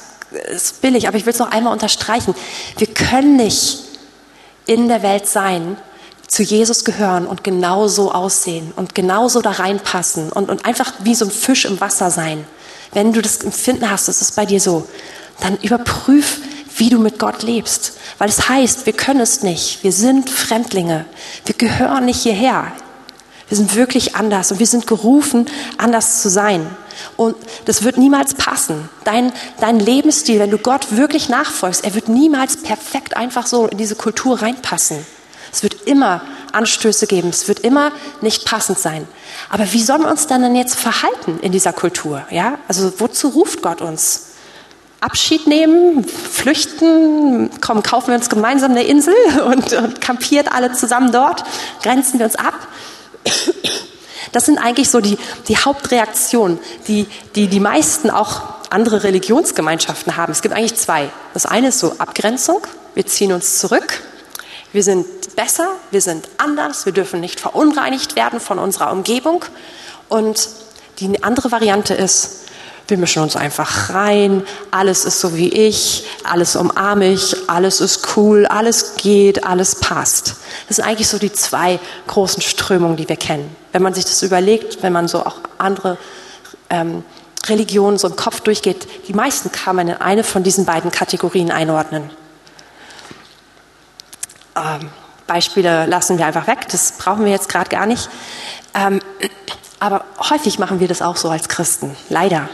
es 0.54 0.64
ist 0.64 0.82
billig, 0.82 1.08
aber 1.08 1.18
ich 1.18 1.26
will 1.26 1.34
es 1.34 1.40
noch 1.40 1.52
einmal 1.52 1.74
unterstreichen. 1.74 2.36
Wir 2.78 2.88
können 2.88 3.38
nicht 3.38 3.80
in 4.66 4.88
der 4.88 5.02
Welt 5.02 5.28
sein, 5.28 5.78
zu 6.28 6.44
Jesus 6.44 6.84
gehören 6.84 7.26
und 7.26 7.44
genauso 7.44 8.12
aussehen 8.12 8.74
und 8.76 8.96
genauso 8.96 9.42
da 9.42 9.52
reinpassen 9.52 10.32
und, 10.32 10.50
und 10.50 10.66
einfach 10.66 10.94
wie 11.00 11.16
so 11.16 11.26
ein 11.26 11.32
Fisch 11.32 11.66
im 11.66 11.80
Wasser 11.80 12.12
sein. 12.12 12.46
Wenn 12.94 13.14
du 13.14 13.22
das 13.22 13.38
Empfinden 13.38 13.90
hast, 13.90 14.08
das 14.08 14.22
ist 14.22 14.36
bei 14.36 14.46
dir 14.46 14.60
so, 14.60 14.88
dann 15.40 15.58
überprüf, 15.58 16.40
wie 16.78 16.90
du 16.90 17.00
mit 17.00 17.20
Gott 17.20 17.44
lebst. 17.44 17.94
Weil 18.18 18.30
es 18.30 18.50
heißt, 18.50 18.86
wir 18.86 18.94
können 18.94 19.22
es 19.22 19.42
nicht. 19.42 19.84
Wir 19.84 19.92
sind 19.92 20.30
Fremdlinge. 20.30 21.06
Wir 21.46 21.56
gehören 21.56 22.06
nicht 22.06 22.22
hierher. 22.22 22.72
Wir 23.50 23.58
sind 23.58 23.76
wirklich 23.76 24.16
anders 24.16 24.52
und 24.52 24.60
wir 24.60 24.68
sind 24.68 24.88
gerufen, 24.88 25.46
anders 25.78 26.22
zu 26.22 26.30
sein. 26.30 26.68
Und 27.16 27.36
das 27.66 27.84
wird 27.84 27.98
niemals 27.98 28.34
passen. 28.34 28.90
Dein, 29.04 29.32
dein 29.60 29.80
Lebensstil, 29.80 30.40
wenn 30.40 30.52
du 30.52 30.58
Gott 30.58 30.98
wirklich 30.98 31.30
nachfolgst, 31.30 31.86
er 31.86 31.96
wird 31.96 32.10
niemals 32.10 32.58
perfekt 32.58 33.16
einfach 33.16 33.48
so 33.48 33.68
in 33.68 33.78
diese 33.78 33.96
Kultur 33.96 34.42
reinpassen. 34.42 35.06
Es 35.58 35.64
wird 35.64 35.88
immer 35.88 36.22
Anstöße 36.52 37.08
geben, 37.08 37.30
es 37.30 37.48
wird 37.48 37.62
immer 37.62 37.92
nicht 38.22 38.46
passend 38.46 38.78
sein. 38.78 39.08
Aber 39.50 39.74
wie 39.74 39.82
sollen 39.82 40.04
wir 40.04 40.12
uns 40.12 40.28
dann, 40.28 40.44
dann 40.44 40.56
jetzt 40.56 40.76
verhalten 40.76 41.40
in 41.42 41.52
dieser 41.52 41.74
Kultur? 41.74 42.24
Ja? 42.30 42.60
Also 42.68 42.94
wozu 43.00 43.30
ruft 43.30 43.64
Gott 43.64 43.82
uns? 43.82 44.34
Abschied 45.00 45.48
nehmen, 45.48 46.04
flüchten, 46.04 47.50
komm, 47.60 47.82
kaufen 47.82 48.10
wir 48.10 48.18
uns 48.18 48.30
gemeinsam 48.30 48.70
eine 48.70 48.84
Insel 48.84 49.16
und, 49.48 49.74
und 49.74 50.00
kampiert 50.00 50.52
alle 50.52 50.74
zusammen 50.74 51.12
dort, 51.12 51.44
grenzen 51.82 52.20
wir 52.20 52.28
uns 52.28 52.36
ab. 52.36 52.54
Das 54.32 54.46
sind 54.46 54.60
eigentlich 54.60 54.92
so 54.92 55.00
die, 55.00 55.18
die 55.48 55.58
Hauptreaktionen, 55.58 56.60
die, 56.88 57.08
die 57.34 57.48
die 57.48 57.60
meisten 57.60 58.12
auch 58.12 58.44
andere 58.70 59.04
Religionsgemeinschaften 59.04 60.18
haben. 60.18 60.34
Es 60.34 60.44
gibt 60.44 60.54
eigentlich 60.54 60.76
zwei. 60.76 61.10
Das 61.34 61.48
eine 61.48 61.70
ist 61.70 61.80
so 61.80 61.96
Abgrenzung, 61.98 62.62
wir 62.94 63.08
ziehen 63.08 63.32
uns 63.32 63.58
zurück 63.58 64.04
wir 64.74 64.84
sind 64.84 65.36
besser, 65.36 65.70
wir 65.92 66.02
sind 66.02 66.28
anders, 66.38 66.86
wir 66.86 66.94
dürfen 66.94 67.20
nicht 67.20 67.40
verunreinigt 67.40 68.16
werden 68.16 68.40
von 68.40 68.60
unserer 68.60 68.92
Umgebung. 68.92 69.46
Und 70.10 70.50
die 71.00 71.24
andere 71.24 71.52
Variante 71.52 71.94
ist, 71.94 72.48
wir 72.88 72.98
mischen 72.98 73.22
uns 73.22 73.36
einfach 73.36 73.94
rein, 73.94 74.44
alles 74.72 75.04
ist 75.06 75.20
so 75.20 75.36
wie 75.36 75.50
ich, 75.50 76.06
alles 76.24 76.56
umarme 76.56 77.12
ich, 77.12 77.36
alles 77.48 77.82
ist 77.82 78.16
cool, 78.16 78.46
alles 78.46 78.96
geht, 78.96 79.44
alles 79.44 79.76
passt. 79.76 80.36
Das 80.68 80.78
sind 80.78 80.86
eigentlich 80.86 81.10
so 81.10 81.18
die 81.18 81.34
zwei 81.34 81.80
großen 82.08 82.42
Strömungen, 82.42 82.96
die 82.96 83.10
wir 83.10 83.18
kennen. 83.18 83.54
Wenn 83.74 83.82
man 83.82 83.94
sich 83.94 84.06
das 84.06 84.24
überlegt, 84.24 84.84
wenn 84.84 84.94
man 84.94 85.08
so 85.08 85.20
auch 85.20 85.36
andere 85.58 85.98
ähm, 86.70 87.04
Religionen 87.46 87.98
so 87.98 88.08
im 88.08 88.16
Kopf 88.16 88.40
durchgeht, 88.42 88.88
die 89.08 89.14
meisten 89.14 89.52
kann 89.52 89.76
man 89.76 89.90
in 89.90 89.96
eine 89.96 90.24
von 90.24 90.44
diesen 90.44 90.66
beiden 90.66 90.92
Kategorien 90.92 91.52
einordnen. 91.52 92.10
Ähm, 94.58 94.90
Beispiele 95.28 95.86
lassen 95.86 96.18
wir 96.18 96.26
einfach 96.26 96.48
weg, 96.48 96.68
das 96.72 96.94
brauchen 96.94 97.26
wir 97.26 97.32
jetzt 97.32 97.50
gerade 97.50 97.70
gar 97.70 97.86
nicht. 97.86 98.10
Ähm, 98.74 99.02
aber 99.80 100.06
häufig 100.30 100.58
machen 100.58 100.80
wir 100.80 100.88
das 100.88 101.02
auch 101.02 101.18
so 101.18 101.30
als 101.30 101.50
Christen, 101.50 101.96
leider. 102.10 102.50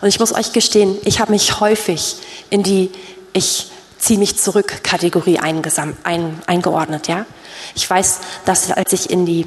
Und 0.00 0.08
ich 0.08 0.18
muss 0.18 0.32
euch 0.32 0.52
gestehen, 0.52 0.96
ich 1.04 1.20
habe 1.20 1.32
mich 1.32 1.60
häufig 1.60 2.16
in 2.50 2.62
die 2.62 2.90
Ich 3.32 3.70
ziehe 3.98 4.18
mich 4.18 4.38
zurück 4.38 4.82
Kategorie 4.82 5.38
ein, 5.38 5.62
eingeordnet. 6.46 7.08
Ja? 7.08 7.26
Ich 7.74 7.88
weiß, 7.88 8.20
dass 8.44 8.70
als 8.70 8.92
ich 8.92 9.10
in 9.10 9.26
die 9.26 9.46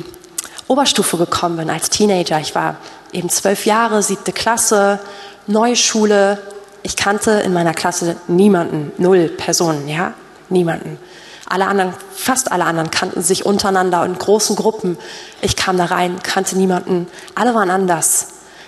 Oberstufe 0.68 1.18
gekommen 1.18 1.58
bin 1.58 1.70
als 1.70 1.90
Teenager, 1.90 2.40
ich 2.40 2.54
war 2.56 2.78
eben 3.12 3.30
zwölf 3.30 3.66
Jahre, 3.66 4.04
siebte 4.04 4.32
Klasse, 4.32 5.00
neue 5.48 5.76
Schule, 5.76 6.40
ich 6.84 6.96
kannte 6.96 7.32
in 7.32 7.54
meiner 7.54 7.74
Klasse 7.74 8.18
niemanden, 8.28 8.92
null 8.98 9.30
Personen, 9.30 9.88
ja, 9.88 10.14
niemanden. 10.50 10.98
Alle 11.50 11.66
anderen, 11.66 11.94
fast 12.16 12.52
alle 12.52 12.64
anderen 12.64 12.92
kannten 12.92 13.24
sich 13.24 13.46
untereinander 13.46 14.06
in 14.06 14.18
großen 14.18 14.56
Gruppen. 14.56 14.98
Ich 15.42 15.56
kam 15.56 15.78
da 15.78 15.86
rein, 15.86 16.20
kannte 16.22 16.56
niemanden. 16.56 17.08
Alle 17.34 17.56
waren 17.56 17.72
anders. 17.72 18.28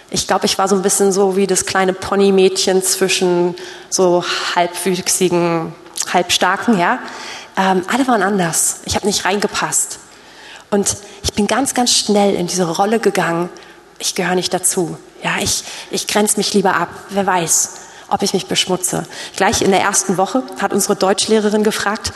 Ich 0.09 0.27
glaube, 0.27 0.47
ich 0.47 0.57
war 0.57 0.67
so 0.67 0.75
ein 0.75 0.81
bisschen 0.81 1.11
so 1.11 1.37
wie 1.37 1.47
das 1.47 1.65
kleine 1.65 1.93
Ponymädchen 1.93 2.83
zwischen 2.83 3.55
so 3.89 4.25
halbwüchsigen, 4.55 5.73
halbstarken, 6.11 6.77
ja. 6.77 6.99
Ähm, 7.55 7.83
alle 7.87 8.07
waren 8.07 8.23
anders. 8.23 8.81
Ich 8.85 8.95
habe 8.95 9.05
nicht 9.05 9.25
reingepasst. 9.25 9.99
Und 10.71 10.97
ich 11.21 11.33
bin 11.33 11.47
ganz, 11.47 11.73
ganz 11.73 11.91
schnell 11.91 12.33
in 12.33 12.47
diese 12.47 12.67
Rolle 12.67 12.99
gegangen. 12.99 13.49
Ich 13.99 14.15
gehöre 14.15 14.35
nicht 14.35 14.53
dazu. 14.53 14.97
Ja, 15.23 15.35
ich, 15.39 15.63
ich 15.91 16.07
grenze 16.07 16.37
mich 16.37 16.53
lieber 16.53 16.75
ab. 16.75 16.89
Wer 17.09 17.27
weiß, 17.27 17.73
ob 18.11 18.21
ich 18.21 18.33
mich 18.33 18.45
beschmutze. 18.45 19.05
Gleich 19.35 19.61
in 19.61 19.71
der 19.71 19.79
ersten 19.79 20.17
Woche 20.17 20.43
hat 20.61 20.73
unsere 20.73 20.95
Deutschlehrerin 20.95 21.63
gefragt, 21.63 22.13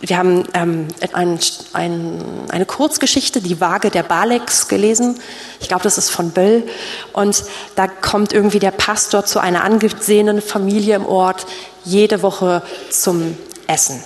wir 0.00 0.16
haben 0.16 0.44
ähm, 0.54 0.86
ein, 1.12 1.40
ein, 1.72 2.22
eine 2.50 2.66
Kurzgeschichte, 2.66 3.40
die 3.40 3.60
Waage 3.60 3.90
der 3.90 4.04
Balex, 4.04 4.68
gelesen. 4.68 5.18
Ich 5.58 5.66
glaube, 5.66 5.82
das 5.82 5.98
ist 5.98 6.10
von 6.10 6.30
Böll. 6.30 6.68
Und 7.12 7.42
da 7.74 7.88
kommt 7.88 8.32
irgendwie 8.32 8.60
der 8.60 8.70
Pastor 8.70 9.24
zu 9.24 9.40
einer 9.40 9.64
angesehenen 9.64 10.40
Familie 10.40 10.94
im 10.94 11.04
Ort 11.04 11.46
jede 11.84 12.22
Woche 12.22 12.62
zum 12.90 13.36
Essen. 13.66 14.00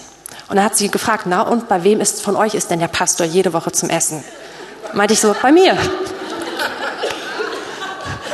Und 0.48 0.56
da 0.56 0.64
hat 0.64 0.76
sie 0.76 0.90
gefragt, 0.90 1.24
na 1.26 1.42
und 1.42 1.68
bei 1.68 1.84
wem 1.84 2.00
ist 2.00 2.22
von 2.22 2.36
euch 2.36 2.54
ist 2.54 2.70
denn 2.70 2.78
der 2.78 2.88
Pastor 2.88 3.26
jede 3.26 3.52
Woche 3.52 3.72
zum 3.72 3.90
Essen? 3.90 4.24
Meinte 4.94 5.12
ich 5.12 5.20
so, 5.20 5.34
bei 5.42 5.52
mir. 5.52 5.76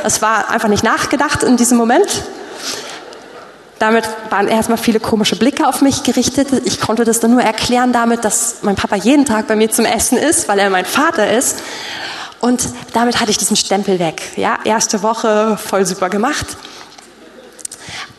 Es 0.03 0.21
war 0.21 0.49
einfach 0.49 0.69
nicht 0.69 0.83
nachgedacht 0.83 1.43
in 1.43 1.57
diesem 1.57 1.77
Moment. 1.77 2.23
Damit 3.79 4.07
waren 4.29 4.47
erstmal 4.47 4.77
viele 4.77 4.99
komische 4.99 5.37
Blicke 5.37 5.65
auf 5.65 5.81
mich 5.81 6.03
gerichtet. 6.03 6.49
Ich 6.65 6.81
konnte 6.81 7.05
das 7.05 7.21
dann 7.21 7.31
nur 7.31 7.41
erklären 7.41 7.93
damit, 7.93 8.25
dass 8.25 8.57
mein 8.61 8.75
Papa 8.75 8.97
jeden 8.97 9.25
Tag 9.25 9.47
bei 9.47 9.55
mir 9.55 9.71
zum 9.71 9.85
Essen 9.85 10.17
ist, 10.17 10.49
weil 10.49 10.59
er 10.59 10.69
mein 10.69 10.85
Vater 10.85 11.31
ist. 11.31 11.63
Und 12.41 12.61
damit 12.93 13.19
hatte 13.19 13.31
ich 13.31 13.37
diesen 13.37 13.55
Stempel 13.55 13.99
weg. 13.99 14.21
Ja, 14.35 14.59
erste 14.63 15.01
Woche 15.01 15.57
voll 15.57 15.85
super 15.85 16.09
gemacht. 16.09 16.57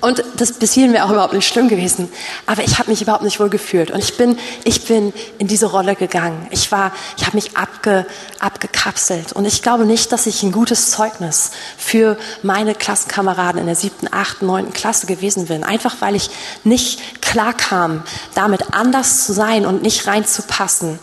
Und 0.01 0.25
das 0.37 0.53
bis 0.53 0.73
hierhin 0.73 0.95
wäre 0.95 1.05
auch 1.05 1.11
überhaupt 1.11 1.35
nicht 1.35 1.47
schlimm 1.47 1.69
gewesen. 1.69 2.11
Aber 2.47 2.63
ich 2.63 2.79
habe 2.79 2.91
mich 2.91 3.03
überhaupt 3.03 3.23
nicht 3.23 3.39
wohl 3.39 3.51
gefühlt. 3.51 3.91
Und 3.91 3.99
ich 3.99 4.17
bin, 4.17 4.39
ich 4.65 4.87
bin 4.87 5.13
in 5.39 5.47
diese 5.47 5.67
Rolle 5.67 5.95
gegangen. 5.95 6.47
Ich 6.51 6.73
war, 6.73 6.93
ich 7.19 7.27
habe 7.27 7.37
mich 7.37 7.57
abge, 7.57 8.07
abgekapselt. 8.39 9.33
Und 9.33 9.45
ich 9.45 9.63
glaube 9.63 9.85
nicht, 9.85 10.11
dass 10.13 10.27
ich 10.27 10.43
ein 10.43 10.53
gutes 10.53 10.91
Zeugnis 10.91 11.51
für 11.77 12.17
meine 12.43 12.75
Klassenkameraden 12.75 13.61
in 13.61 13.67
der 13.67 13.77
siebten, 13.77 14.09
achten, 14.11 14.47
neunten 14.47 14.73
Klasse 14.73 15.07
gewesen 15.07 15.47
bin. 15.47 15.65
Einfach 15.65 15.97
weil 16.01 16.15
ich 16.15 16.31
nicht 16.65 17.21
klar 17.21 17.53
kam, 17.53 18.03
damit 18.35 18.73
anders 18.73 19.27
zu 19.27 19.35
sein 19.35 19.67
und 19.67 19.83
nicht 19.83 20.07
reinzupassen. 20.07 20.99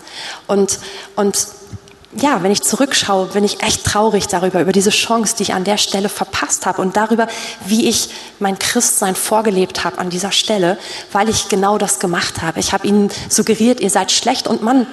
Und, 0.47 0.79
und 1.15 1.37
ja, 2.15 2.41
wenn 2.41 2.51
ich 2.51 2.63
zurückschaue, 2.63 3.27
bin 3.27 3.43
ich 3.43 3.61
echt 3.61 3.83
traurig 3.83 4.27
darüber, 4.27 4.61
über 4.61 4.71
diese 4.71 4.91
Chance, 4.91 5.35
die 5.37 5.43
ich 5.43 5.53
an 5.53 5.65
der 5.65 5.77
Stelle 5.77 6.09
verpasst 6.09 6.65
habe 6.65 6.81
und 6.81 6.95
darüber, 6.95 7.27
wie 7.65 7.87
ich 7.89 8.09
mein 8.39 8.57
Christsein 8.57 9.15
vorgelebt 9.15 9.83
habe 9.83 9.97
an 9.97 10.09
dieser 10.09 10.31
Stelle, 10.31 10.77
weil 11.11 11.27
ich 11.27 11.49
genau 11.49 11.77
das 11.77 11.99
gemacht 11.99 12.41
habe. 12.41 12.59
Ich 12.59 12.71
habe 12.71 12.87
ihnen 12.87 13.11
suggeriert, 13.29 13.81
ihr 13.81 13.89
seid 13.89 14.11
schlecht 14.11 14.47
und 14.47 14.63
Mann, 14.63 14.87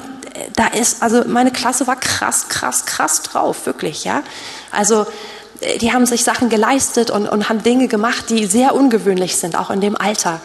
da 0.57 0.67
ist, 0.67 1.03
also 1.03 1.23
meine 1.27 1.53
Klasse 1.53 1.87
war 1.87 1.97
krass, 1.97 2.49
krass, 2.49 2.85
krass 2.85 3.23
drauf, 3.23 3.67
wirklich, 3.67 4.05
ja. 4.05 4.23
Also, 4.73 5.07
die 5.81 5.93
haben 5.93 6.05
sich 6.05 6.25
Sachen 6.25 6.49
geleistet 6.49 7.11
und, 7.11 7.29
und 7.29 7.49
haben 7.49 7.63
Dinge 7.63 7.87
gemacht, 7.87 8.29
die 8.29 8.45
sehr 8.45 8.75
ungewöhnlich 8.75 9.37
sind, 9.37 9.57
auch 9.57 9.71
in 9.71 9.81
dem 9.81 9.97
Alter. 9.97 10.41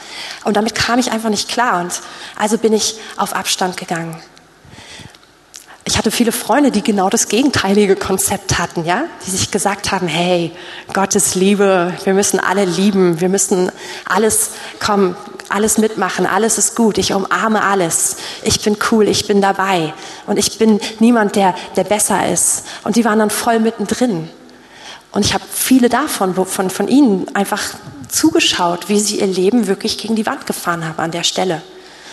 Und 0.46 0.56
damit 0.56 0.76
kam 0.76 1.00
ich 1.00 1.12
einfach 1.12 1.30
nicht 1.30 1.50
klar 1.50 1.82
und 1.82 1.92
also 2.38 2.60
bin 2.60 2.74
ich 2.74 2.96
auf 3.18 3.36
Abstand 3.36 3.76
gegangen 3.76 4.16
ich 5.90 5.98
hatte 5.98 6.12
viele 6.12 6.32
Freunde, 6.32 6.70
die 6.70 6.84
genau 6.84 7.10
das 7.10 7.30
gegenteilige 7.30 7.96
Konzept 7.96 8.60
hatten, 8.60 8.86
ja, 8.86 9.06
die 9.26 9.32
sich 9.32 9.50
gesagt 9.50 9.92
haben, 9.92 10.08
hey, 10.08 10.52
Gottes 10.94 11.34
Liebe, 11.34 11.92
wir 12.04 12.14
müssen 12.14 12.40
alle 12.40 12.64
lieben, 12.64 13.22
wir 13.22 13.28
müssen 13.28 13.72
alles, 14.06 14.52
komm, 14.80 15.16
alles 15.50 15.80
mitmachen, 15.80 16.28
alles 16.28 16.60
ist 16.60 16.76
gut, 16.76 17.00
ich 17.00 17.12
umarme 17.12 17.64
alles, 17.64 18.18
ich 18.44 18.62
bin 18.62 18.78
cool, 18.92 19.08
ich 19.08 19.26
bin 19.26 19.42
dabei 19.42 19.92
und 20.28 20.38
ich 20.38 20.60
bin 20.60 20.80
niemand, 21.00 21.36
der, 21.36 21.56
der 21.76 21.86
besser 21.86 22.32
ist. 22.32 22.66
Und 22.84 22.96
die 22.96 23.04
waren 23.04 23.18
dann 23.18 23.32
voll 23.32 23.60
mittendrin. 23.60 24.30
Und 25.12 25.26
ich 25.26 25.34
habe 25.34 25.44
viele 25.52 25.90
davon, 25.90 26.36
von, 26.36 26.70
von 26.70 26.88
ihnen 26.88 27.36
einfach 27.36 27.64
zugeschaut, 28.10 28.90
wie 28.90 29.00
sie 29.00 29.22
ihr 29.22 29.28
Leben 29.28 29.66
wirklich 29.66 29.98
gegen 29.98 30.16
die 30.16 30.28
Wand 30.28 30.46
gefahren 30.46 30.88
haben 30.88 31.00
an 31.00 31.10
der 31.10 31.24
Stelle 31.24 31.64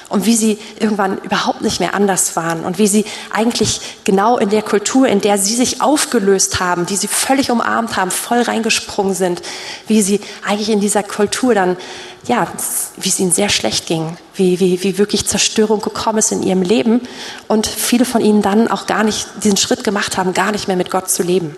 und 0.08 0.24
wie 0.24 0.36
sie 0.36 0.58
irgendwann 0.78 1.18
überhaupt 1.18 1.62
nicht 1.62 1.80
mehr 1.80 1.94
anders 1.94 2.36
waren 2.36 2.64
und 2.64 2.78
wie 2.78 2.86
sie 2.86 3.04
eigentlich 3.32 3.80
genau 4.04 4.38
in 4.38 4.50
der 4.50 4.62
Kultur, 4.62 5.08
in 5.08 5.20
der 5.20 5.36
sie 5.36 5.54
sich 5.54 5.82
aufgelöst 5.82 6.60
haben, 6.60 6.86
die 6.86 6.96
sie 6.96 7.08
völlig 7.08 7.50
umarmt 7.50 7.96
haben, 7.96 8.10
voll 8.10 8.40
reingesprungen 8.42 9.14
sind, 9.14 9.42
wie 9.88 10.02
sie 10.02 10.20
eigentlich 10.46 10.70
in 10.70 10.80
dieser 10.80 11.02
Kultur 11.02 11.54
dann, 11.54 11.76
ja, 12.28 12.46
wie 12.96 13.08
es 13.08 13.18
ihnen 13.18 13.32
sehr 13.32 13.48
schlecht 13.48 13.86
ging, 13.86 14.16
wie, 14.34 14.60
wie, 14.60 14.82
wie 14.84 14.98
wirklich 14.98 15.26
Zerstörung 15.26 15.80
gekommen 15.80 16.18
ist 16.18 16.30
in 16.30 16.42
ihrem 16.42 16.62
Leben 16.62 17.00
und 17.48 17.66
viele 17.66 18.04
von 18.04 18.20
ihnen 18.20 18.42
dann 18.42 18.68
auch 18.68 18.86
gar 18.86 19.02
nicht 19.02 19.26
diesen 19.42 19.56
Schritt 19.56 19.82
gemacht 19.82 20.16
haben, 20.16 20.34
gar 20.34 20.52
nicht 20.52 20.68
mehr 20.68 20.76
mit 20.76 20.90
Gott 20.90 21.10
zu 21.10 21.24
leben. 21.24 21.56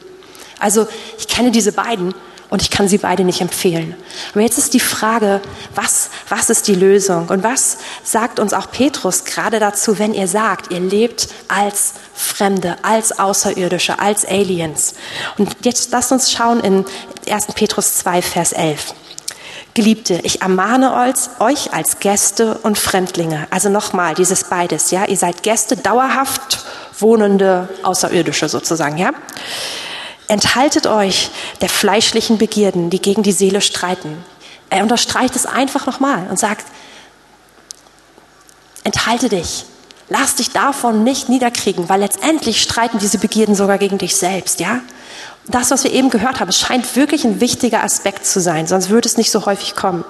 Also 0.59 0.89
ich 1.19 1.29
kenne 1.29 1.51
diese 1.51 1.73
beiden 1.73 2.15
und 2.51 2.63
ich 2.63 2.71
kann 2.71 2.89
sie 2.89 2.99
beide 2.99 3.25
nicht 3.25 3.41
empfehlen. 3.41 3.95
Aber 4.33 4.41
jetzt 4.41 4.59
ist 4.59 4.73
die 4.75 4.81
Frage, 4.81 5.41
was, 5.75 6.11
was 6.29 6.49
ist 6.49 6.67
die 6.67 6.75
Lösung? 6.75 7.29
Und 7.29 7.43
was 7.43 7.79
sagt 8.05 8.41
uns 8.41 8.53
auch 8.55 8.71
Petrus 8.71 9.25
gerade 9.25 9.59
dazu, 9.59 9.99
wenn 9.99 10.15
ihr 10.15 10.29
sagt, 10.29 10.73
ihr 10.73 10.81
lebt 10.81 11.29
als 11.49 11.95
Fremde, 12.15 12.77
als 12.83 13.19
Außerirdische, 13.19 13.99
als 13.99 14.25
Aliens? 14.25 14.95
Und 15.37 15.57
jetzt 15.63 15.91
lasst 15.93 16.11
uns 16.13 16.33
schauen 16.33 16.61
in 16.61 16.85
1. 17.29 17.49
Petrus 17.55 17.99
2, 17.99 18.23
Vers 18.23 18.53
11. 18.53 18.95
Geliebte, 19.75 20.15
ich 20.25 20.43
ermahne 20.43 20.93
euch 21.39 21.73
als 21.73 22.01
Gäste 22.01 22.59
und 22.63 22.79
Fremdlinge. 22.79 23.47
Also 23.51 23.69
nochmal, 23.69 24.15
dieses 24.15 24.45
beides, 24.45 24.91
ja. 24.91 25.05
Ihr 25.05 25.17
seid 25.17 25.43
Gäste, 25.43 25.77
dauerhaft 25.77 26.65
wohnende 26.99 27.69
Außerirdische 27.83 28.49
sozusagen, 28.49 28.97
ja. 28.97 29.13
Enthaltet 30.29 30.87
euch 30.87 31.31
der 31.63 31.71
fleischlichen 31.71 32.39
Begierden, 32.39 32.91
die 32.91 33.01
gegen 33.01 33.23
die 33.23 33.33
Seele 33.33 33.61
streiten. 33.61 34.25
Er 34.71 34.83
unterstreicht 34.83 35.35
es 35.35 35.47
einfach 35.47 35.87
nochmal 35.87 36.27
und 36.29 36.39
sagt, 36.39 36.67
enthalte 38.85 39.31
dich. 39.31 39.65
Lass 40.11 40.37
dich 40.37 40.51
davon 40.51 41.05
nicht 41.05 41.29
niederkriegen, 41.29 41.89
weil 41.89 42.01
letztendlich 42.01 42.63
streiten 42.63 42.99
diese 42.99 43.19
Begierden 43.19 43.55
sogar 43.55 43.79
gegen 43.79 43.99
dich 43.99 44.17
selbst, 44.17 44.61
ja? 44.61 44.81
Das, 45.49 45.71
was 45.71 45.85
wir 45.85 45.93
eben 45.93 46.11
gehört 46.11 46.41
haben, 46.41 46.53
scheint 46.53 46.95
wirklich 46.95 47.25
ein 47.25 47.41
wichtiger 47.41 47.83
Aspekt 47.83 48.27
zu 48.27 48.41
sein, 48.41 48.67
sonst 48.67 48.91
würde 48.91 49.09
es 49.09 49.17
nicht 49.17 49.31
so 49.31 49.47
häufig 49.47 49.75
kommen. 49.75 50.05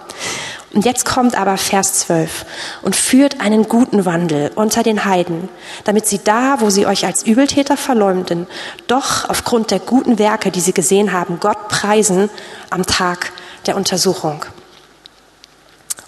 Und 0.74 0.85
jetzt 0.85 1.07
kommt 1.07 1.35
aber 1.35 1.57
Vers 1.57 1.94
12 2.01 2.44
und 2.83 2.94
führt 2.94 3.40
einen 3.40 3.68
guten 3.68 4.05
Wandel 4.05 4.51
unter 4.55 4.83
den 4.83 5.05
Heiden, 5.05 5.48
damit 5.85 6.07
sie 6.07 6.18
da, 6.22 6.61
wo 6.61 6.70
sie 6.70 6.87
euch 6.87 7.07
als 7.07 7.22
Übeltäter 7.22 7.77
verleumden, 7.77 8.46
doch 8.87 9.29
aufgrund 9.29 9.70
der 9.70 9.79
guten 9.79 10.18
Werke, 10.18 10.51
die 10.51 10.61
sie 10.61 10.74
gesehen 10.74 11.12
haben, 11.12 11.40
Gott 11.40 11.68
preisen 11.68 12.29
am 12.68 12.85
Tag 12.85 13.33
der 13.66 13.77
Untersuchung. 13.77 14.44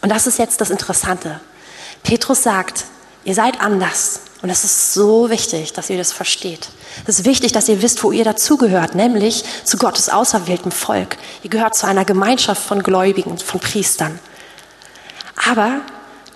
Und 0.02 0.10
das 0.10 0.26
ist 0.26 0.38
jetzt 0.38 0.60
das 0.60 0.70
Interessante. 0.70 1.40
Petrus 2.02 2.42
sagt, 2.42 2.84
ihr 3.24 3.34
seid 3.34 3.60
anders, 3.60 4.20
Und 4.42 4.48
es 4.48 4.64
ist 4.64 4.94
so 4.94 5.28
wichtig, 5.28 5.74
dass 5.74 5.90
ihr 5.90 5.98
das 5.98 6.12
versteht. 6.12 6.68
Es 7.06 7.18
ist 7.18 7.24
wichtig, 7.26 7.52
dass 7.52 7.68
ihr 7.68 7.82
wisst, 7.82 8.02
wo 8.02 8.10
ihr 8.10 8.24
dazugehört, 8.24 8.94
nämlich 8.94 9.44
zu 9.64 9.76
Gottes 9.76 10.08
auserwähltem 10.08 10.72
Volk. 10.72 11.18
Ihr 11.42 11.50
gehört 11.50 11.74
zu 11.74 11.86
einer 11.86 12.06
Gemeinschaft 12.06 12.62
von 12.62 12.82
Gläubigen, 12.82 13.36
von 13.36 13.60
Priestern. 13.60 14.18
Aber 15.48 15.80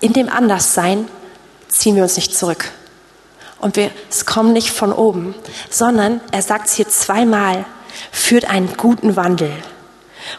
in 0.01 0.13
dem 0.13 0.29
Anderssein 0.29 1.07
ziehen 1.67 1.95
wir 1.95 2.03
uns 2.03 2.15
nicht 2.15 2.37
zurück. 2.37 2.71
Und 3.59 3.75
wir, 3.75 3.89
es 4.09 4.27
kommt 4.27 4.53
nicht 4.53 4.69
von 4.69 4.93
oben, 4.93 5.33
sondern 5.71 6.21
er 6.31 6.43
sagt 6.43 6.67
es 6.67 6.75
hier 6.75 6.87
zweimal, 6.87 7.65
führt 8.11 8.45
einen 8.45 8.77
guten 8.77 9.15
Wandel. 9.15 9.51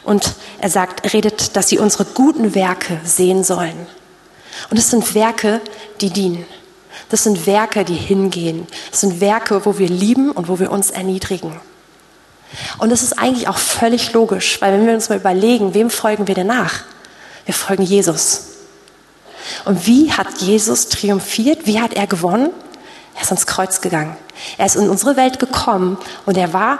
Und 0.05 0.35
er 0.59 0.71
sagt, 0.71 1.13
redet, 1.13 1.57
dass 1.57 1.69
sie 1.69 1.79
unsere 1.79 2.05
guten 2.05 2.55
Werke 2.55 3.01
sehen 3.05 3.43
sollen. 3.43 3.87
Und 4.71 4.79
es 4.79 4.91
sind 4.91 5.15
Werke, 5.15 5.61
die 6.01 6.11
dienen. 6.11 6.47
Das 7.09 7.25
sind 7.25 7.47
Werke, 7.47 7.85
die 7.85 7.95
hingehen. 7.95 8.67
Das 8.91 9.01
sind 9.01 9.21
Werke, 9.21 9.65
wo 9.65 9.79
wir 9.79 9.89
lieben 9.89 10.31
und 10.31 10.49
wo 10.49 10.59
wir 10.59 10.71
uns 10.71 10.91
erniedrigen. 10.91 11.61
Und 12.79 12.91
das 12.91 13.03
ist 13.03 13.19
eigentlich 13.19 13.49
auch 13.49 13.59
völlig 13.59 14.13
logisch, 14.13 14.61
weil 14.61 14.73
wenn 14.73 14.87
wir 14.87 14.95
uns 14.95 15.09
mal 15.09 15.19
überlegen, 15.19 15.75
wem 15.75 15.91
folgen 15.91 16.27
wir 16.27 16.35
denn 16.35 16.47
nach? 16.47 16.85
Wir 17.45 17.55
folgen 17.55 17.83
Jesus. 17.83 18.43
Und 19.65 19.87
wie 19.87 20.13
hat 20.13 20.41
Jesus 20.41 20.89
triumphiert? 20.89 21.67
Wie 21.67 21.81
hat 21.81 21.95
er 21.95 22.07
gewonnen? 22.07 22.51
Er 23.15 23.23
ist 23.23 23.29
ans 23.29 23.47
Kreuz 23.47 23.81
gegangen. 23.81 24.17
Er 24.59 24.67
ist 24.67 24.77
in 24.77 24.91
unsere 24.91 25.17
Welt 25.17 25.39
gekommen 25.39 25.99
und 26.27 26.37
er 26.37 26.53
war, 26.53 26.79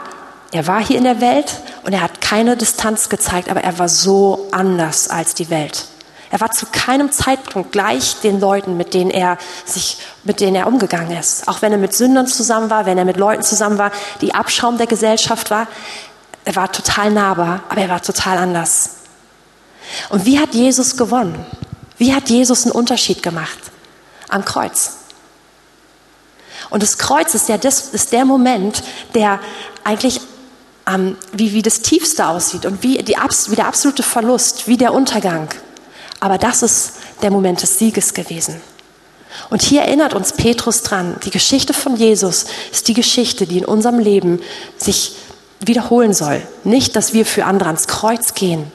er 0.51 0.67
war 0.67 0.85
hier 0.85 0.97
in 0.97 1.03
der 1.03 1.21
Welt 1.21 1.61
und 1.83 1.93
er 1.93 2.01
hat 2.01 2.21
keine 2.21 2.55
Distanz 2.55 3.09
gezeigt, 3.09 3.49
aber 3.49 3.61
er 3.61 3.79
war 3.79 3.89
so 3.89 4.47
anders 4.51 5.09
als 5.09 5.33
die 5.33 5.49
Welt. 5.49 5.85
Er 6.29 6.41
war 6.41 6.51
zu 6.51 6.65
keinem 6.65 7.11
Zeitpunkt 7.11 7.71
gleich 7.71 8.19
den 8.21 8.39
Leuten, 8.39 8.75
mit 8.75 8.93
denen 8.93 9.11
er 9.11 9.37
sich, 9.65 9.97
mit 10.23 10.39
denen 10.39 10.55
er 10.55 10.67
umgegangen 10.67 11.17
ist. 11.17 11.47
Auch 11.47 11.61
wenn 11.61 11.71
er 11.71 11.77
mit 11.77 11.93
Sündern 11.93 12.27
zusammen 12.27 12.69
war, 12.69 12.85
wenn 12.85 12.97
er 12.97 13.05
mit 13.05 13.17
Leuten 13.17 13.43
zusammen 13.43 13.77
war, 13.77 13.91
die 14.21 14.35
Abschaum 14.35 14.77
der 14.77 14.87
Gesellschaft 14.87 15.51
war. 15.51 15.67
Er 16.43 16.55
war 16.55 16.71
total 16.71 17.11
nahbar, 17.11 17.63
aber 17.69 17.81
er 17.81 17.89
war 17.89 18.01
total 18.01 18.37
anders. 18.37 18.91
Und 20.09 20.25
wie 20.25 20.39
hat 20.39 20.53
Jesus 20.53 20.97
gewonnen? 20.97 21.45
Wie 21.97 22.13
hat 22.13 22.29
Jesus 22.29 22.63
einen 22.63 22.73
Unterschied 22.73 23.23
gemacht? 23.23 23.57
Am 24.29 24.43
Kreuz. 24.43 24.97
Und 26.69 26.83
das 26.83 26.97
Kreuz 26.97 27.33
ist, 27.33 27.47
ja 27.49 27.57
das, 27.57 27.89
ist 27.89 28.11
der 28.11 28.25
Moment, 28.25 28.83
der 29.13 29.39
eigentlich 29.83 30.19
ähm, 30.87 31.17
wie, 31.31 31.53
wie 31.53 31.61
das 31.61 31.81
Tiefste 31.81 32.27
aussieht 32.27 32.65
und 32.65 32.83
wie, 32.83 32.97
die, 32.97 33.15
wie 33.15 33.55
der 33.55 33.67
absolute 33.67 34.03
Verlust, 34.03 34.67
wie 34.67 34.77
der 34.77 34.93
Untergang. 34.93 35.47
Aber 36.19 36.37
das 36.37 36.63
ist 36.63 36.93
der 37.21 37.31
Moment 37.31 37.61
des 37.61 37.77
Sieges 37.77 38.13
gewesen. 38.13 38.61
Und 39.49 39.61
hier 39.61 39.81
erinnert 39.81 40.13
uns 40.13 40.33
Petrus 40.33 40.81
dran, 40.83 41.15
die 41.23 41.29
Geschichte 41.29 41.73
von 41.73 41.95
Jesus 41.95 42.45
ist 42.71 42.87
die 42.87 42.93
Geschichte, 42.93 43.45
die 43.45 43.59
in 43.59 43.65
unserem 43.65 43.99
Leben 43.99 44.41
sich 44.77 45.15
wiederholen 45.59 46.13
soll. 46.13 46.41
Nicht, 46.63 46.95
dass 46.95 47.13
wir 47.13 47.25
für 47.25 47.45
andere 47.45 47.69
ans 47.69 47.87
Kreuz 47.87 48.33
gehen, 48.33 48.71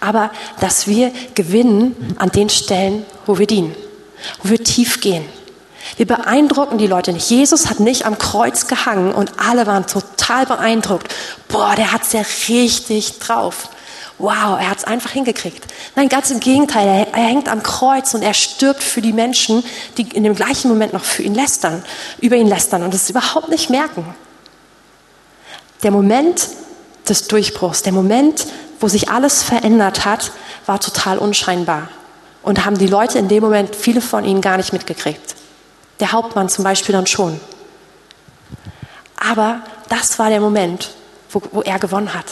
aber 0.00 0.30
dass 0.60 0.86
wir 0.86 1.12
gewinnen 1.34 2.14
an 2.18 2.30
den 2.30 2.50
Stellen, 2.50 3.04
wo 3.26 3.38
wir 3.38 3.46
dienen, 3.46 3.74
wo 4.42 4.50
wir 4.50 4.62
tief 4.62 5.00
gehen. 5.00 5.24
Wir 5.96 6.06
beeindrucken 6.06 6.78
die 6.78 6.86
Leute 6.86 7.12
nicht. 7.12 7.28
Jesus 7.28 7.68
hat 7.68 7.80
nicht 7.80 8.06
am 8.06 8.18
Kreuz 8.18 8.66
gehangen 8.66 9.12
und 9.12 9.32
alle 9.38 9.66
waren 9.66 9.86
total 9.86 10.46
beeindruckt. 10.46 11.12
Boah, 11.48 11.74
der 11.74 11.92
hat's 11.92 12.12
ja 12.12 12.22
richtig 12.48 13.18
drauf 13.18 13.68
wow, 14.18 14.58
er 14.58 14.70
hat 14.70 14.78
es 14.78 14.84
einfach 14.84 15.10
hingekriegt. 15.10 15.66
Nein, 15.96 16.08
ganz 16.08 16.30
im 16.30 16.40
Gegenteil, 16.40 16.86
er, 16.86 17.14
er, 17.14 17.26
hängt 17.26 17.48
am 17.48 17.62
Kreuz 17.62 18.14
und 18.14 18.22
er 18.22 18.34
stirbt 18.34 18.82
für 18.82 19.02
die 19.02 19.12
Menschen, 19.12 19.64
die 19.96 20.02
in 20.02 20.24
dem 20.24 20.34
gleichen 20.34 20.68
Moment 20.68 20.92
noch 20.92 21.04
für 21.04 21.22
ihn 21.22 21.34
lästern, 21.34 21.84
über 22.20 22.36
ihn 22.36 22.46
lästern 22.46 22.82
und 22.82 22.94
es 22.94 23.10
überhaupt 23.10 23.48
nicht 23.48 23.70
merken. 23.70 24.14
Der 25.82 25.90
Moment 25.90 26.48
des 27.08 27.26
Durchbruchs, 27.26 27.82
der 27.82 27.92
Moment, 27.92 28.46
wo 28.80 28.88
sich 28.88 29.10
alles 29.10 29.42
verändert 29.42 30.04
hat, 30.04 30.32
war 30.66 30.78
total 30.78 31.18
unscheinbar 31.18 31.88
und 32.42 32.64
haben 32.64 32.78
die 32.78 32.86
Leute 32.86 33.18
in 33.18 33.28
dem 33.28 33.42
Moment, 33.42 33.74
viele 33.74 34.00
von 34.00 34.24
ihnen 34.24 34.40
gar 34.40 34.56
nicht 34.56 34.72
mitgekriegt. 34.72 35.34
Der 36.00 36.12
Hauptmann 36.12 36.48
zum 36.48 36.64
Beispiel 36.64 36.92
dann 36.92 37.06
schon. 37.06 37.40
Aber 39.16 39.62
das 39.88 40.18
war 40.18 40.30
der 40.30 40.40
Moment, 40.40 40.90
wo, 41.30 41.42
wo 41.52 41.62
er 41.62 41.78
gewonnen 41.78 42.14
hat. 42.14 42.26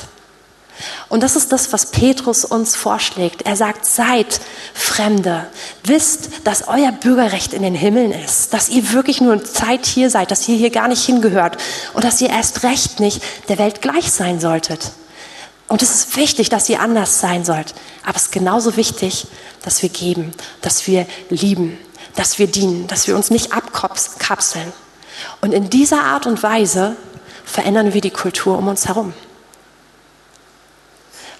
Und 1.09 1.23
das 1.23 1.37
ist 1.37 1.53
das, 1.53 1.73
was 1.73 1.87
Petrus 1.87 2.45
uns 2.45 2.77
vorschlägt. 2.77 3.43
Er 3.43 3.57
sagt, 3.57 3.87
seid 3.87 4.41
Fremde. 4.75 5.47
Wisst, 5.85 6.31
dass 6.45 6.69
euer 6.69 6.93
Bürgerrecht 6.93 7.53
in 7.53 7.63
den 7.63 7.75
Himmeln 7.75 8.13
ist. 8.13 8.53
Dass 8.55 8.69
ihr 8.69 8.93
wirklich 8.93 9.21
nur 9.21 9.45
Zeit 9.45 9.87
hier 9.87 10.11
seid, 10.11 10.31
dass 10.31 10.49
ihr 10.49 10.57
hier 10.57 10.71
gar 10.71 10.89
nicht 10.89 11.05
hingehört. 11.05 11.57
Und 11.95 12.05
dass 12.05 12.21
ihr 12.21 12.31
erst 12.31 12.63
recht 12.63 13.01
nicht 13.01 13.23
der 13.49 13.59
Welt 13.59 13.83
gleich 13.83 14.11
sein 14.11 14.41
solltet. 14.41 14.93
Und 15.69 15.83
es 15.83 15.95
ist 15.95 16.17
wichtig, 16.17 16.49
dass 16.49 16.69
ihr 16.69 16.81
anders 16.81 17.21
sein 17.21 17.45
sollt. 17.45 17.75
Aber 18.05 18.17
es 18.17 18.23
ist 18.23 18.33
genauso 18.33 18.77
wichtig, 18.77 19.27
dass 19.63 19.83
wir 19.83 19.89
geben, 19.89 20.33
dass 20.63 20.87
wir 20.87 21.07
lieben, 21.29 21.79
dass 22.17 22.39
wir 22.41 22.49
dienen, 22.49 22.89
dass 22.89 23.07
wir 23.07 23.15
uns 23.15 23.31
nicht 23.31 23.53
abkapseln. 23.53 24.73
Und 25.41 25.53
in 25.53 25.71
dieser 25.71 26.03
Art 26.03 26.27
und 26.27 26.43
Weise 26.43 26.97
verändern 27.45 27.95
wir 27.95 28.01
die 28.01 28.11
Kultur 28.11 28.59
um 28.59 28.69
uns 28.69 28.89
herum. 28.89 29.13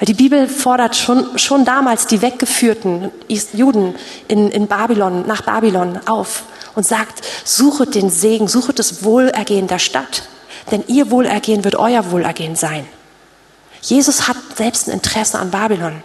Weil 0.01 0.07
die 0.07 0.15
Bibel 0.15 0.49
fordert 0.49 0.97
schon, 0.97 1.39
schon 1.39 1.67
damals 1.67 2.07
die 2.07 2.23
weggeführten 2.23 3.11
Juden 3.53 3.95
in, 4.29 4.51
in 4.51 4.67
Babylon, 4.67 5.27
nach 5.27 5.43
Babylon 5.43 6.01
auf 6.07 6.45
und 6.75 6.87
sagt, 6.87 7.23
suchet 7.45 7.95
den 7.95 8.09
Segen, 8.09 8.49
suchet 8.49 8.79
das 8.79 9.05
Wohlergehen 9.05 9.67
der 9.67 9.79
Stadt, 9.79 10.23
denn 10.71 10.83
ihr 10.87 11.11
Wohlergehen 11.11 11.65
wird 11.65 11.77
euer 11.77 12.11
Wohlergehen 12.11 12.57
sein. 12.57 12.89
Jesus 13.83 14.27
hat 14.27 14.37
selbst 14.57 14.89
ein 14.89 14.95
Interesse 14.95 15.39
an 15.39 15.51
Babylon. 15.51 16.03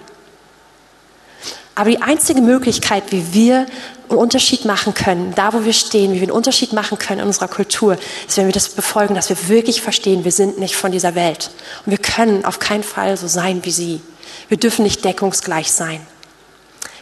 Aber 1.76 1.89
die 1.89 2.01
einzige 2.01 2.41
Möglichkeit, 2.41 3.11
wie 3.11 3.34
wir 3.34 3.65
einen 4.09 4.17
Unterschied 4.17 4.63
machen 4.63 4.93
können, 4.93 5.34
da 5.36 5.51
wo 5.53 5.65
wir 5.65 5.73
stehen, 5.73 6.13
wie 6.13 6.21
wir 6.21 6.23
einen 6.23 6.32
Unterschied 6.32 6.71
machen 6.71 6.97
können 6.97 7.19
in 7.19 7.28
unserer 7.28 7.49
Kultur, 7.49 7.97
ist, 8.28 8.38
wenn 8.38 8.45
wir 8.45 8.53
das 8.53 8.69
befolgen, 8.69 9.13
dass 9.13 9.28
wir 9.28 9.49
wirklich 9.49 9.82
verstehen, 9.82 10.23
wir 10.23 10.32
sind 10.32 10.57
nicht 10.57 10.76
von 10.76 10.93
dieser 10.93 11.15
Welt. 11.15 11.51
Und 11.86 11.91
wir 11.91 11.97
können 11.97 12.45
auf 12.45 12.59
keinen 12.59 12.84
Fall 12.84 13.17
so 13.17 13.28
sein 13.28 13.65
wie 13.65 13.71
sie. 13.71 14.01
Wir 14.47 14.57
dürfen 14.57 14.84
nicht 14.84 15.03
deckungsgleich 15.03 15.71
sein. 15.71 15.99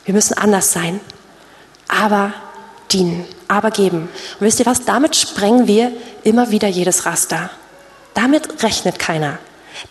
Wir 0.06 0.14
müssen 0.14 0.38
anders 0.38 0.72
sein, 0.72 1.00
aber 1.88 2.34
dienen, 2.92 3.26
aber 3.48 3.70
geben. 3.70 4.10
Und 4.40 4.46
wisst 4.46 4.60
ihr 4.60 4.66
was? 4.66 4.86
Damit 4.86 5.16
sprengen 5.16 5.68
wir 5.68 5.92
immer 6.24 6.52
wieder 6.52 6.68
jedes 6.68 7.06
Raster. 7.06 7.50
Damit 8.14 8.64
rechnet 8.64 8.98
keiner. 8.98 9.38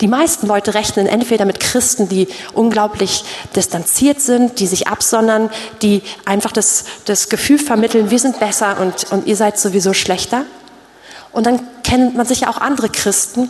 Die 0.00 0.08
meisten 0.08 0.46
Leute 0.46 0.74
rechnen 0.74 1.06
entweder 1.06 1.44
mit 1.44 1.60
Christen, 1.60 2.08
die 2.08 2.28
unglaublich 2.52 3.24
distanziert 3.56 4.20
sind, 4.20 4.60
die 4.60 4.66
sich 4.66 4.88
absondern, 4.88 5.50
die 5.82 6.02
einfach 6.24 6.52
das, 6.52 6.84
das 7.04 7.28
Gefühl 7.28 7.58
vermitteln, 7.58 8.10
wir 8.10 8.18
sind 8.18 8.40
besser 8.40 8.80
und, 8.80 9.10
und 9.12 9.26
ihr 9.26 9.36
seid 9.36 9.58
sowieso 9.58 9.92
schlechter. 9.92 10.44
Und 11.32 11.46
dann 11.46 11.60
kennt 11.82 12.16
man 12.16 12.26
sicher 12.26 12.48
auch 12.48 12.58
andere 12.58 12.88
Christen, 12.88 13.48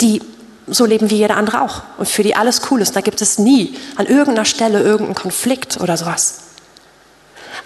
die 0.00 0.20
so 0.66 0.86
leben 0.86 1.10
wie 1.10 1.16
jeder 1.16 1.36
andere 1.36 1.60
auch 1.62 1.82
und 1.98 2.08
für 2.08 2.22
die 2.22 2.36
alles 2.36 2.62
cool 2.70 2.80
ist. 2.80 2.96
Da 2.96 3.00
gibt 3.00 3.20
es 3.20 3.38
nie 3.38 3.76
an 3.96 4.06
irgendeiner 4.06 4.44
Stelle 4.44 4.80
irgendeinen 4.80 5.14
Konflikt 5.14 5.78
oder 5.80 5.96
sowas. 5.96 6.38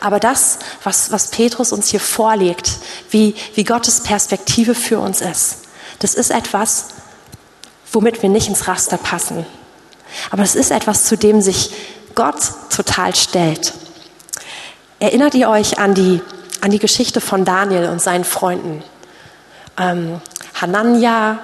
Aber 0.01 0.21
das, 0.21 0.59
was, 0.85 1.11
was 1.11 1.29
Petrus 1.29 1.73
uns 1.73 1.89
hier 1.89 2.01
vorlegt, 2.01 2.73
wie, 3.11 3.35
wie 3.55 3.65
Gottes 3.65 4.03
Perspektive 4.03 4.75
für 4.75 4.99
uns 5.01 5.21
ist, 5.21 5.59
das 6.01 6.15
ist 6.15 6.31
etwas, 6.31 6.87
womit 7.93 8.23
wir 8.23 8.29
nicht 8.29 8.49
ins 8.49 8.69
Raster 8.69 8.97
passen. 8.97 9.47
Aber 10.31 10.43
es 10.43 10.55
ist 10.55 10.71
etwas, 10.71 11.05
zu 11.05 11.17
dem 11.17 11.41
sich 11.41 11.71
Gott 12.15 12.37
total 12.71 13.15
stellt. 13.15 13.75
Erinnert 15.01 15.35
ihr 15.35 15.49
euch 15.49 15.79
an 15.79 15.95
die, 15.95 16.21
an 16.61 16.71
die 16.71 16.79
Geschichte 16.79 17.21
von 17.21 17.45
Daniel 17.45 17.89
und 17.89 18.01
seinen 18.03 18.25
Freunden? 18.25 18.83
Ähm, 19.79 20.21
Hanania, 20.61 21.39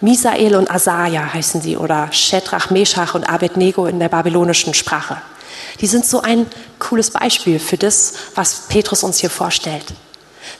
Misael 0.00 0.56
und 0.56 0.70
Asaja 0.70 1.32
heißen 1.32 1.60
sie, 1.60 1.76
oder 1.76 2.12
Shedrach, 2.12 2.70
Meshach 2.70 3.14
und 3.14 3.28
Abednego 3.28 3.86
in 3.86 3.98
der 3.98 4.08
babylonischen 4.08 4.74
Sprache. 4.74 5.16
Die 5.80 5.86
sind 5.86 6.04
so 6.04 6.20
ein 6.20 6.46
cooles 6.78 7.10
Beispiel 7.10 7.58
für 7.58 7.76
das, 7.76 8.14
was 8.34 8.66
Petrus 8.68 9.02
uns 9.02 9.18
hier 9.18 9.30
vorstellt. 9.30 9.84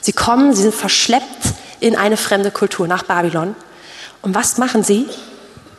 Sie 0.01 0.13
kommen, 0.13 0.53
sie 0.53 0.63
sind 0.63 0.75
verschleppt 0.75 1.53
in 1.79 1.95
eine 1.95 2.17
fremde 2.17 2.51
Kultur 2.51 2.87
nach 2.87 3.03
Babylon 3.03 3.55
und 4.23 4.33
was 4.33 4.57
machen 4.57 4.83
sie? 4.83 5.05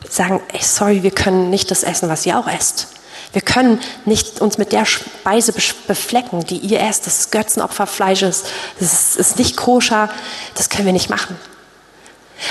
Sagen, 0.09 0.39
ey, 0.53 0.61
sorry, 0.61 1.03
wir 1.03 1.11
können 1.11 1.49
nicht 1.49 1.71
das 1.71 1.83
essen, 1.83 2.07
was 2.07 2.25
ihr 2.25 2.39
auch 2.39 2.47
esst. 2.47 2.87
Wir 3.33 3.41
können 3.41 3.81
nicht 4.05 4.39
uns 4.39 4.57
mit 4.57 4.71
der 4.71 4.85
Speise 4.85 5.51
beflecken, 5.51 6.45
die 6.45 6.57
ihr 6.57 6.79
esst. 6.79 7.05
Das 7.05 7.19
ist 7.19 7.31
Götzenopferfleisch, 7.31 8.21
das 8.21 8.43
ist, 8.79 9.17
ist 9.17 9.37
nicht 9.39 9.57
koscher, 9.57 10.09
das 10.53 10.69
können 10.69 10.85
wir 10.85 10.93
nicht 10.93 11.09
machen. 11.09 11.35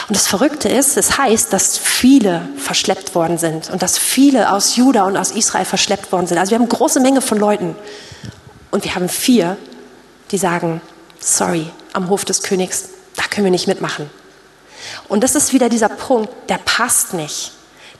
Und 0.09 0.17
das 0.17 0.27
Verrückte 0.27 0.69
ist, 0.69 0.97
es 0.97 1.17
heißt, 1.17 1.53
dass 1.53 1.79
viele 1.79 2.49
verschleppt 2.59 3.15
worden 3.15 3.39
sind 3.39 3.71
und 3.71 3.83
dass 3.83 3.97
viele 3.97 4.53
aus 4.53 4.77
Juda 4.77 5.05
und 5.05 5.17
aus 5.17 5.31
Israel 5.31 5.65
verschleppt 5.65 6.11
worden 6.11 6.27
sind. 6.27 6.39
Also 6.39 6.51
wir 6.51 6.57
haben 6.57 6.65
eine 6.65 6.77
große 6.77 7.01
Menge 7.01 7.21
von 7.21 7.39
Leuten 7.39 7.77
und 8.71 8.85
wir 8.85 8.95
haben 8.95 9.09
vier, 9.09 9.57
die 10.33 10.39
sagen, 10.39 10.81
sorry, 11.21 11.71
am 11.93 12.09
Hof 12.09 12.25
des 12.25 12.43
Königs, 12.43 12.89
da 13.15 13.23
können 13.31 13.45
wir 13.45 13.51
nicht 13.53 13.69
mitmachen. 13.69 14.11
Und 15.09 15.23
das 15.25 15.35
ist 15.35 15.53
wieder 15.53 15.69
dieser 15.69 15.89
Punkt, 15.89 16.31
der 16.49 16.59
passt 16.59 17.15
nicht. 17.15 17.53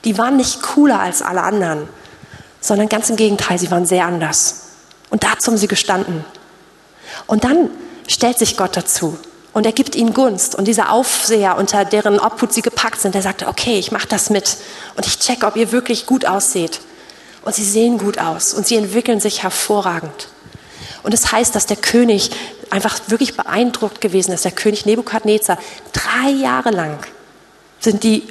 Die 0.03 0.17
waren 0.17 0.37
nicht 0.37 0.61
cooler 0.61 0.99
als 0.99 1.21
alle 1.21 1.43
anderen, 1.43 1.87
sondern 2.61 2.89
ganz 2.89 3.09
im 3.09 3.15
Gegenteil, 3.15 3.57
sie 3.59 3.71
waren 3.71 3.85
sehr 3.85 4.05
anders. 4.05 4.61
Und 5.09 5.23
dazu 5.23 5.51
haben 5.51 5.57
sie 5.57 5.67
gestanden. 5.67 6.25
Und 7.27 7.43
dann 7.43 7.69
stellt 8.07 8.37
sich 8.37 8.57
Gott 8.57 8.75
dazu 8.77 9.17
und 9.53 9.65
er 9.65 9.71
gibt 9.71 9.95
ihnen 9.95 10.13
Gunst. 10.13 10.53
Und 10.55 10.65
dieser 10.65 10.91
Aufseher, 10.91 11.57
unter 11.57 11.85
deren 11.85 12.19
Obhut 12.19 12.53
sie 12.53 12.61
gepackt 12.61 12.99
sind, 12.99 13.15
der 13.15 13.21
sagte, 13.21 13.47
okay, 13.47 13.79
ich 13.79 13.91
mache 13.91 14.07
das 14.07 14.29
mit 14.29 14.57
und 14.97 15.07
ich 15.07 15.19
check, 15.19 15.43
ob 15.43 15.55
ihr 15.55 15.71
wirklich 15.71 16.05
gut 16.05 16.25
ausseht. 16.25 16.81
Und 17.43 17.55
sie 17.55 17.63
sehen 17.63 17.97
gut 17.97 18.17
aus 18.17 18.53
und 18.53 18.67
sie 18.67 18.75
entwickeln 18.75 19.19
sich 19.19 19.43
hervorragend. 19.43 20.27
Und 21.03 21.13
es 21.13 21.21
das 21.21 21.31
heißt, 21.31 21.55
dass 21.55 21.67
der 21.67 21.77
König 21.77 22.31
einfach 22.69 22.99
wirklich 23.07 23.35
beeindruckt 23.35 24.01
gewesen 24.01 24.31
ist, 24.31 24.45
der 24.45 24.51
König 24.51 24.85
Nebukadnezar. 24.85 25.57
Drei 25.93 26.29
Jahre 26.31 26.71
lang 26.71 26.99
sind 27.79 28.03
die 28.03 28.23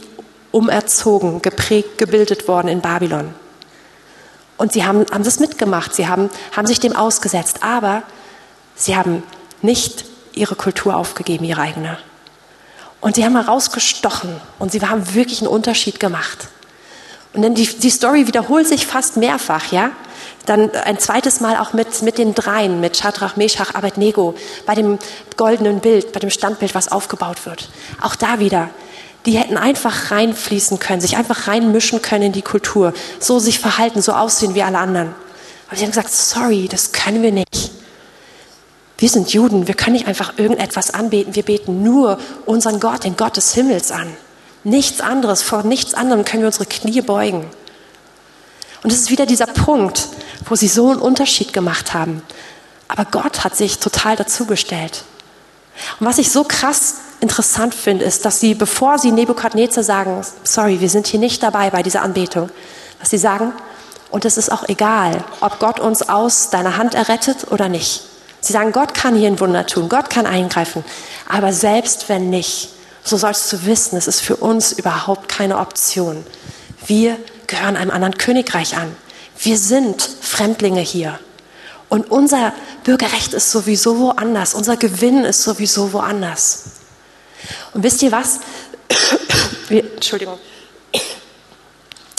umerzogen, 0.50 1.42
geprägt, 1.42 1.98
gebildet 1.98 2.48
worden 2.48 2.68
in 2.68 2.80
Babylon. 2.80 3.34
Und 4.56 4.72
sie 4.72 4.84
haben, 4.84 5.04
haben 5.10 5.24
das 5.24 5.40
mitgemacht, 5.40 5.94
sie 5.94 6.06
haben, 6.06 6.30
haben 6.52 6.66
sich 6.66 6.78
dem 6.78 6.94
ausgesetzt, 6.94 7.62
aber 7.62 8.04
sie 8.76 8.96
haben 8.96 9.22
nicht 9.62 10.04
ihre 10.32 10.54
Kultur 10.54 10.96
aufgegeben, 10.96 11.44
ihre 11.44 11.60
eigene. 11.60 11.98
Und 13.00 13.16
sie 13.16 13.24
haben 13.24 13.36
herausgestochen 13.36 14.40
und 14.58 14.72
sie 14.72 14.80
haben 14.80 15.14
wirklich 15.14 15.40
einen 15.40 15.48
Unterschied 15.48 16.00
gemacht. 16.00 16.48
Und 17.32 17.42
dann 17.42 17.54
die, 17.54 17.66
die 17.66 17.90
Story 17.90 18.26
wiederholt 18.26 18.68
sich 18.68 18.86
fast 18.86 19.16
mehrfach, 19.16 19.72
ja? 19.72 19.90
Dann 20.46 20.70
ein 20.74 20.98
zweites 20.98 21.40
Mal 21.40 21.56
auch 21.56 21.72
mit, 21.72 22.02
mit 22.02 22.18
den 22.18 22.34
dreien, 22.34 22.80
mit 22.80 22.96
Shadrach, 22.96 23.36
Meshach, 23.36 23.74
Abednego, 23.74 24.34
bei 24.66 24.74
dem 24.74 24.98
goldenen 25.36 25.80
Bild, 25.80 26.12
bei 26.12 26.20
dem 26.20 26.30
Standbild, 26.30 26.74
was 26.74 26.92
aufgebaut 26.92 27.46
wird. 27.46 27.68
Auch 28.00 28.14
da 28.14 28.40
wieder. 28.40 28.68
Die 29.26 29.38
hätten 29.38 29.56
einfach 29.56 30.10
reinfließen 30.10 30.78
können, 30.78 31.00
sich 31.00 31.16
einfach 31.16 31.48
reinmischen 31.48 32.02
können 32.02 32.24
in 32.24 32.32
die 32.32 32.42
Kultur, 32.42 32.92
so 33.20 33.38
sich 33.38 33.58
verhalten, 33.58 34.02
so 34.02 34.12
aussehen 34.12 34.54
wie 34.54 34.62
alle 34.62 34.78
anderen. 34.78 35.14
Aber 35.68 35.76
sie 35.76 35.84
haben 35.84 35.92
gesagt, 35.92 36.10
sorry, 36.10 36.68
das 36.70 36.92
können 36.92 37.22
wir 37.22 37.32
nicht. 37.32 37.70
Wir 38.98 39.08
sind 39.08 39.32
Juden, 39.32 39.66
wir 39.66 39.74
können 39.74 39.94
nicht 39.94 40.06
einfach 40.06 40.38
irgendetwas 40.38 40.92
anbeten, 40.92 41.34
wir 41.34 41.42
beten 41.42 41.82
nur 41.82 42.18
unseren 42.44 42.80
Gott, 42.80 43.04
den 43.04 43.16
Gott 43.16 43.36
des 43.36 43.54
Himmels 43.54 43.90
an. 43.90 44.14
Nichts 44.62 45.00
anderes, 45.00 45.42
vor 45.42 45.62
nichts 45.62 45.94
anderem 45.94 46.24
können 46.24 46.42
wir 46.42 46.48
unsere 46.48 46.66
Knie 46.66 47.00
beugen. 47.00 47.46
Und 48.84 48.92
es 48.92 49.00
ist 49.00 49.10
wieder 49.10 49.24
dieser 49.24 49.46
Punkt, 49.46 50.08
wo 50.44 50.54
sie 50.54 50.68
so 50.68 50.90
einen 50.90 51.00
Unterschied 51.00 51.54
gemacht 51.54 51.94
haben. 51.94 52.22
Aber 52.86 53.06
Gott 53.06 53.42
hat 53.42 53.56
sich 53.56 53.78
total 53.78 54.14
dazugestellt. 54.14 55.04
Und 55.98 56.06
was 56.06 56.18
ich 56.18 56.30
so 56.30 56.44
krass 56.44 56.96
interessant 57.20 57.74
finde, 57.74 58.04
ist, 58.04 58.26
dass 58.26 58.40
sie, 58.40 58.54
bevor 58.54 58.98
sie 58.98 59.10
Nebukadnezar 59.10 59.82
sagen, 59.82 60.24
sorry, 60.42 60.80
wir 60.80 60.90
sind 60.90 61.06
hier 61.06 61.18
nicht 61.18 61.42
dabei 61.42 61.70
bei 61.70 61.82
dieser 61.82 62.02
Anbetung, 62.02 62.50
dass 63.00 63.08
sie 63.08 63.18
sagen, 63.18 63.54
und 64.10 64.26
es 64.26 64.36
ist 64.36 64.52
auch 64.52 64.68
egal, 64.68 65.24
ob 65.40 65.58
Gott 65.60 65.80
uns 65.80 66.08
aus 66.08 66.50
deiner 66.50 66.76
Hand 66.76 66.94
errettet 66.94 67.50
oder 67.50 67.70
nicht. 67.70 68.02
Sie 68.40 68.52
sagen, 68.52 68.72
Gott 68.72 68.92
kann 68.92 69.16
hier 69.16 69.28
ein 69.28 69.40
Wunder 69.40 69.66
tun, 69.66 69.88
Gott 69.88 70.10
kann 70.10 70.26
eingreifen. 70.26 70.84
Aber 71.26 71.54
selbst 71.54 72.10
wenn 72.10 72.28
nicht, 72.28 72.68
so 73.02 73.16
sollst 73.16 73.50
du 73.50 73.64
wissen, 73.64 73.96
es 73.96 74.08
ist 74.08 74.20
für 74.20 74.36
uns 74.36 74.72
überhaupt 74.72 75.30
keine 75.30 75.58
Option. 75.58 76.24
Wir 76.86 77.16
gehören 77.46 77.76
einem 77.76 77.90
anderen 77.90 78.16
Königreich 78.18 78.76
an. 78.76 78.94
Wir 79.38 79.58
sind 79.58 80.02
Fremdlinge 80.20 80.80
hier. 80.80 81.18
Und 81.88 82.10
unser 82.10 82.52
Bürgerrecht 82.84 83.34
ist 83.34 83.50
sowieso 83.50 83.98
woanders. 83.98 84.54
Unser 84.54 84.76
Gewinn 84.76 85.24
ist 85.24 85.42
sowieso 85.42 85.92
woanders. 85.92 86.64
Und 87.72 87.82
wisst 87.82 88.02
ihr 88.02 88.12
was? 88.12 88.40
Wir, 89.68 89.84
Entschuldigung. 89.94 90.38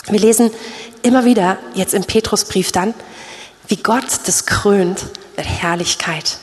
Wir 0.08 0.20
lesen 0.20 0.52
immer 1.02 1.26
wieder, 1.26 1.58
jetzt 1.74 1.94
im 1.94 2.04
Petrusbrief 2.04 2.72
dann, 2.72 2.94
wie 3.68 3.78
Gott 3.78 4.06
das 4.26 4.46
krönt, 4.46 5.04
mit 5.36 5.46
Herrlichkeit. 5.46 6.38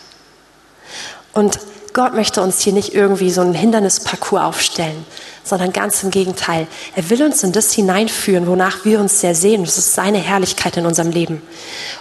Und 1.32 1.58
Gott 1.92 2.14
möchte 2.14 2.42
uns 2.42 2.60
hier 2.60 2.72
nicht 2.72 2.94
irgendwie 2.94 3.30
so 3.30 3.40
einen 3.40 3.54
Hindernisparcours 3.54 4.42
aufstellen, 4.42 5.06
sondern 5.44 5.72
ganz 5.72 6.02
im 6.02 6.10
Gegenteil. 6.10 6.66
Er 6.94 7.10
will 7.10 7.22
uns 7.22 7.42
in 7.42 7.52
das 7.52 7.72
hineinführen, 7.72 8.46
wonach 8.46 8.84
wir 8.84 9.00
uns 9.00 9.20
sehr 9.20 9.34
sehen. 9.34 9.64
Das 9.64 9.78
ist 9.78 9.94
seine 9.94 10.18
Herrlichkeit 10.18 10.76
in 10.76 10.86
unserem 10.86 11.10
Leben. 11.10 11.42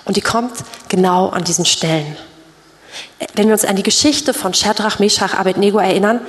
Und 0.06 0.18
die 0.18 0.22
kommt 0.22 0.54
genau 0.89 1.30
an 1.30 1.44
diesen 1.44 1.66
Stellen. 1.66 2.16
Wenn 3.36 3.48
wir 3.48 3.54
uns 3.54 3.66
an 3.66 3.76
die 3.76 3.84
Geschichte 3.84 4.34
von 4.34 4.54
Shadrach, 4.54 5.00
Meshach, 5.00 5.34
Abednego 5.34 5.80
erinnern, 5.80 6.22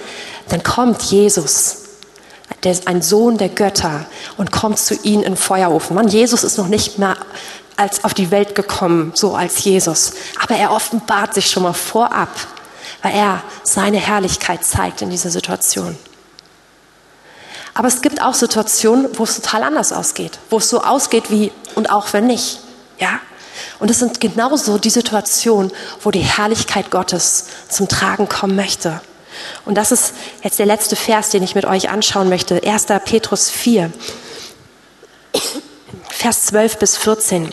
dann 0.48 0.62
kommt 0.62 1.02
Jesus, 1.02 1.78
der 2.62 2.72
ist 2.72 2.86
ein 2.86 3.02
Sohn 3.02 3.38
der 3.38 3.48
Götter 3.48 4.06
und 4.36 4.52
kommt 4.52 4.78
zu 4.78 4.94
ihnen 5.02 5.22
in 5.22 5.36
Feuerofen. 5.36 5.96
Mann, 5.96 6.08
Jesus 6.08 6.44
ist 6.44 6.58
noch 6.58 6.68
nicht 6.68 6.98
mehr 6.98 7.16
als 7.76 8.04
auf 8.04 8.14
die 8.14 8.30
Welt 8.30 8.54
gekommen, 8.54 9.12
so 9.14 9.34
als 9.34 9.64
Jesus. 9.64 10.12
Aber 10.42 10.54
er 10.54 10.72
offenbart 10.72 11.34
sich 11.34 11.50
schon 11.50 11.62
mal 11.62 11.72
vorab, 11.72 12.28
weil 13.02 13.14
er 13.14 13.42
seine 13.64 13.98
Herrlichkeit 13.98 14.64
zeigt 14.64 15.02
in 15.02 15.10
dieser 15.10 15.30
Situation. 15.30 15.96
Aber 17.74 17.88
es 17.88 18.02
gibt 18.02 18.20
auch 18.20 18.34
Situationen, 18.34 19.08
wo 19.18 19.24
es 19.24 19.36
total 19.36 19.62
anders 19.62 19.92
ausgeht, 19.92 20.38
wo 20.50 20.58
es 20.58 20.68
so 20.68 20.82
ausgeht 20.82 21.30
wie 21.30 21.52
und 21.74 21.90
auch 21.90 22.12
wenn 22.12 22.26
nicht, 22.26 22.60
ja. 22.98 23.20
Und 23.78 23.90
es 23.90 23.98
sind 23.98 24.20
genauso 24.20 24.78
die 24.78 24.90
Situationen, 24.90 25.72
wo 26.00 26.10
die 26.10 26.20
Herrlichkeit 26.20 26.90
Gottes 26.90 27.46
zum 27.68 27.88
Tragen 27.88 28.28
kommen 28.28 28.56
möchte. 28.56 29.00
Und 29.64 29.76
das 29.76 29.92
ist 29.92 30.14
jetzt 30.42 30.58
der 30.58 30.66
letzte 30.66 30.96
Vers, 30.96 31.30
den 31.30 31.42
ich 31.42 31.54
mit 31.54 31.64
euch 31.64 31.88
anschauen 31.88 32.28
möchte. 32.28 32.62
1. 32.62 32.86
Petrus 33.04 33.50
4, 33.50 33.92
Vers 36.08 36.46
12 36.46 36.78
bis 36.78 36.96
14. 36.96 37.52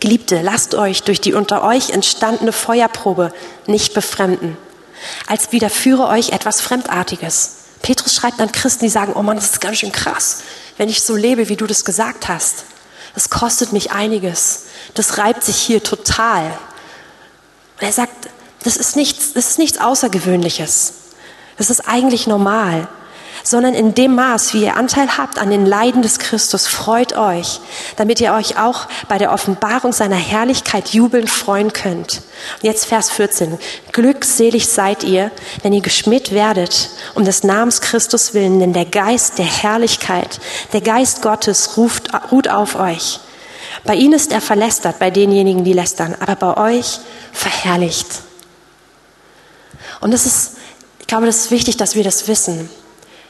Geliebte, 0.00 0.42
lasst 0.42 0.74
euch 0.74 1.02
durch 1.02 1.20
die 1.20 1.34
unter 1.34 1.62
euch 1.62 1.90
entstandene 1.90 2.52
Feuerprobe 2.52 3.32
nicht 3.66 3.94
befremden, 3.94 4.56
als 5.26 5.52
widerführe 5.52 6.08
euch 6.08 6.30
etwas 6.30 6.60
Fremdartiges. 6.60 7.63
Petrus 7.84 8.14
schreibt 8.14 8.40
an 8.40 8.50
Christen, 8.50 8.86
die 8.86 8.90
sagen, 8.90 9.12
oh 9.14 9.22
Mann, 9.22 9.36
das 9.36 9.50
ist 9.50 9.60
ganz 9.60 9.76
schön 9.76 9.92
krass, 9.92 10.40
wenn 10.78 10.88
ich 10.88 11.02
so 11.02 11.14
lebe, 11.14 11.50
wie 11.50 11.56
du 11.56 11.66
das 11.66 11.84
gesagt 11.84 12.28
hast. 12.28 12.64
Das 13.14 13.28
kostet 13.28 13.74
mich 13.74 13.92
einiges. 13.92 14.64
Das 14.94 15.18
reibt 15.18 15.44
sich 15.44 15.56
hier 15.56 15.82
total. 15.82 16.46
Und 16.46 17.86
er 17.86 17.92
sagt, 17.92 18.30
das 18.62 18.78
ist 18.78 18.96
nichts, 18.96 19.34
das 19.34 19.50
ist 19.50 19.58
nichts 19.58 19.76
Außergewöhnliches. 19.76 20.94
Das 21.58 21.68
ist 21.68 21.86
eigentlich 21.86 22.26
normal 22.26 22.88
sondern 23.44 23.74
in 23.74 23.94
dem 23.94 24.14
Maß, 24.14 24.54
wie 24.54 24.64
ihr 24.64 24.76
Anteil 24.76 25.16
habt 25.16 25.38
an 25.38 25.50
den 25.50 25.66
Leiden 25.66 26.02
des 26.02 26.18
Christus, 26.18 26.66
freut 26.66 27.16
euch, 27.16 27.60
damit 27.96 28.20
ihr 28.20 28.32
euch 28.32 28.58
auch 28.58 28.88
bei 29.06 29.18
der 29.18 29.32
Offenbarung 29.32 29.92
seiner 29.92 30.16
Herrlichkeit 30.16 30.88
jubelnd 30.88 31.30
freuen 31.30 31.72
könnt. 31.72 32.22
Und 32.56 32.64
jetzt 32.64 32.86
Vers 32.86 33.10
14. 33.10 33.58
Glückselig 33.92 34.66
seid 34.66 35.04
ihr, 35.04 35.30
wenn 35.62 35.74
ihr 35.74 35.82
geschmidt 35.82 36.32
werdet, 36.32 36.88
um 37.14 37.24
des 37.24 37.44
Namens 37.44 37.82
Christus 37.82 38.32
willen, 38.32 38.60
denn 38.60 38.72
der 38.72 38.86
Geist 38.86 39.38
der 39.38 39.44
Herrlichkeit, 39.44 40.40
der 40.72 40.80
Geist 40.80 41.20
Gottes 41.20 41.76
ruft, 41.76 42.08
ruht 42.32 42.48
auf 42.48 42.74
euch. 42.76 43.20
Bei 43.84 43.94
ihnen 43.94 44.14
ist 44.14 44.32
er 44.32 44.40
verlästert, 44.40 44.98
bei 44.98 45.10
denjenigen, 45.10 45.64
die 45.64 45.74
lästern, 45.74 46.16
aber 46.18 46.36
bei 46.36 46.78
euch 46.78 46.98
verherrlicht. 47.32 48.06
Und 50.00 50.12
das 50.12 50.24
ist, 50.24 50.52
ich 51.00 51.06
glaube, 51.06 51.26
das 51.26 51.36
ist 51.36 51.50
wichtig, 51.50 51.76
dass 51.76 51.94
wir 51.94 52.04
das 52.04 52.26
wissen. 52.26 52.70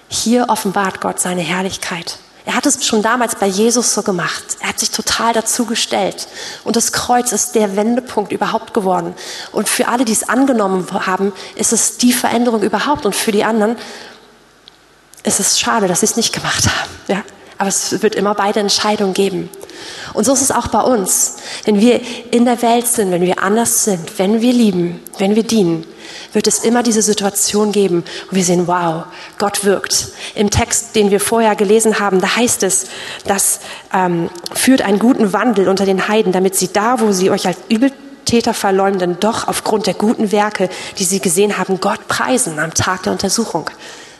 Hier 0.09 0.47
offenbart 0.49 1.01
Gott 1.01 1.21
seine 1.21 1.43
Herrlichkeit. 1.43 2.19
Er 2.47 2.55
hat 2.55 2.67
es 2.67 2.87
schon 2.87 3.01
damals 3.01 3.37
bei 3.37 3.47
Jesus 3.47 3.95
so 3.95 4.03
gemacht. 4.03 4.45
Er 4.61 4.69
hat 4.69 4.79
sich 4.79 4.91
total 4.91 5.33
dazu 5.33 5.65
gestellt. 5.65 6.29
Und 6.63 6.77
das 6.77 6.93
Kreuz 6.93 7.33
ist 7.33 7.55
der 7.55 7.75
Wendepunkt 7.75 8.33
überhaupt 8.33 8.75
geworden. 8.75 9.15
Und 9.53 9.69
für 9.69 9.89
alle, 9.89 10.05
die 10.05 10.13
es 10.13 10.29
angenommen 10.29 10.87
haben, 11.07 11.33
ist 11.57 11.73
es 11.73 11.97
die 11.97 12.13
Veränderung 12.13 12.63
überhaupt. 12.63 13.07
Und 13.07 13.17
für 13.17 13.33
die 13.33 13.45
anderen 13.45 13.77
ist 15.23 15.41
es 15.41 15.59
schade, 15.59 15.89
dass 15.89 16.01
sie 16.01 16.07
es 16.07 16.17
nicht 16.17 16.35
gemacht 16.35 16.67
haben. 16.67 16.91
Ja? 17.09 17.23
Aber 17.57 17.69
es 17.69 18.03
wird 18.03 18.15
immer 18.15 18.35
beide 18.35 18.61
Entscheidungen 18.61 19.15
geben. 19.15 19.49
Und 20.13 20.25
so 20.25 20.35
ist 20.35 20.43
es 20.43 20.51
auch 20.51 20.69
bei 20.69 20.81
uns. 20.81 21.37
Wenn 21.65 21.81
wir 21.81 22.01
in 22.31 22.45
der 22.45 22.61
Welt 22.61 22.87
sind, 22.87 23.11
wenn 23.11 23.23
wir 23.23 23.43
anders 23.43 23.85
sind, 23.85 24.19
wenn 24.19 24.43
wir 24.43 24.53
lieben, 24.53 25.03
wenn 25.17 25.35
wir 25.35 25.45
dienen, 25.45 25.87
wird 26.35 26.47
es 26.47 26.61
immer 26.61 26.83
diese 26.83 27.03
Situation 27.03 27.73
geben, 27.73 28.05
wo 28.31 28.37
wir 28.37 28.45
sehen, 28.45 28.67
wow, 28.67 29.05
Gott 29.39 29.65
wirkt. 29.65 30.09
Im 30.35 30.51
Text, 30.51 30.95
den 30.97 31.11
wir 31.11 31.21
vorher 31.21 31.57
gelesen 31.57 31.99
haben, 31.99 32.21
da 32.21 32.37
heißt 32.37 32.63
es, 32.63 32.87
das 33.27 33.61
ähm, 33.93 34.31
führt 34.53 34.83
einen 34.83 34.99
guten 34.99 35.33
Wandel 35.33 35.69
unter 35.69 35.87
den 35.87 36.09
Heiden, 36.09 36.33
damit 36.33 36.57
sie 36.57 36.73
da, 36.73 37.01
wo 37.01 37.13
sie 37.13 37.31
euch 37.31 37.47
als 37.47 37.59
Übeltäter 37.69 38.55
verleumden, 38.55 39.19
doch 39.21 39.49
aufgrund 39.49 39.87
der 39.87 39.95
guten 39.95 40.33
Werke, 40.33 40.69
die 40.99 41.05
sie 41.05 41.21
gesehen 41.21 41.59
haben, 41.59 41.81
Gott 41.81 42.09
preisen 42.09 42.59
am 42.59 42.75
Tag 42.75 43.05
der 43.05 43.13
Untersuchung. 43.13 43.71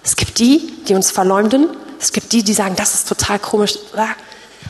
Es 0.05 0.17
gibt 0.17 0.39
die, 0.39 0.73
die 0.87 0.95
uns 0.95 1.11
verleumden. 1.11 1.69
Es 1.99 2.13
gibt 2.13 2.33
die, 2.33 2.43
die 2.43 2.53
sagen, 2.53 2.77
das 2.77 2.95
ist 2.95 3.09
total 3.09 3.39
komisch. 3.39 3.79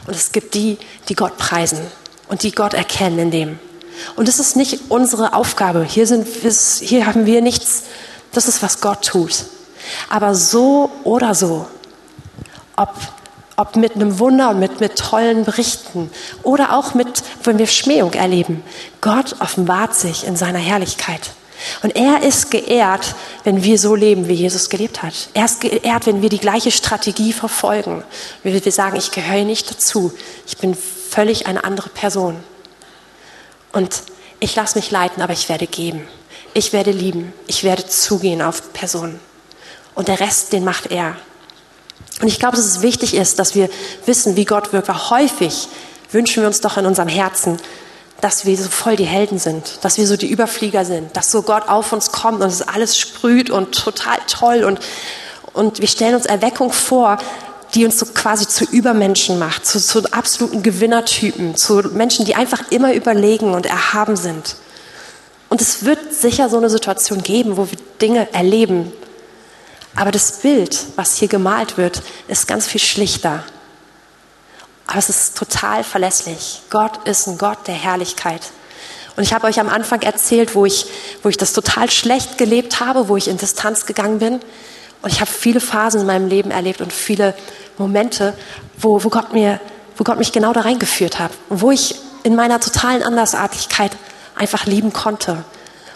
Und 0.06 0.14
es 0.14 0.32
gibt 0.32 0.54
die, 0.54 0.78
die 1.08 1.14
Gott 1.14 1.36
preisen 1.36 1.80
und 2.28 2.42
die 2.42 2.52
Gott 2.52 2.74
erkennen 2.74 3.18
in 3.18 3.30
dem. 3.30 3.58
Und 4.16 4.28
es 4.28 4.38
ist 4.38 4.56
nicht 4.56 4.90
unsere 4.90 5.34
Aufgabe. 5.34 5.84
Hier, 5.84 6.06
sind, 6.06 6.26
hier 6.80 7.06
haben 7.06 7.26
wir 7.26 7.42
nichts. 7.42 7.84
Das 8.32 8.48
ist, 8.48 8.62
was 8.62 8.80
Gott 8.80 9.06
tut. 9.06 9.44
Aber 10.08 10.34
so 10.34 10.90
oder 11.04 11.34
so, 11.34 11.66
ob, 12.76 12.94
ob 13.56 13.76
mit 13.76 13.94
einem 13.94 14.18
Wunder 14.18 14.50
und 14.50 14.58
mit, 14.58 14.80
mit 14.80 14.96
tollen 14.96 15.44
Berichten 15.44 16.10
oder 16.42 16.76
auch 16.76 16.94
mit, 16.94 17.22
wenn 17.44 17.58
wir 17.58 17.66
Schmähung 17.66 18.12
erleben, 18.12 18.62
Gott 19.00 19.36
offenbart 19.40 19.94
sich 19.94 20.26
in 20.26 20.36
seiner 20.36 20.58
Herrlichkeit. 20.58 21.30
Und 21.82 21.96
er 21.96 22.22
ist 22.22 22.50
geehrt, 22.50 23.14
wenn 23.44 23.62
wir 23.62 23.78
so 23.78 23.94
leben, 23.94 24.28
wie 24.28 24.34
Jesus 24.34 24.68
gelebt 24.68 25.02
hat. 25.02 25.14
Er 25.34 25.44
ist 25.44 25.60
geehrt, 25.60 26.06
wenn 26.06 26.20
wir 26.20 26.28
die 26.28 26.38
gleiche 26.38 26.70
Strategie 26.70 27.32
verfolgen. 27.32 28.02
Wenn 28.42 28.52
wir 28.52 28.72
sagen, 28.72 28.96
ich 28.96 29.12
gehöre 29.12 29.44
nicht 29.44 29.70
dazu. 29.70 30.12
Ich 30.46 30.58
bin 30.58 30.74
völlig 30.74 31.46
eine 31.46 31.64
andere 31.64 31.88
Person. 31.88 32.36
Und 33.74 34.02
ich 34.40 34.54
lasse 34.54 34.78
mich 34.78 34.90
leiten, 34.90 35.22
aber 35.22 35.32
ich 35.32 35.48
werde 35.48 35.66
geben. 35.66 36.06
Ich 36.54 36.72
werde 36.72 36.92
lieben. 36.92 37.32
Ich 37.46 37.64
werde 37.64 37.86
zugehen 37.86 38.40
auf 38.40 38.72
Personen. 38.72 39.20
Und 39.94 40.08
der 40.08 40.20
Rest, 40.20 40.52
den 40.52 40.64
macht 40.64 40.90
er. 40.90 41.16
Und 42.20 42.28
ich 42.28 42.38
glaube, 42.38 42.56
dass 42.56 42.64
es 42.64 42.82
wichtig 42.82 43.14
ist, 43.14 43.38
dass 43.38 43.54
wir 43.54 43.68
wissen, 44.06 44.36
wie 44.36 44.44
Gott 44.44 44.72
wirkt. 44.72 44.88
Weil 44.88 45.10
häufig 45.10 45.68
wünschen 46.12 46.42
wir 46.42 46.46
uns 46.46 46.60
doch 46.60 46.76
in 46.76 46.86
unserem 46.86 47.08
Herzen, 47.08 47.58
dass 48.20 48.46
wir 48.46 48.56
so 48.56 48.68
voll 48.68 48.94
die 48.94 49.04
Helden 49.04 49.40
sind, 49.40 49.78
dass 49.82 49.98
wir 49.98 50.06
so 50.06 50.16
die 50.16 50.30
Überflieger 50.30 50.84
sind, 50.84 51.16
dass 51.16 51.30
so 51.30 51.42
Gott 51.42 51.68
auf 51.68 51.92
uns 51.92 52.12
kommt 52.12 52.40
und 52.40 52.48
es 52.48 52.62
alles 52.62 52.96
sprüht 52.96 53.50
und 53.50 53.74
total 53.74 54.18
toll 54.28 54.64
und, 54.64 54.78
und 55.52 55.80
wir 55.80 55.88
stellen 55.88 56.14
uns 56.14 56.24
Erweckung 56.24 56.72
vor, 56.72 57.18
die 57.74 57.84
uns 57.84 57.98
so 57.98 58.06
quasi 58.06 58.46
zu 58.46 58.64
Übermenschen 58.64 59.38
macht, 59.38 59.66
zu, 59.66 59.80
zu 59.80 60.04
absoluten 60.12 60.62
Gewinnertypen, 60.62 61.56
zu 61.56 61.82
Menschen, 61.92 62.24
die 62.24 62.34
einfach 62.34 62.70
immer 62.70 62.94
überlegen 62.94 63.52
und 63.52 63.66
erhaben 63.66 64.16
sind. 64.16 64.56
Und 65.48 65.60
es 65.60 65.84
wird 65.84 66.14
sicher 66.14 66.48
so 66.48 66.56
eine 66.56 66.70
Situation 66.70 67.22
geben, 67.22 67.56
wo 67.56 67.70
wir 67.70 67.78
Dinge 68.00 68.32
erleben. 68.32 68.92
Aber 69.96 70.10
das 70.10 70.40
Bild, 70.40 70.78
was 70.96 71.16
hier 71.16 71.28
gemalt 71.28 71.76
wird, 71.76 72.02
ist 72.28 72.48
ganz 72.48 72.66
viel 72.66 72.80
schlichter. 72.80 73.44
Aber 74.86 74.98
es 74.98 75.08
ist 75.08 75.36
total 75.36 75.84
verlässlich. 75.84 76.62
Gott 76.70 77.06
ist 77.06 77.26
ein 77.26 77.38
Gott 77.38 77.58
der 77.66 77.74
Herrlichkeit. 77.74 78.42
Und 79.16 79.22
ich 79.22 79.32
habe 79.32 79.46
euch 79.46 79.60
am 79.60 79.68
Anfang 79.68 80.02
erzählt, 80.02 80.54
wo 80.54 80.66
ich, 80.66 80.86
wo 81.22 81.28
ich 81.28 81.36
das 81.36 81.52
total 81.52 81.90
schlecht 81.90 82.36
gelebt 82.36 82.80
habe, 82.80 83.08
wo 83.08 83.16
ich 83.16 83.28
in 83.28 83.38
Distanz 83.38 83.86
gegangen 83.86 84.18
bin. 84.18 84.40
Und 85.04 85.12
ich 85.12 85.20
habe 85.20 85.30
viele 85.30 85.60
Phasen 85.60 86.00
in 86.00 86.06
meinem 86.06 86.28
Leben 86.28 86.50
erlebt 86.50 86.80
und 86.80 86.90
viele 86.90 87.34
Momente, 87.76 88.32
wo, 88.78 89.04
wo, 89.04 89.10
Gott, 89.10 89.34
mir, 89.34 89.60
wo 89.98 90.04
Gott 90.04 90.18
mich 90.18 90.32
genau 90.32 90.54
da 90.54 90.62
reingeführt 90.62 91.18
hat. 91.18 91.30
Wo 91.50 91.70
ich 91.70 91.96
in 92.22 92.34
meiner 92.34 92.58
totalen 92.58 93.02
Andersartigkeit 93.02 93.92
einfach 94.34 94.64
lieben 94.64 94.94
konnte. 94.94 95.44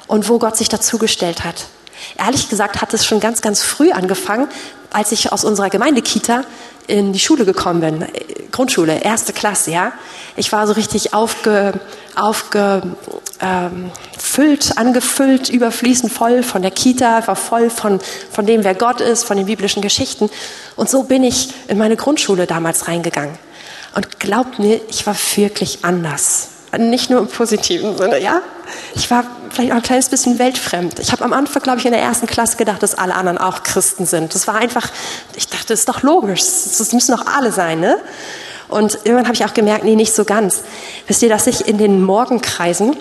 Und 0.08 0.28
wo 0.28 0.38
Gott 0.38 0.58
sich 0.58 0.68
dazugestellt 0.68 1.42
hat. 1.42 1.68
Ehrlich 2.18 2.50
gesagt 2.50 2.82
hat 2.82 2.92
es 2.92 3.06
schon 3.06 3.18
ganz, 3.18 3.40
ganz 3.40 3.62
früh 3.62 3.92
angefangen, 3.92 4.48
als 4.90 5.10
ich 5.10 5.32
aus 5.32 5.42
unserer 5.42 5.70
Gemeindekita 5.70 6.42
in 6.86 7.14
die 7.14 7.18
Schule 7.18 7.46
gekommen 7.46 7.80
bin, 7.80 8.06
Grundschule, 8.52 9.00
erste 9.00 9.32
Klasse, 9.32 9.70
ja. 9.70 9.92
Ich 10.36 10.52
war 10.52 10.66
so 10.66 10.74
richtig 10.74 11.14
aufge, 11.14 11.80
aufgefüllt, 12.14 12.96
ähm, 13.40 13.90
angefüllt, 14.76 15.48
überfließend 15.48 16.12
voll 16.12 16.42
von 16.42 16.62
der 16.62 16.70
Kita, 16.70 17.26
war 17.26 17.36
voll 17.36 17.70
von, 17.70 18.00
von 18.30 18.46
dem, 18.46 18.62
wer 18.62 18.74
Gott 18.74 19.00
ist, 19.00 19.24
von 19.24 19.36
den 19.36 19.46
biblischen 19.46 19.82
Geschichten. 19.82 20.30
Und 20.76 20.88
so 20.88 21.02
bin 21.02 21.24
ich 21.24 21.48
in 21.66 21.76
meine 21.76 21.96
Grundschule 21.96 22.46
damals 22.46 22.86
reingegangen. 22.86 23.36
Und 23.94 24.20
glaubt 24.20 24.58
mir, 24.58 24.80
ich 24.88 25.06
war 25.06 25.16
wirklich 25.34 25.80
anders. 25.82 26.50
Nicht 26.76 27.10
nur 27.10 27.20
im 27.20 27.28
positiven 27.28 27.96
Sinne, 27.96 28.20
ja. 28.20 28.42
Ich 28.94 29.10
war 29.10 29.24
vielleicht 29.50 29.72
auch 29.72 29.76
ein 29.76 29.82
kleines 29.82 30.08
bisschen 30.10 30.38
weltfremd. 30.38 30.98
Ich 30.98 31.10
habe 31.12 31.24
am 31.24 31.32
Anfang, 31.32 31.62
glaube 31.62 31.78
ich, 31.78 31.86
in 31.86 31.92
der 31.92 32.02
ersten 32.02 32.26
Klasse 32.26 32.58
gedacht, 32.58 32.82
dass 32.82 32.94
alle 32.94 33.14
anderen 33.14 33.38
auch 33.38 33.62
Christen 33.62 34.04
sind. 34.04 34.34
Das 34.34 34.46
war 34.46 34.56
einfach, 34.56 34.86
ich 35.34 35.48
dachte, 35.48 35.68
das 35.68 35.80
ist 35.80 35.88
doch 35.88 36.02
logisch. 36.02 36.42
Das 36.42 36.92
müssen 36.92 37.16
doch 37.16 37.26
alle 37.26 37.50
sein, 37.50 37.80
ne? 37.80 37.96
Und 38.68 38.98
irgendwann 39.04 39.24
habe 39.24 39.34
ich 39.34 39.44
auch 39.46 39.54
gemerkt, 39.54 39.84
nee, 39.84 39.96
nicht 39.96 40.14
so 40.14 40.26
ganz. 40.26 40.62
Wisst 41.06 41.22
ihr, 41.22 41.30
dass 41.30 41.46
ich 41.46 41.66
in 41.66 41.78
den 41.78 42.02
Morgenkreisen 42.02 42.94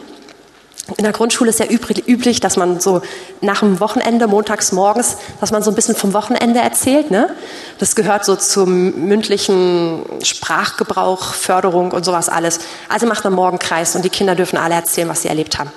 in 0.96 1.04
der 1.04 1.12
Grundschule 1.12 1.50
ist 1.50 1.60
ja 1.60 1.66
üblich, 1.66 2.40
dass 2.40 2.56
man 2.56 2.80
so 2.80 3.02
nach 3.42 3.60
dem 3.60 3.80
Wochenende, 3.82 4.28
montags 4.28 4.72
morgens, 4.72 5.18
dass 5.42 5.52
man 5.52 5.62
so 5.62 5.72
ein 5.72 5.76
bisschen 5.76 5.96
vom 5.96 6.14
Wochenende 6.14 6.62
erzählt. 6.62 7.12
Ne? 7.12 7.30
Das 7.78 7.96
gehört 7.96 8.24
so 8.24 8.36
zum 8.38 9.08
mündlichen 9.08 10.06
Sprachgebrauch, 10.24 11.34
Förderung 11.34 11.92
und 11.92 12.06
sowas 12.06 12.30
alles. 12.30 12.60
Also 12.88 13.06
macht 13.06 13.26
man 13.26 13.34
Morgenkreis 13.34 13.96
und 13.96 14.06
die 14.06 14.10
Kinder 14.10 14.36
dürfen 14.36 14.58
alle 14.58 14.76
erzählen, 14.76 15.10
was 15.10 15.24
sie 15.24 15.28
erlebt 15.28 15.60
haben. 15.60 15.72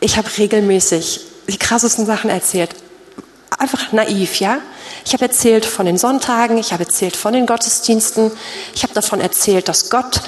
Ich 0.00 0.16
habe 0.16 0.28
regelmäßig 0.36 1.20
die 1.48 1.58
krassesten 1.58 2.04
Sachen 2.04 2.28
erzählt. 2.28 2.70
Einfach 3.56 3.92
naiv, 3.92 4.40
ja? 4.40 4.58
Ich 5.04 5.12
habe 5.12 5.24
erzählt 5.24 5.64
von 5.64 5.86
den 5.86 5.98
Sonntagen, 5.98 6.58
ich 6.58 6.72
habe 6.72 6.84
erzählt 6.84 7.14
von 7.14 7.32
den 7.32 7.46
Gottesdiensten, 7.46 8.32
ich 8.74 8.82
habe 8.82 8.94
davon 8.94 9.20
erzählt, 9.20 9.68
dass 9.68 9.90
Gott 9.90 10.20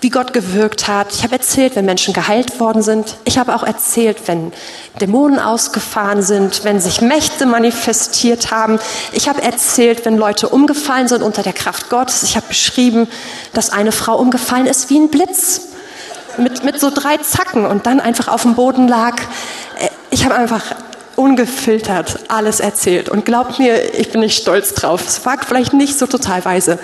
wie 0.00 0.10
Gott 0.10 0.32
gewirkt 0.32 0.88
hat. 0.88 1.12
Ich 1.12 1.22
habe 1.22 1.34
erzählt, 1.34 1.76
wenn 1.76 1.84
Menschen 1.84 2.14
geheilt 2.14 2.58
worden 2.60 2.82
sind. 2.82 3.16
Ich 3.24 3.38
habe 3.38 3.54
auch 3.54 3.62
erzählt, 3.62 4.16
wenn 4.26 4.52
Dämonen 5.00 5.38
ausgefahren 5.38 6.22
sind, 6.22 6.64
wenn 6.64 6.80
sich 6.80 7.00
Mächte 7.00 7.46
manifestiert 7.46 8.50
haben. 8.50 8.78
Ich 9.12 9.28
habe 9.28 9.42
erzählt, 9.42 10.04
wenn 10.04 10.16
Leute 10.16 10.48
umgefallen 10.48 11.08
sind 11.08 11.22
unter 11.22 11.42
der 11.42 11.52
Kraft 11.52 11.90
Gottes. 11.90 12.22
Ich 12.22 12.36
habe 12.36 12.46
beschrieben, 12.48 13.08
dass 13.52 13.70
eine 13.70 13.92
Frau 13.92 14.16
umgefallen 14.16 14.66
ist 14.66 14.90
wie 14.90 14.98
ein 14.98 15.08
Blitz 15.08 15.62
mit, 16.38 16.64
mit 16.64 16.80
so 16.80 16.90
drei 16.90 17.18
Zacken 17.18 17.66
und 17.66 17.86
dann 17.86 18.00
einfach 18.00 18.28
auf 18.28 18.42
dem 18.42 18.54
Boden 18.54 18.88
lag. 18.88 19.16
Ich 20.10 20.24
habe 20.24 20.34
einfach 20.34 20.64
ungefiltert 21.16 22.20
alles 22.28 22.60
erzählt. 22.60 23.10
Und 23.10 23.26
glaubt 23.26 23.58
mir, 23.58 23.94
ich 23.94 24.10
bin 24.10 24.20
nicht 24.20 24.40
stolz 24.40 24.72
drauf. 24.72 25.06
Es 25.06 25.24
war 25.26 25.38
vielleicht 25.46 25.74
nicht 25.74 25.98
so 25.98 26.06
total 26.06 26.44
weise 26.44 26.78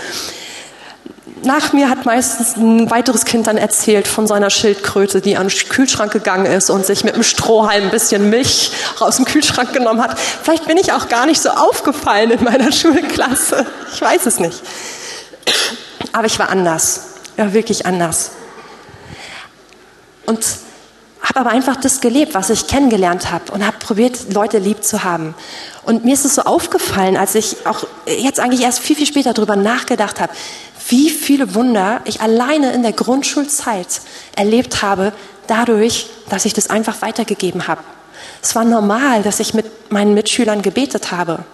nach 1.42 1.72
mir 1.72 1.90
hat 1.90 2.06
meistens 2.06 2.56
ein 2.56 2.90
weiteres 2.90 3.24
Kind 3.24 3.46
dann 3.46 3.58
erzählt 3.58 4.08
von 4.08 4.26
seiner 4.26 4.50
Schildkröte, 4.50 5.20
die 5.20 5.36
an 5.36 5.48
den 5.48 5.68
Kühlschrank 5.68 6.12
gegangen 6.12 6.46
ist 6.46 6.70
und 6.70 6.86
sich 6.86 7.04
mit 7.04 7.14
einem 7.14 7.22
Strohhalm 7.22 7.84
ein 7.84 7.90
bisschen 7.90 8.30
Milch 8.30 8.70
aus 9.00 9.16
dem 9.16 9.24
Kühlschrank 9.24 9.72
genommen 9.72 10.02
hat. 10.02 10.18
Vielleicht 10.18 10.66
bin 10.66 10.78
ich 10.78 10.92
auch 10.92 11.08
gar 11.08 11.26
nicht 11.26 11.40
so 11.40 11.50
aufgefallen 11.50 12.30
in 12.30 12.42
meiner 12.42 12.72
Schulklasse. 12.72 13.66
Ich 13.94 14.00
weiß 14.00 14.26
es 14.26 14.40
nicht. 14.40 14.62
Aber 16.12 16.26
ich 16.26 16.38
war 16.38 16.48
anders. 16.48 17.02
Ja, 17.36 17.52
wirklich 17.52 17.84
anders. 17.84 18.30
Und 20.24 20.40
habe 21.22 21.40
aber 21.40 21.50
einfach 21.50 21.76
das 21.76 22.00
gelebt, 22.00 22.34
was 22.34 22.50
ich 22.50 22.66
kennengelernt 22.66 23.30
habe 23.30 23.52
und 23.52 23.66
habe 23.66 23.78
probiert, 23.78 24.32
Leute 24.32 24.58
lieb 24.58 24.84
zu 24.84 25.04
haben. 25.04 25.34
Und 25.84 26.04
mir 26.04 26.14
ist 26.14 26.24
es 26.24 26.36
so 26.36 26.42
aufgefallen, 26.42 27.16
als 27.16 27.34
ich 27.34 27.66
auch 27.66 27.84
jetzt 28.06 28.40
eigentlich 28.40 28.62
erst 28.62 28.78
viel, 28.78 28.96
viel 28.96 29.06
später 29.06 29.34
darüber 29.34 29.56
nachgedacht 29.56 30.20
habe, 30.20 30.32
wie 30.88 31.10
viele 31.10 31.54
Wunder 31.54 32.00
ich 32.04 32.20
alleine 32.20 32.72
in 32.72 32.82
der 32.82 32.92
Grundschulzeit 32.92 34.00
erlebt 34.36 34.82
habe, 34.82 35.12
dadurch, 35.46 36.08
dass 36.28 36.44
ich 36.44 36.52
das 36.52 36.70
einfach 36.70 37.02
weitergegeben 37.02 37.66
habe. 37.68 37.82
Es 38.42 38.54
war 38.54 38.64
normal, 38.64 39.22
dass 39.22 39.40
ich 39.40 39.54
mit 39.54 39.90
meinen 39.90 40.14
Mitschülern 40.14 40.62
gebetet 40.62 41.12
habe. 41.12 41.44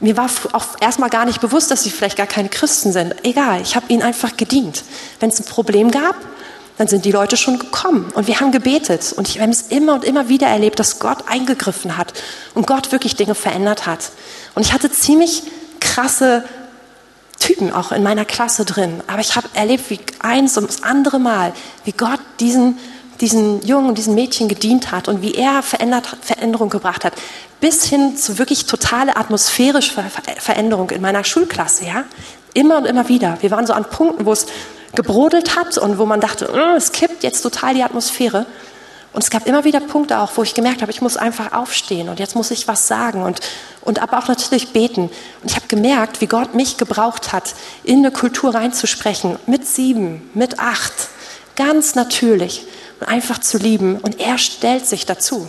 Mir 0.00 0.16
war 0.16 0.30
auch 0.52 0.66
erstmal 0.80 1.10
gar 1.10 1.24
nicht 1.24 1.40
bewusst, 1.40 1.70
dass 1.70 1.82
sie 1.82 1.90
vielleicht 1.90 2.16
gar 2.16 2.26
keine 2.26 2.48
Christen 2.48 2.92
sind. 2.92 3.14
Egal, 3.24 3.60
ich 3.62 3.74
habe 3.74 3.86
ihnen 3.88 4.02
einfach 4.02 4.36
gedient. 4.36 4.84
Wenn 5.18 5.30
es 5.30 5.40
ein 5.40 5.44
Problem 5.44 5.90
gab, 5.90 6.14
dann 6.76 6.86
sind 6.86 7.04
die 7.04 7.10
Leute 7.10 7.36
schon 7.36 7.58
gekommen 7.58 8.12
und 8.14 8.28
wir 8.28 8.38
haben 8.38 8.52
gebetet. 8.52 9.12
Und 9.16 9.28
ich 9.28 9.40
habe 9.40 9.50
es 9.50 9.62
immer 9.62 9.94
und 9.94 10.04
immer 10.04 10.28
wieder 10.28 10.46
erlebt, 10.46 10.78
dass 10.78 11.00
Gott 11.00 11.24
eingegriffen 11.26 11.96
hat 11.96 12.12
und 12.54 12.68
Gott 12.68 12.92
wirklich 12.92 13.16
Dinge 13.16 13.34
verändert 13.34 13.86
hat. 13.86 14.12
Und 14.54 14.64
ich 14.64 14.72
hatte 14.72 14.90
ziemlich 14.90 15.42
krasse 15.80 16.44
Typen 17.38 17.72
auch 17.72 17.92
in 17.92 18.02
meiner 18.02 18.24
Klasse 18.24 18.64
drin. 18.64 19.02
Aber 19.06 19.20
ich 19.20 19.36
habe 19.36 19.48
erlebt, 19.54 19.90
wie 19.90 20.00
eins 20.20 20.54
das 20.54 20.82
andere 20.82 21.18
Mal, 21.18 21.52
wie 21.84 21.92
Gott 21.92 22.20
diesen, 22.40 22.78
diesen 23.20 23.64
Jungen 23.66 23.88
und 23.88 23.98
diesen 23.98 24.14
Mädchen 24.14 24.48
gedient 24.48 24.90
hat 24.92 25.08
und 25.08 25.22
wie 25.22 25.34
er 25.34 25.62
verändert, 25.62 26.06
Veränderung 26.20 26.68
gebracht 26.68 27.04
hat. 27.04 27.14
Bis 27.60 27.84
hin 27.84 28.16
zu 28.16 28.38
wirklich 28.38 28.66
totale 28.66 29.16
atmosphärische 29.16 29.92
Veränderung 30.38 30.90
in 30.90 31.00
meiner 31.00 31.24
Schulklasse, 31.24 31.84
ja. 31.84 32.04
Immer 32.54 32.78
und 32.78 32.86
immer 32.86 33.08
wieder. 33.08 33.38
Wir 33.40 33.50
waren 33.50 33.66
so 33.66 33.72
an 33.72 33.84
Punkten, 33.84 34.26
wo 34.26 34.32
es 34.32 34.46
gebrodelt 34.94 35.56
hat 35.56 35.78
und 35.78 35.98
wo 35.98 36.06
man 36.06 36.20
dachte, 36.20 36.50
oh, 36.52 36.76
es 36.76 36.92
kippt 36.92 37.22
jetzt 37.22 37.42
total 37.42 37.74
die 37.74 37.82
Atmosphäre. 37.82 38.46
Und 39.18 39.24
es 39.24 39.30
gab 39.30 39.48
immer 39.48 39.64
wieder 39.64 39.80
Punkte 39.80 40.20
auch, 40.20 40.30
wo 40.36 40.44
ich 40.44 40.54
gemerkt 40.54 40.80
habe, 40.80 40.92
ich 40.92 41.00
muss 41.00 41.16
einfach 41.16 41.50
aufstehen 41.50 42.08
und 42.08 42.20
jetzt 42.20 42.36
muss 42.36 42.52
ich 42.52 42.68
was 42.68 42.86
sagen 42.86 43.24
und, 43.24 43.40
und 43.80 44.00
aber 44.00 44.16
auch 44.20 44.28
natürlich 44.28 44.72
beten. 44.72 45.10
Und 45.42 45.50
ich 45.50 45.56
habe 45.56 45.66
gemerkt, 45.66 46.20
wie 46.20 46.28
Gott 46.28 46.54
mich 46.54 46.76
gebraucht 46.76 47.32
hat, 47.32 47.56
in 47.82 47.98
eine 47.98 48.12
Kultur 48.12 48.54
reinzusprechen, 48.54 49.36
mit 49.46 49.66
sieben, 49.66 50.30
mit 50.34 50.60
acht, 50.60 50.92
ganz 51.56 51.96
natürlich 51.96 52.64
und 53.00 53.08
einfach 53.08 53.40
zu 53.40 53.58
lieben. 53.58 53.96
Und 53.98 54.20
er 54.20 54.38
stellt 54.38 54.86
sich 54.86 55.04
dazu. 55.04 55.48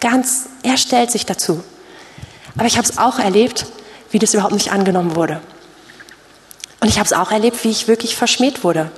Ganz, 0.00 0.46
er 0.64 0.76
stellt 0.76 1.12
sich 1.12 1.26
dazu. 1.26 1.62
Aber 2.56 2.66
ich 2.66 2.76
habe 2.76 2.88
es 2.88 2.98
auch 2.98 3.20
erlebt, 3.20 3.66
wie 4.10 4.18
das 4.18 4.34
überhaupt 4.34 4.54
nicht 4.54 4.72
angenommen 4.72 5.14
wurde. 5.14 5.40
Und 6.80 6.88
ich 6.88 6.98
habe 6.98 7.06
es 7.06 7.12
auch 7.12 7.30
erlebt, 7.30 7.62
wie 7.62 7.70
ich 7.70 7.86
wirklich 7.86 8.16
verschmäht 8.16 8.64
wurde. 8.64 8.90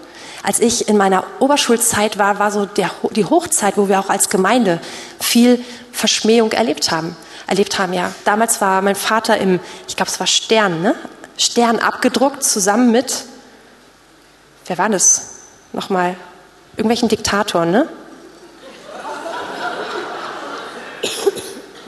Als 0.47 0.61
ich 0.61 0.88
in 0.88 0.97
meiner 0.97 1.24
Oberschulzeit 1.40 2.18
war, 2.18 2.38
war 2.38 2.53
so 2.53 2.66
der, 2.66 2.92
die 3.11 3.24
Hochzeit, 3.24 3.76
wo 3.76 3.88
wir 3.88 3.99
auch 3.99 4.11
als 4.11 4.28
Gemeinde 4.28 4.80
viel 5.18 5.64
Verschmähung 5.90 6.53
erlebt 6.53 6.92
haben. 6.92 7.16
Erlebt 7.49 7.80
haben, 7.80 7.92
ja. 7.92 8.12
Damals 8.24 8.61
war 8.61 8.80
mein 8.80 8.94
Vater 8.94 9.38
im, 9.38 9.59
ich 9.88 9.97
glaube, 9.97 10.09
es 10.09 10.20
war 10.20 10.28
Stern, 10.28 10.82
ne? 10.82 10.94
Stern 11.36 11.80
abgedruckt, 11.80 12.44
zusammen 12.44 12.92
mit, 12.92 13.24
wer 14.66 14.78
war 14.78 14.88
das? 14.88 15.40
Nochmal, 15.72 16.14
irgendwelchen 16.76 17.09
Diktatoren, 17.09 17.72
ne? 17.72 17.88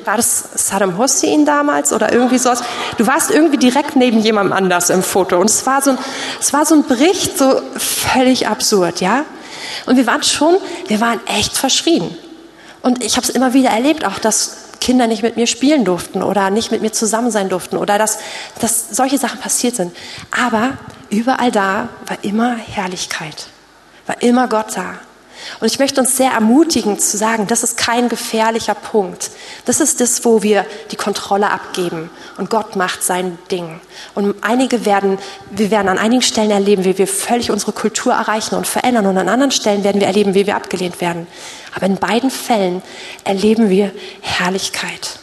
War 0.08 0.16
das 0.16 0.48
Saddam 0.54 0.96
Hussein 0.96 1.44
damals 1.44 1.92
oder 1.92 2.10
irgendwie 2.10 2.38
sowas? 2.38 2.62
Du 2.96 3.06
warst 3.06 3.30
irgendwie 3.30 3.58
direkt 3.58 3.94
neben 3.94 4.20
jemandem 4.20 4.54
anders 4.54 4.88
im 4.88 5.02
Foto. 5.02 5.38
Und 5.38 5.50
es 5.50 5.66
war 5.66 5.82
so 5.82 5.90
ein, 5.90 5.98
es 6.40 6.54
war 6.54 6.64
so 6.64 6.76
ein 6.76 6.84
Bericht, 6.84 7.36
so 7.36 7.60
völlig 7.76 8.48
absurd, 8.48 9.02
ja? 9.02 9.26
Und 9.84 9.98
wir 9.98 10.06
waren 10.06 10.22
schon, 10.22 10.56
wir 10.86 11.00
waren 11.02 11.20
echt 11.26 11.58
verschrien. 11.58 12.16
Und 12.80 13.04
ich 13.04 13.18
habe 13.18 13.26
es 13.26 13.28
immer 13.28 13.52
wieder 13.52 13.68
erlebt, 13.68 14.06
auch 14.06 14.18
dass 14.18 14.56
Kinder 14.80 15.06
nicht 15.06 15.22
mit 15.22 15.36
mir 15.36 15.46
spielen 15.46 15.84
durften 15.84 16.22
oder 16.22 16.48
nicht 16.48 16.70
mit 16.70 16.80
mir 16.80 16.92
zusammen 16.92 17.30
sein 17.30 17.50
durften 17.50 17.76
oder 17.76 17.98
dass, 17.98 18.18
dass 18.60 18.88
solche 18.88 19.18
Sachen 19.18 19.40
passiert 19.40 19.76
sind. 19.76 19.94
Aber 20.30 20.78
überall 21.10 21.50
da 21.50 21.90
war 22.06 22.16
immer 22.22 22.54
Herrlichkeit, 22.56 23.48
war 24.06 24.22
immer 24.22 24.48
Gott 24.48 24.74
da. 24.74 24.94
Und 25.60 25.66
ich 25.66 25.78
möchte 25.78 26.00
uns 26.00 26.16
sehr 26.16 26.32
ermutigen 26.32 26.98
zu 26.98 27.16
sagen, 27.16 27.46
das 27.46 27.62
ist 27.62 27.76
kein 27.76 28.08
gefährlicher 28.08 28.74
Punkt. 28.74 29.30
Das 29.64 29.80
ist 29.80 30.00
das, 30.00 30.24
wo 30.24 30.42
wir 30.42 30.64
die 30.90 30.96
Kontrolle 30.96 31.50
abgeben 31.50 32.10
und 32.36 32.50
Gott 32.50 32.76
macht 32.76 33.02
sein 33.02 33.38
Ding. 33.50 33.80
Und 34.14 34.34
einige 34.42 34.84
werden, 34.84 35.18
wir 35.50 35.70
werden 35.70 35.88
an 35.88 35.98
einigen 35.98 36.22
Stellen 36.22 36.50
erleben, 36.50 36.84
wie 36.84 36.98
wir 36.98 37.06
völlig 37.06 37.50
unsere 37.50 37.72
Kultur 37.72 38.12
erreichen 38.12 38.54
und 38.54 38.66
verändern 38.66 39.06
und 39.06 39.18
an 39.18 39.28
anderen 39.28 39.50
Stellen 39.50 39.84
werden 39.84 40.00
wir 40.00 40.08
erleben, 40.08 40.34
wie 40.34 40.46
wir 40.46 40.56
abgelehnt 40.56 41.00
werden. 41.00 41.26
Aber 41.74 41.86
in 41.86 41.96
beiden 41.96 42.30
Fällen 42.30 42.82
erleben 43.24 43.70
wir 43.70 43.90
Herrlichkeit. 44.20 45.18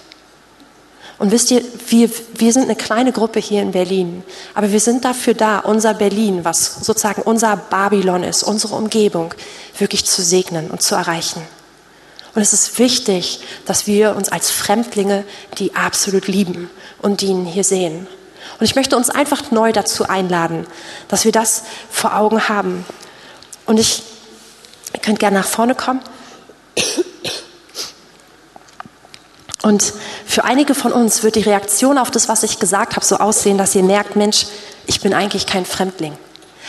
Und 1.18 1.32
wisst 1.32 1.49
ihr, 1.51 1.61
wir, 1.88 2.09
wir 2.34 2.51
sind 2.51 2.63
eine 2.63 2.76
kleine 2.76 3.13
Gruppe 3.13 3.39
hier 3.39 3.61
in 3.61 3.72
Berlin, 3.72 4.24
aber 4.53 4.72
wir 4.72 4.82
sind 4.82 5.05
dafür 5.05 5.34
da, 5.34 5.59
unser 5.59 5.93
Berlin, 5.93 6.43
was 6.43 6.76
sozusagen 6.82 7.22
unser 7.22 7.55
Babylon 7.55 8.24
ist, 8.24 8.43
unsere 8.43 8.76
Umgebung, 8.76 9.34
wirklich 9.78 10.05
zu 10.05 10.22
segnen 10.22 10.70
und 10.70 10.82
zu 10.82 10.95
erreichen. 10.95 11.41
Und 12.34 12.41
es 12.41 12.51
ist 12.51 12.78
wichtig, 12.80 13.39
dass 13.66 13.88
wir 13.88 14.16
uns 14.16 14.28
als 14.28 14.51
Fremdlinge, 14.51 15.24
die 15.57 15.74
absolut 15.74 16.28
lieben 16.28 16.70
und 17.01 17.22
die 17.22 17.28
ihn 17.28 17.45
hier 17.45 17.63
sehen. 17.63 18.07
Und 18.59 18.66
ich 18.66 18.76
möchte 18.76 18.97
uns 18.97 19.09
einfach 19.09 19.51
neu 19.51 19.72
dazu 19.72 20.07
einladen, 20.07 20.68
dass 21.07 21.24
wir 21.24 21.32
das 21.32 21.63
vor 21.89 22.16
Augen 22.18 22.49
haben. 22.49 22.86
Und 23.66 23.80
ich, 23.80 24.03
ihr 24.93 24.99
könnt 24.99 25.20
gerne 25.20 25.39
nach 25.39 25.47
vorne 25.47 25.76
kommen. 25.76 26.01
Und 29.66 29.93
für 30.28 30.43
einige 30.43 30.76
von 30.76 30.91
uns 30.91 31.24
wird 31.24 31.34
die 31.34 31.41
Reaktion 31.41 31.97
auf 31.97 32.11
das, 32.11 32.30
was 32.30 32.43
ich 32.43 32.59
gesagt 32.59 32.95
habe, 32.95 33.03
so 33.03 33.18
aussehen, 33.18 33.57
dass 33.57 33.74
ihr 33.74 33.82
merkt, 33.82 34.16
Mensch, 34.16 34.45
ich 34.86 35.01
bin 35.01 35.11
eigentlich 35.11 35.47
kein 35.47 35.66
Fremdling. 35.66 36.16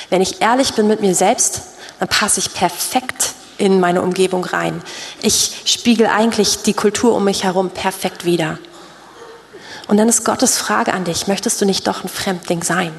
Wenn 0.09 0.23
ich 0.23 0.41
ehrlich 0.41 0.73
bin 0.73 0.87
mit 0.87 1.03
mir 1.03 1.15
selbst, 1.15 1.61
dann 1.99 2.09
passe 2.09 2.41
ich 2.41 2.55
perfekt 2.55 3.35
in 3.59 3.81
meine 3.81 4.01
Umgebung 4.01 4.47
rein. 4.47 4.83
Ich 5.21 5.61
spiegel 5.67 6.07
eigentlich 6.07 6.63
die 6.63 6.73
Kultur 6.73 7.15
um 7.15 7.25
mich 7.25 7.45
herum 7.45 7.69
perfekt 7.69 8.25
wider. 8.25 8.59
Und 9.89 9.99
dann 9.99 10.09
ist 10.09 10.25
Gottes 10.25 10.57
Frage 10.57 10.95
an 10.95 11.05
dich, 11.05 11.27
möchtest 11.27 11.61
du 11.61 11.67
nicht 11.67 11.87
doch 11.87 12.03
ein 12.03 12.09
Fremdling 12.09 12.63
sein? 12.63 12.95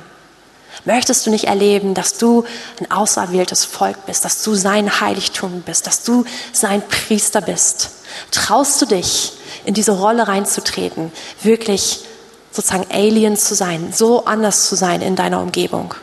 Möchtest 0.86 1.26
du 1.26 1.32
nicht 1.32 1.46
erleben, 1.46 1.96
dass 1.96 2.20
du 2.20 2.46
ein 2.80 2.92
auserwähltes 2.92 3.66
Volk 3.66 4.06
bist, 4.06 4.26
dass 4.26 4.44
du 4.44 4.54
sein 4.54 5.02
Heiligtum 5.02 5.64
bist, 5.64 5.88
dass 5.88 6.04
du 6.04 6.24
sein 6.54 6.84
Priester 6.88 7.42
bist? 7.42 7.90
Traust 8.30 8.80
du 8.80 8.86
dich, 8.86 9.34
in 9.68 9.74
diese 9.74 9.92
Rolle 9.92 10.28
reinzutreten, 10.28 11.12
wirklich 11.44 12.06
sozusagen 12.52 12.88
Alien 12.90 13.36
zu 13.36 13.54
sein, 13.54 13.94
so 13.94 14.26
anders 14.26 14.68
zu 14.68 14.76
sein 14.76 15.02
in 15.02 15.16
deiner 15.16 15.42
Umgebung? 15.42 15.94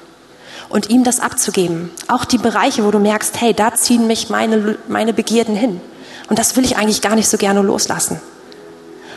Und 0.68 0.90
ihm 0.90 1.02
das 1.02 1.18
abzugeben. 1.18 1.90
Auch 2.08 2.24
die 2.24 2.38
Bereiche, 2.38 2.84
wo 2.84 2.90
du 2.90 2.98
merkst, 2.98 3.40
hey, 3.40 3.54
da 3.54 3.74
ziehen 3.74 4.06
mich 4.06 4.28
meine, 4.28 4.76
meine 4.86 5.12
Begierden 5.12 5.56
hin. 5.56 5.80
Und 6.28 6.38
das 6.38 6.56
will 6.56 6.64
ich 6.64 6.76
eigentlich 6.76 7.00
gar 7.00 7.14
nicht 7.14 7.28
so 7.28 7.38
gerne 7.38 7.62
loslassen. 7.62 8.20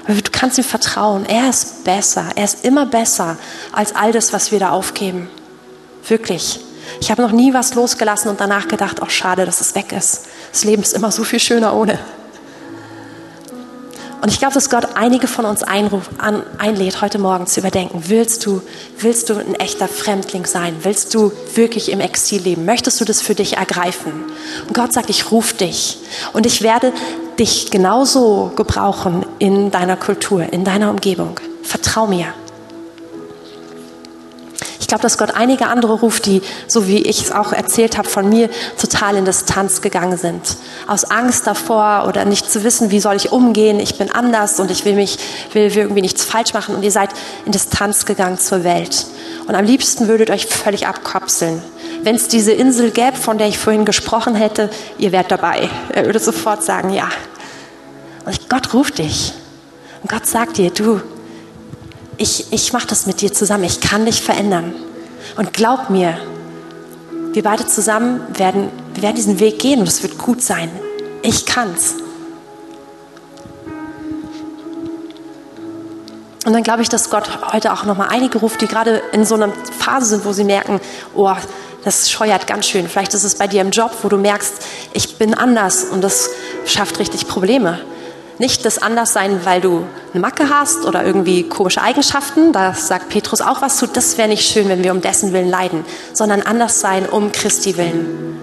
Aber 0.06 0.14
du 0.14 0.32
kannst 0.32 0.58
ihm 0.58 0.64
vertrauen. 0.64 1.26
Er 1.26 1.50
ist 1.50 1.84
besser. 1.84 2.26
Er 2.36 2.45
ist 2.45 2.64
immer 2.64 2.86
besser 2.86 3.38
als 3.74 3.95
all 3.95 4.12
das, 4.12 4.32
was 4.34 4.52
wir 4.52 4.60
da 4.60 4.70
aufgeben. 4.70 5.30
Wirklich. 6.08 6.62
Ich 7.02 7.12
habe 7.12 7.22
noch 7.22 7.32
nie 7.32 7.54
was 7.54 7.76
losgelassen 7.76 8.30
und 8.30 8.39
danach 8.39 8.68
gedacht, 8.70 9.02
oh 9.02 9.10
schade, 9.10 9.45
dass 9.45 9.60
es 9.60 9.76
weg 9.76 9.91
ist. 9.91 10.26
Das 10.54 10.64
Leben 10.64 10.84
ist 10.84 10.93
immer 10.93 11.12
so 11.12 11.26
viel 11.26 11.39
schöner 11.39 11.76
ohne. 11.76 12.00
Und 14.28 14.34
ich 14.34 14.39
glaube, 14.39 14.55
dass 14.55 14.69
Gott 14.69 14.89
einige 14.95 15.25
von 15.25 15.45
uns 15.45 15.63
einruft, 15.63 16.11
an, 16.17 16.43
einlädt, 16.57 17.01
heute 17.01 17.17
Morgen 17.17 17.47
zu 17.47 17.61
überdenken. 17.61 18.03
Willst 18.07 18.45
du, 18.45 18.61
willst 18.99 19.30
du 19.30 19.36
ein 19.36 19.55
echter 19.55 19.88
Fremdling 19.88 20.45
sein? 20.45 20.75
Willst 20.82 21.13
du 21.13 21.32
wirklich 21.55 21.89
im 21.89 22.01
Exil 22.01 22.41
leben? 22.41 22.65
Möchtest 22.65 22.99
du 22.99 23.05
das 23.05 23.21
für 23.21 23.36
dich 23.36 23.55
ergreifen? 23.55 24.25
Und 24.67 24.73
Gott 24.73 24.91
sagt, 24.91 25.09
ich 25.09 25.32
rufe 25.32 25.55
dich. 25.55 25.99
Und 26.34 26.45
ich 26.45 26.61
werde 26.61 26.91
dich 27.39 27.71
genauso 27.71 28.51
gebrauchen 28.53 29.25
in 29.39 29.71
deiner 29.71 29.95
Kultur, 29.95 30.51
in 30.51 30.65
deiner 30.65 30.89
Umgebung. 30.89 31.39
Vertrau 31.63 32.05
mir. 32.05 32.34
Ich 34.88 34.90
glaube, 34.90 35.02
dass 35.02 35.18
Gott 35.18 35.32
einige 35.36 35.68
andere 35.68 35.96
ruft, 35.96 36.28
die, 36.28 36.42
so 36.66 36.88
wie 36.88 37.00
ich 37.02 37.22
es 37.22 37.34
auch 37.34 37.52
erzählt 37.52 37.98
habe, 37.98 38.08
von 38.08 38.30
mir 38.30 38.50
total 38.80 39.18
in 39.18 39.26
Distanz 39.26 39.82
gegangen 39.82 40.18
sind. 40.18 40.56
Aus 40.88 41.04
Angst 41.04 41.46
davor 41.46 42.06
oder 42.08 42.24
nicht 42.24 42.50
zu 42.50 42.64
wissen, 42.64 42.90
wie 42.90 43.02
soll 43.02 43.18
ich 43.18 43.34
umgehen, 43.34 43.82
ich 43.82 43.98
bin 43.98 44.10
anders 44.10 44.62
und 44.62 44.72
ich 44.72 44.86
will 44.86 44.94
mich, 44.94 45.18
will 45.52 45.76
irgendwie 45.76 46.00
nichts 46.00 46.24
falsch 46.24 46.54
machen 46.54 46.74
und 46.74 46.84
ihr 46.84 46.92
seid 46.92 47.10
in 47.46 47.52
Distanz 47.52 48.06
gegangen 48.06 48.38
zur 48.38 48.64
Welt. 48.64 49.08
Und 49.46 49.56
am 49.56 49.66
liebsten 49.66 50.08
würdet 50.08 50.30
euch 50.30 50.46
völlig 50.46 50.88
abkapseln. 50.88 51.62
Wenn 52.04 52.16
es 52.16 52.30
diese 52.30 52.54
Insel 52.54 52.92
gäbe, 52.92 53.18
von 53.18 53.38
der 53.38 53.50
ich 53.50 53.58
vorhin 53.58 53.84
gesprochen 53.84 54.36
hätte, 54.36 54.70
ihr 54.98 55.12
wärt 55.12 55.32
dabei. 55.32 55.70
Er 55.90 56.06
würde 56.06 56.20
sofort 56.20 56.64
sagen, 56.64 56.94
ja. 56.94 57.10
Und 58.24 58.48
Gott 58.48 58.74
ruft 58.74 59.00
dich. 59.00 59.34
Und 60.02 60.10
Gott 60.10 60.26
sagt 60.26 60.56
dir, 60.56 60.72
du, 60.72 61.02
ich, 62.18 62.51
ich 62.51 62.74
mache 62.74 62.88
das 62.88 63.05
mit 63.05 63.22
dir 63.22 63.32
zusammen, 63.32 63.63
ich 63.63 63.80
kann 63.80 64.05
dich 64.05 64.22
verändern. 64.22 64.74
Und 65.36 65.53
glaub 65.53 65.89
mir, 65.89 66.18
wir 67.34 67.43
beide 67.43 67.68
zusammen 67.68 68.22
werden, 68.38 68.70
wir 68.93 69.03
werden 69.03 69.15
diesen 69.15 69.39
Weg 69.39 69.59
gehen 69.59 69.80
und 69.80 69.88
es 69.88 70.01
wird 70.01 70.18
gut 70.18 70.41
sein. 70.41 70.70
Ich 71.22 71.45
kann's. 71.45 71.95
Und 76.45 76.53
dann 76.53 76.63
glaube 76.63 76.82
ich, 76.82 76.89
dass 76.89 77.09
Gott 77.09 77.28
heute 77.51 77.74
auch 77.74 77.84
nochmal 77.84 78.07
einige 78.09 78.39
ruft, 78.39 78.61
die 78.61 78.68
gerade 78.68 79.01
in 79.11 79.26
so 79.26 79.36
einer 79.36 79.51
Phase 79.78 80.05
sind, 80.05 80.26
wo 80.26 80.32
sie 80.32 80.45
merken, 80.45 80.80
oh, 81.13 81.36
das 81.84 82.09
scheuert 82.09 82.47
ganz 82.47 82.65
schön. 82.68 82.88
Vielleicht 82.88 83.13
ist 83.13 83.26
es 83.26 83.36
bei 83.36 83.47
dir 83.47 83.61
im 83.61 83.72
Job, 83.72 83.91
wo 84.01 84.09
du 84.09 84.18
merkst, 84.18 84.53
ich 84.93 85.18
bin 85.18 85.34
anders 85.34 85.84
und 85.84 86.01
das 86.01 86.30
schafft 86.65 86.99
richtig 86.99 87.28
Probleme. 87.28 87.80
Nicht 88.40 88.66
das 88.66 88.78
Anderssein, 88.78 89.46
weil 89.46 89.62
du 89.62 89.84
eine 90.14 90.22
Macke 90.22 90.50
hast 90.50 90.86
oder 90.86 91.04
irgendwie 91.04 91.44
komische 91.44 91.82
Eigenschaften, 91.82 92.54
da 92.54 92.74
sagt 92.74 93.10
Petrus 93.10 93.42
auch 93.42 93.62
was 93.62 93.78
zu, 93.78 93.88
das 93.88 94.18
wäre 94.18 94.28
nicht 94.28 94.48
schön, 94.48 94.70
wenn 94.70 94.84
wir 94.84 94.92
um 94.92 95.02
dessen 95.02 95.34
Willen 95.34 95.50
leiden, 95.50 95.84
sondern 96.14 96.44
Anderssein 96.44 97.08
um 97.08 97.32
Christi 97.32 97.78
Willen. 97.78 98.38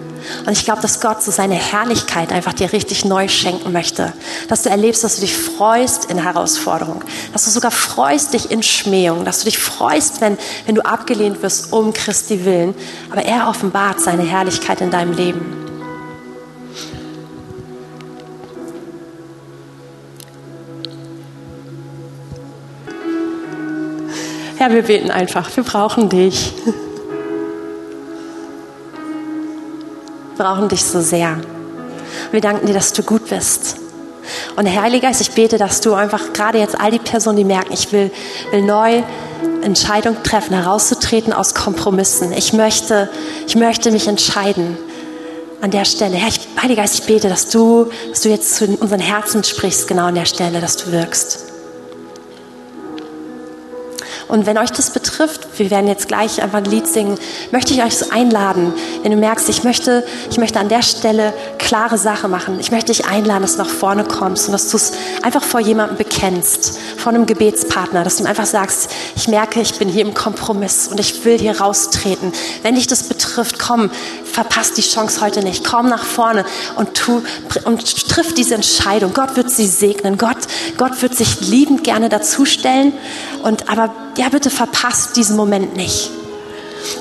Und 0.46 0.52
ich 0.52 0.64
glaube, 0.64 0.82
dass 0.82 1.00
Gott 1.00 1.22
so 1.22 1.30
seine 1.30 1.54
Herrlichkeit 1.54 2.32
einfach 2.32 2.52
dir 2.52 2.72
richtig 2.72 3.04
neu 3.04 3.28
schenken 3.28 3.72
möchte. 3.72 4.12
Dass 4.48 4.62
du 4.62 4.70
erlebst, 4.70 5.04
dass 5.04 5.16
du 5.16 5.20
dich 5.20 5.36
freust 5.36 6.06
in 6.06 6.22
Herausforderung. 6.22 7.02
Dass 7.32 7.44
du 7.44 7.50
sogar 7.50 7.70
freust 7.70 8.32
dich 8.32 8.50
in 8.50 8.62
Schmähung. 8.62 9.24
Dass 9.24 9.40
du 9.40 9.44
dich 9.44 9.58
freust, 9.58 10.20
wenn, 10.20 10.38
wenn 10.66 10.74
du 10.74 10.84
abgelehnt 10.84 11.42
wirst 11.42 11.72
um 11.72 11.92
Christi 11.92 12.44
Willen. 12.44 12.74
Aber 13.10 13.22
er 13.22 13.48
offenbart 13.48 14.00
seine 14.00 14.22
Herrlichkeit 14.22 14.80
in 14.80 14.90
deinem 14.90 15.12
Leben. 15.12 15.73
Herr, 24.56 24.70
wir 24.70 24.82
beten 24.82 25.10
einfach. 25.10 25.54
Wir 25.56 25.64
brauchen 25.64 26.08
dich. 26.08 26.52
Wir 30.36 30.44
brauchen 30.44 30.68
dich 30.68 30.84
so 30.84 31.00
sehr. 31.00 31.38
Wir 32.30 32.40
danken 32.40 32.66
dir, 32.66 32.72
dass 32.72 32.92
du 32.92 33.02
gut 33.02 33.28
bist. 33.28 33.76
Und 34.56 34.66
Herr 34.66 34.82
Heiliger 34.82 35.08
Geist, 35.08 35.20
ich 35.20 35.32
bete, 35.32 35.58
dass 35.58 35.80
du 35.80 35.94
einfach 35.94 36.32
gerade 36.32 36.58
jetzt 36.58 36.80
all 36.80 36.90
die 36.90 36.98
Personen, 36.98 37.36
die 37.36 37.44
merken, 37.44 37.72
ich 37.72 37.92
will, 37.92 38.10
will 38.50 38.62
neu 38.62 39.02
Entscheidungen 39.62 40.22
treffen, 40.22 40.54
herauszutreten 40.54 41.32
aus 41.32 41.54
Kompromissen. 41.54 42.32
Ich 42.32 42.52
möchte, 42.52 43.08
ich 43.46 43.56
möchte 43.56 43.90
mich 43.90 44.06
entscheiden 44.06 44.76
an 45.60 45.70
der 45.70 45.84
Stelle. 45.84 46.16
Herr, 46.16 46.28
ich, 46.28 46.40
Heiliger 46.62 46.82
Geist, 46.82 47.00
ich 47.00 47.06
bete, 47.06 47.28
dass 47.28 47.48
du, 47.48 47.90
dass 48.10 48.20
du 48.20 48.28
jetzt 48.28 48.54
zu 48.56 48.66
unseren 48.66 49.00
Herzen 49.00 49.42
sprichst, 49.42 49.88
genau 49.88 50.06
an 50.06 50.14
der 50.14 50.26
Stelle, 50.26 50.60
dass 50.60 50.76
du 50.76 50.92
wirkst. 50.92 51.53
Und 54.28 54.46
wenn 54.46 54.58
euch 54.58 54.70
das 54.70 54.90
betrifft, 54.90 55.46
wir 55.58 55.70
werden 55.70 55.88
jetzt 55.88 56.08
gleich 56.08 56.42
einfach 56.42 56.58
ein 56.58 56.64
Lied 56.64 56.86
singen, 56.86 57.18
möchte 57.50 57.74
ich 57.74 57.82
euch 57.82 58.12
einladen, 58.12 58.72
wenn 59.02 59.10
du 59.10 59.16
merkst, 59.16 59.48
ich 59.48 59.64
möchte, 59.64 60.04
ich 60.30 60.38
möchte 60.38 60.58
an 60.60 60.68
der 60.68 60.82
Stelle 60.82 61.32
klare 61.58 61.98
Sache 61.98 62.28
machen. 62.28 62.58
Ich 62.60 62.70
möchte 62.70 62.92
dich 62.92 63.06
einladen, 63.06 63.42
dass 63.42 63.56
du 63.56 63.62
nach 63.62 63.68
vorne 63.68 64.04
kommst 64.04 64.46
und 64.46 64.52
dass 64.52 64.70
du 64.70 64.76
es 64.76 64.92
einfach 65.22 65.42
vor 65.42 65.60
jemandem 65.60 65.96
bekennst, 65.96 66.78
vor 66.96 67.12
einem 67.12 67.26
Gebetspartner, 67.26 68.04
dass 68.04 68.16
du 68.16 68.24
einfach 68.24 68.46
sagst, 68.46 68.90
ich 69.16 69.28
merke, 69.28 69.60
ich 69.60 69.78
bin 69.78 69.88
hier 69.88 70.02
im 70.02 70.14
Kompromiss 70.14 70.88
und 70.88 71.00
ich 71.00 71.24
will 71.24 71.38
hier 71.38 71.60
raustreten. 71.60 72.32
Wenn 72.62 72.74
dich 72.74 72.86
das 72.86 73.04
betrifft, 73.04 73.58
komm, 73.58 73.90
verpasst 74.24 74.76
die 74.76 74.82
Chance 74.82 75.20
heute 75.20 75.42
nicht. 75.42 75.64
Komm 75.64 75.88
nach 75.88 76.04
vorne 76.04 76.44
und, 76.76 76.94
tu, 76.94 77.22
und 77.64 78.08
triff 78.08 78.34
diese 78.34 78.54
Entscheidung. 78.54 79.12
Gott 79.14 79.36
wird 79.36 79.50
sie 79.50 79.66
segnen. 79.66 80.18
Gott, 80.18 80.36
Gott 80.76 81.00
wird 81.02 81.14
sich 81.16 81.40
liebend 81.40 81.84
gerne 81.84 82.08
dazustellen. 82.08 82.92
Und, 83.42 83.68
aber 83.70 83.90
ja, 84.18 84.28
bitte 84.28 84.50
verpasst 84.50 85.16
diesen 85.16 85.36
Moment 85.36 85.76
nicht. 85.76 86.10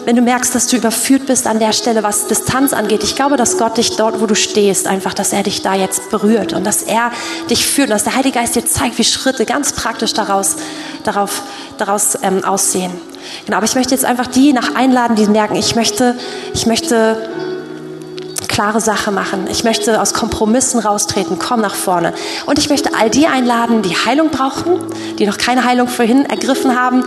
Wenn 0.05 0.15
du 0.15 0.21
merkst, 0.21 0.55
dass 0.55 0.67
du 0.67 0.77
überführt 0.77 1.25
bist 1.25 1.45
an 1.47 1.59
der 1.59 1.73
Stelle, 1.73 2.03
was 2.03 2.27
Distanz 2.27 2.73
angeht, 2.73 3.03
ich 3.03 3.15
glaube, 3.15 3.35
dass 3.35 3.57
Gott 3.57 3.77
dich 3.77 3.95
dort, 3.95 4.21
wo 4.21 4.25
du 4.25 4.35
stehst, 4.35 4.87
einfach, 4.87 5.13
dass 5.13 5.33
er 5.33 5.43
dich 5.43 5.61
da 5.61 5.75
jetzt 5.75 6.09
berührt 6.09 6.53
und 6.53 6.65
dass 6.65 6.83
er 6.83 7.11
dich 7.49 7.65
führt 7.65 7.89
und 7.89 7.93
dass 7.93 8.05
der 8.05 8.15
Heilige 8.15 8.39
Geist 8.39 8.55
dir 8.55 8.65
zeigt, 8.65 8.97
wie 8.97 9.03
Schritte 9.03 9.45
ganz 9.45 9.73
praktisch 9.73 10.13
daraus, 10.13 10.55
darauf, 11.03 11.41
daraus 11.77 12.17
ähm, 12.21 12.43
aussehen. 12.43 12.91
Genau, 13.45 13.57
aber 13.57 13.65
ich 13.65 13.75
möchte 13.75 13.93
jetzt 13.93 14.05
einfach 14.05 14.27
die 14.27 14.53
nach 14.53 14.75
einladen, 14.75 15.15
die 15.15 15.27
merken, 15.27 15.55
ich 15.55 15.75
möchte, 15.75 16.15
ich 16.53 16.65
möchte 16.65 17.29
klare 18.53 18.81
Sache 18.81 19.11
machen. 19.11 19.47
Ich 19.49 19.63
möchte 19.63 19.99
aus 19.99 20.13
Kompromissen 20.13 20.79
raustreten. 20.79 21.39
Komm 21.39 21.59
nach 21.59 21.73
vorne. 21.73 22.13
Und 22.45 22.59
ich 22.59 22.69
möchte 22.69 22.93
all 22.93 23.09
die 23.09 23.25
einladen, 23.25 23.81
die 23.81 23.95
Heilung 23.95 24.29
brauchen, 24.29 24.79
die 25.17 25.25
noch 25.25 25.39
keine 25.39 25.65
Heilung 25.65 25.87
vorhin 25.87 26.25
ergriffen 26.25 26.79
haben. 26.79 27.03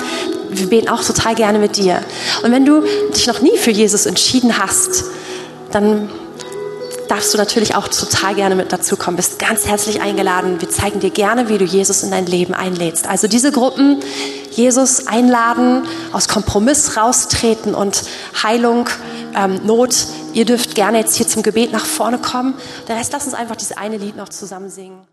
Wir 0.50 0.66
beten 0.66 0.88
auch 0.88 1.04
total 1.04 1.36
gerne 1.36 1.60
mit 1.60 1.76
dir. 1.76 2.00
Und 2.42 2.50
wenn 2.50 2.64
du 2.64 2.82
dich 3.14 3.28
noch 3.28 3.40
nie 3.42 3.56
für 3.56 3.70
Jesus 3.70 4.06
entschieden 4.06 4.58
hast, 4.58 5.04
dann 5.70 6.08
darfst 7.08 7.32
du 7.32 7.38
natürlich 7.38 7.76
auch 7.76 7.86
total 7.86 8.34
gerne 8.34 8.56
mit 8.56 8.72
dazu 8.72 8.96
kommen. 8.96 9.16
Bist 9.16 9.38
ganz 9.38 9.68
herzlich 9.68 10.00
eingeladen. 10.00 10.60
Wir 10.60 10.68
zeigen 10.68 10.98
dir 10.98 11.10
gerne, 11.10 11.48
wie 11.48 11.58
du 11.58 11.64
Jesus 11.64 12.02
in 12.02 12.10
dein 12.10 12.26
Leben 12.26 12.54
einlädst. 12.54 13.08
Also 13.08 13.28
diese 13.28 13.52
Gruppen, 13.52 14.00
Jesus 14.50 15.06
einladen, 15.06 15.82
aus 16.12 16.26
Kompromiss 16.26 16.96
raustreten 16.96 17.74
und 17.74 18.02
Heilung, 18.42 18.88
ähm, 19.36 19.60
Not. 19.64 19.94
Ihr 20.36 20.44
dürft 20.44 20.74
gerne 20.74 20.98
jetzt 20.98 21.16
hier 21.16 21.26
zum 21.26 21.42
Gebet 21.42 21.72
nach 21.72 21.86
vorne 21.86 22.18
kommen. 22.18 22.52
Der 22.88 22.96
Rest, 22.96 23.10
lass 23.14 23.24
uns 23.24 23.32
einfach 23.32 23.56
dieses 23.56 23.74
eine 23.74 23.96
Lied 23.96 24.16
noch 24.16 24.28
zusammen 24.28 24.68
singen. 24.68 25.06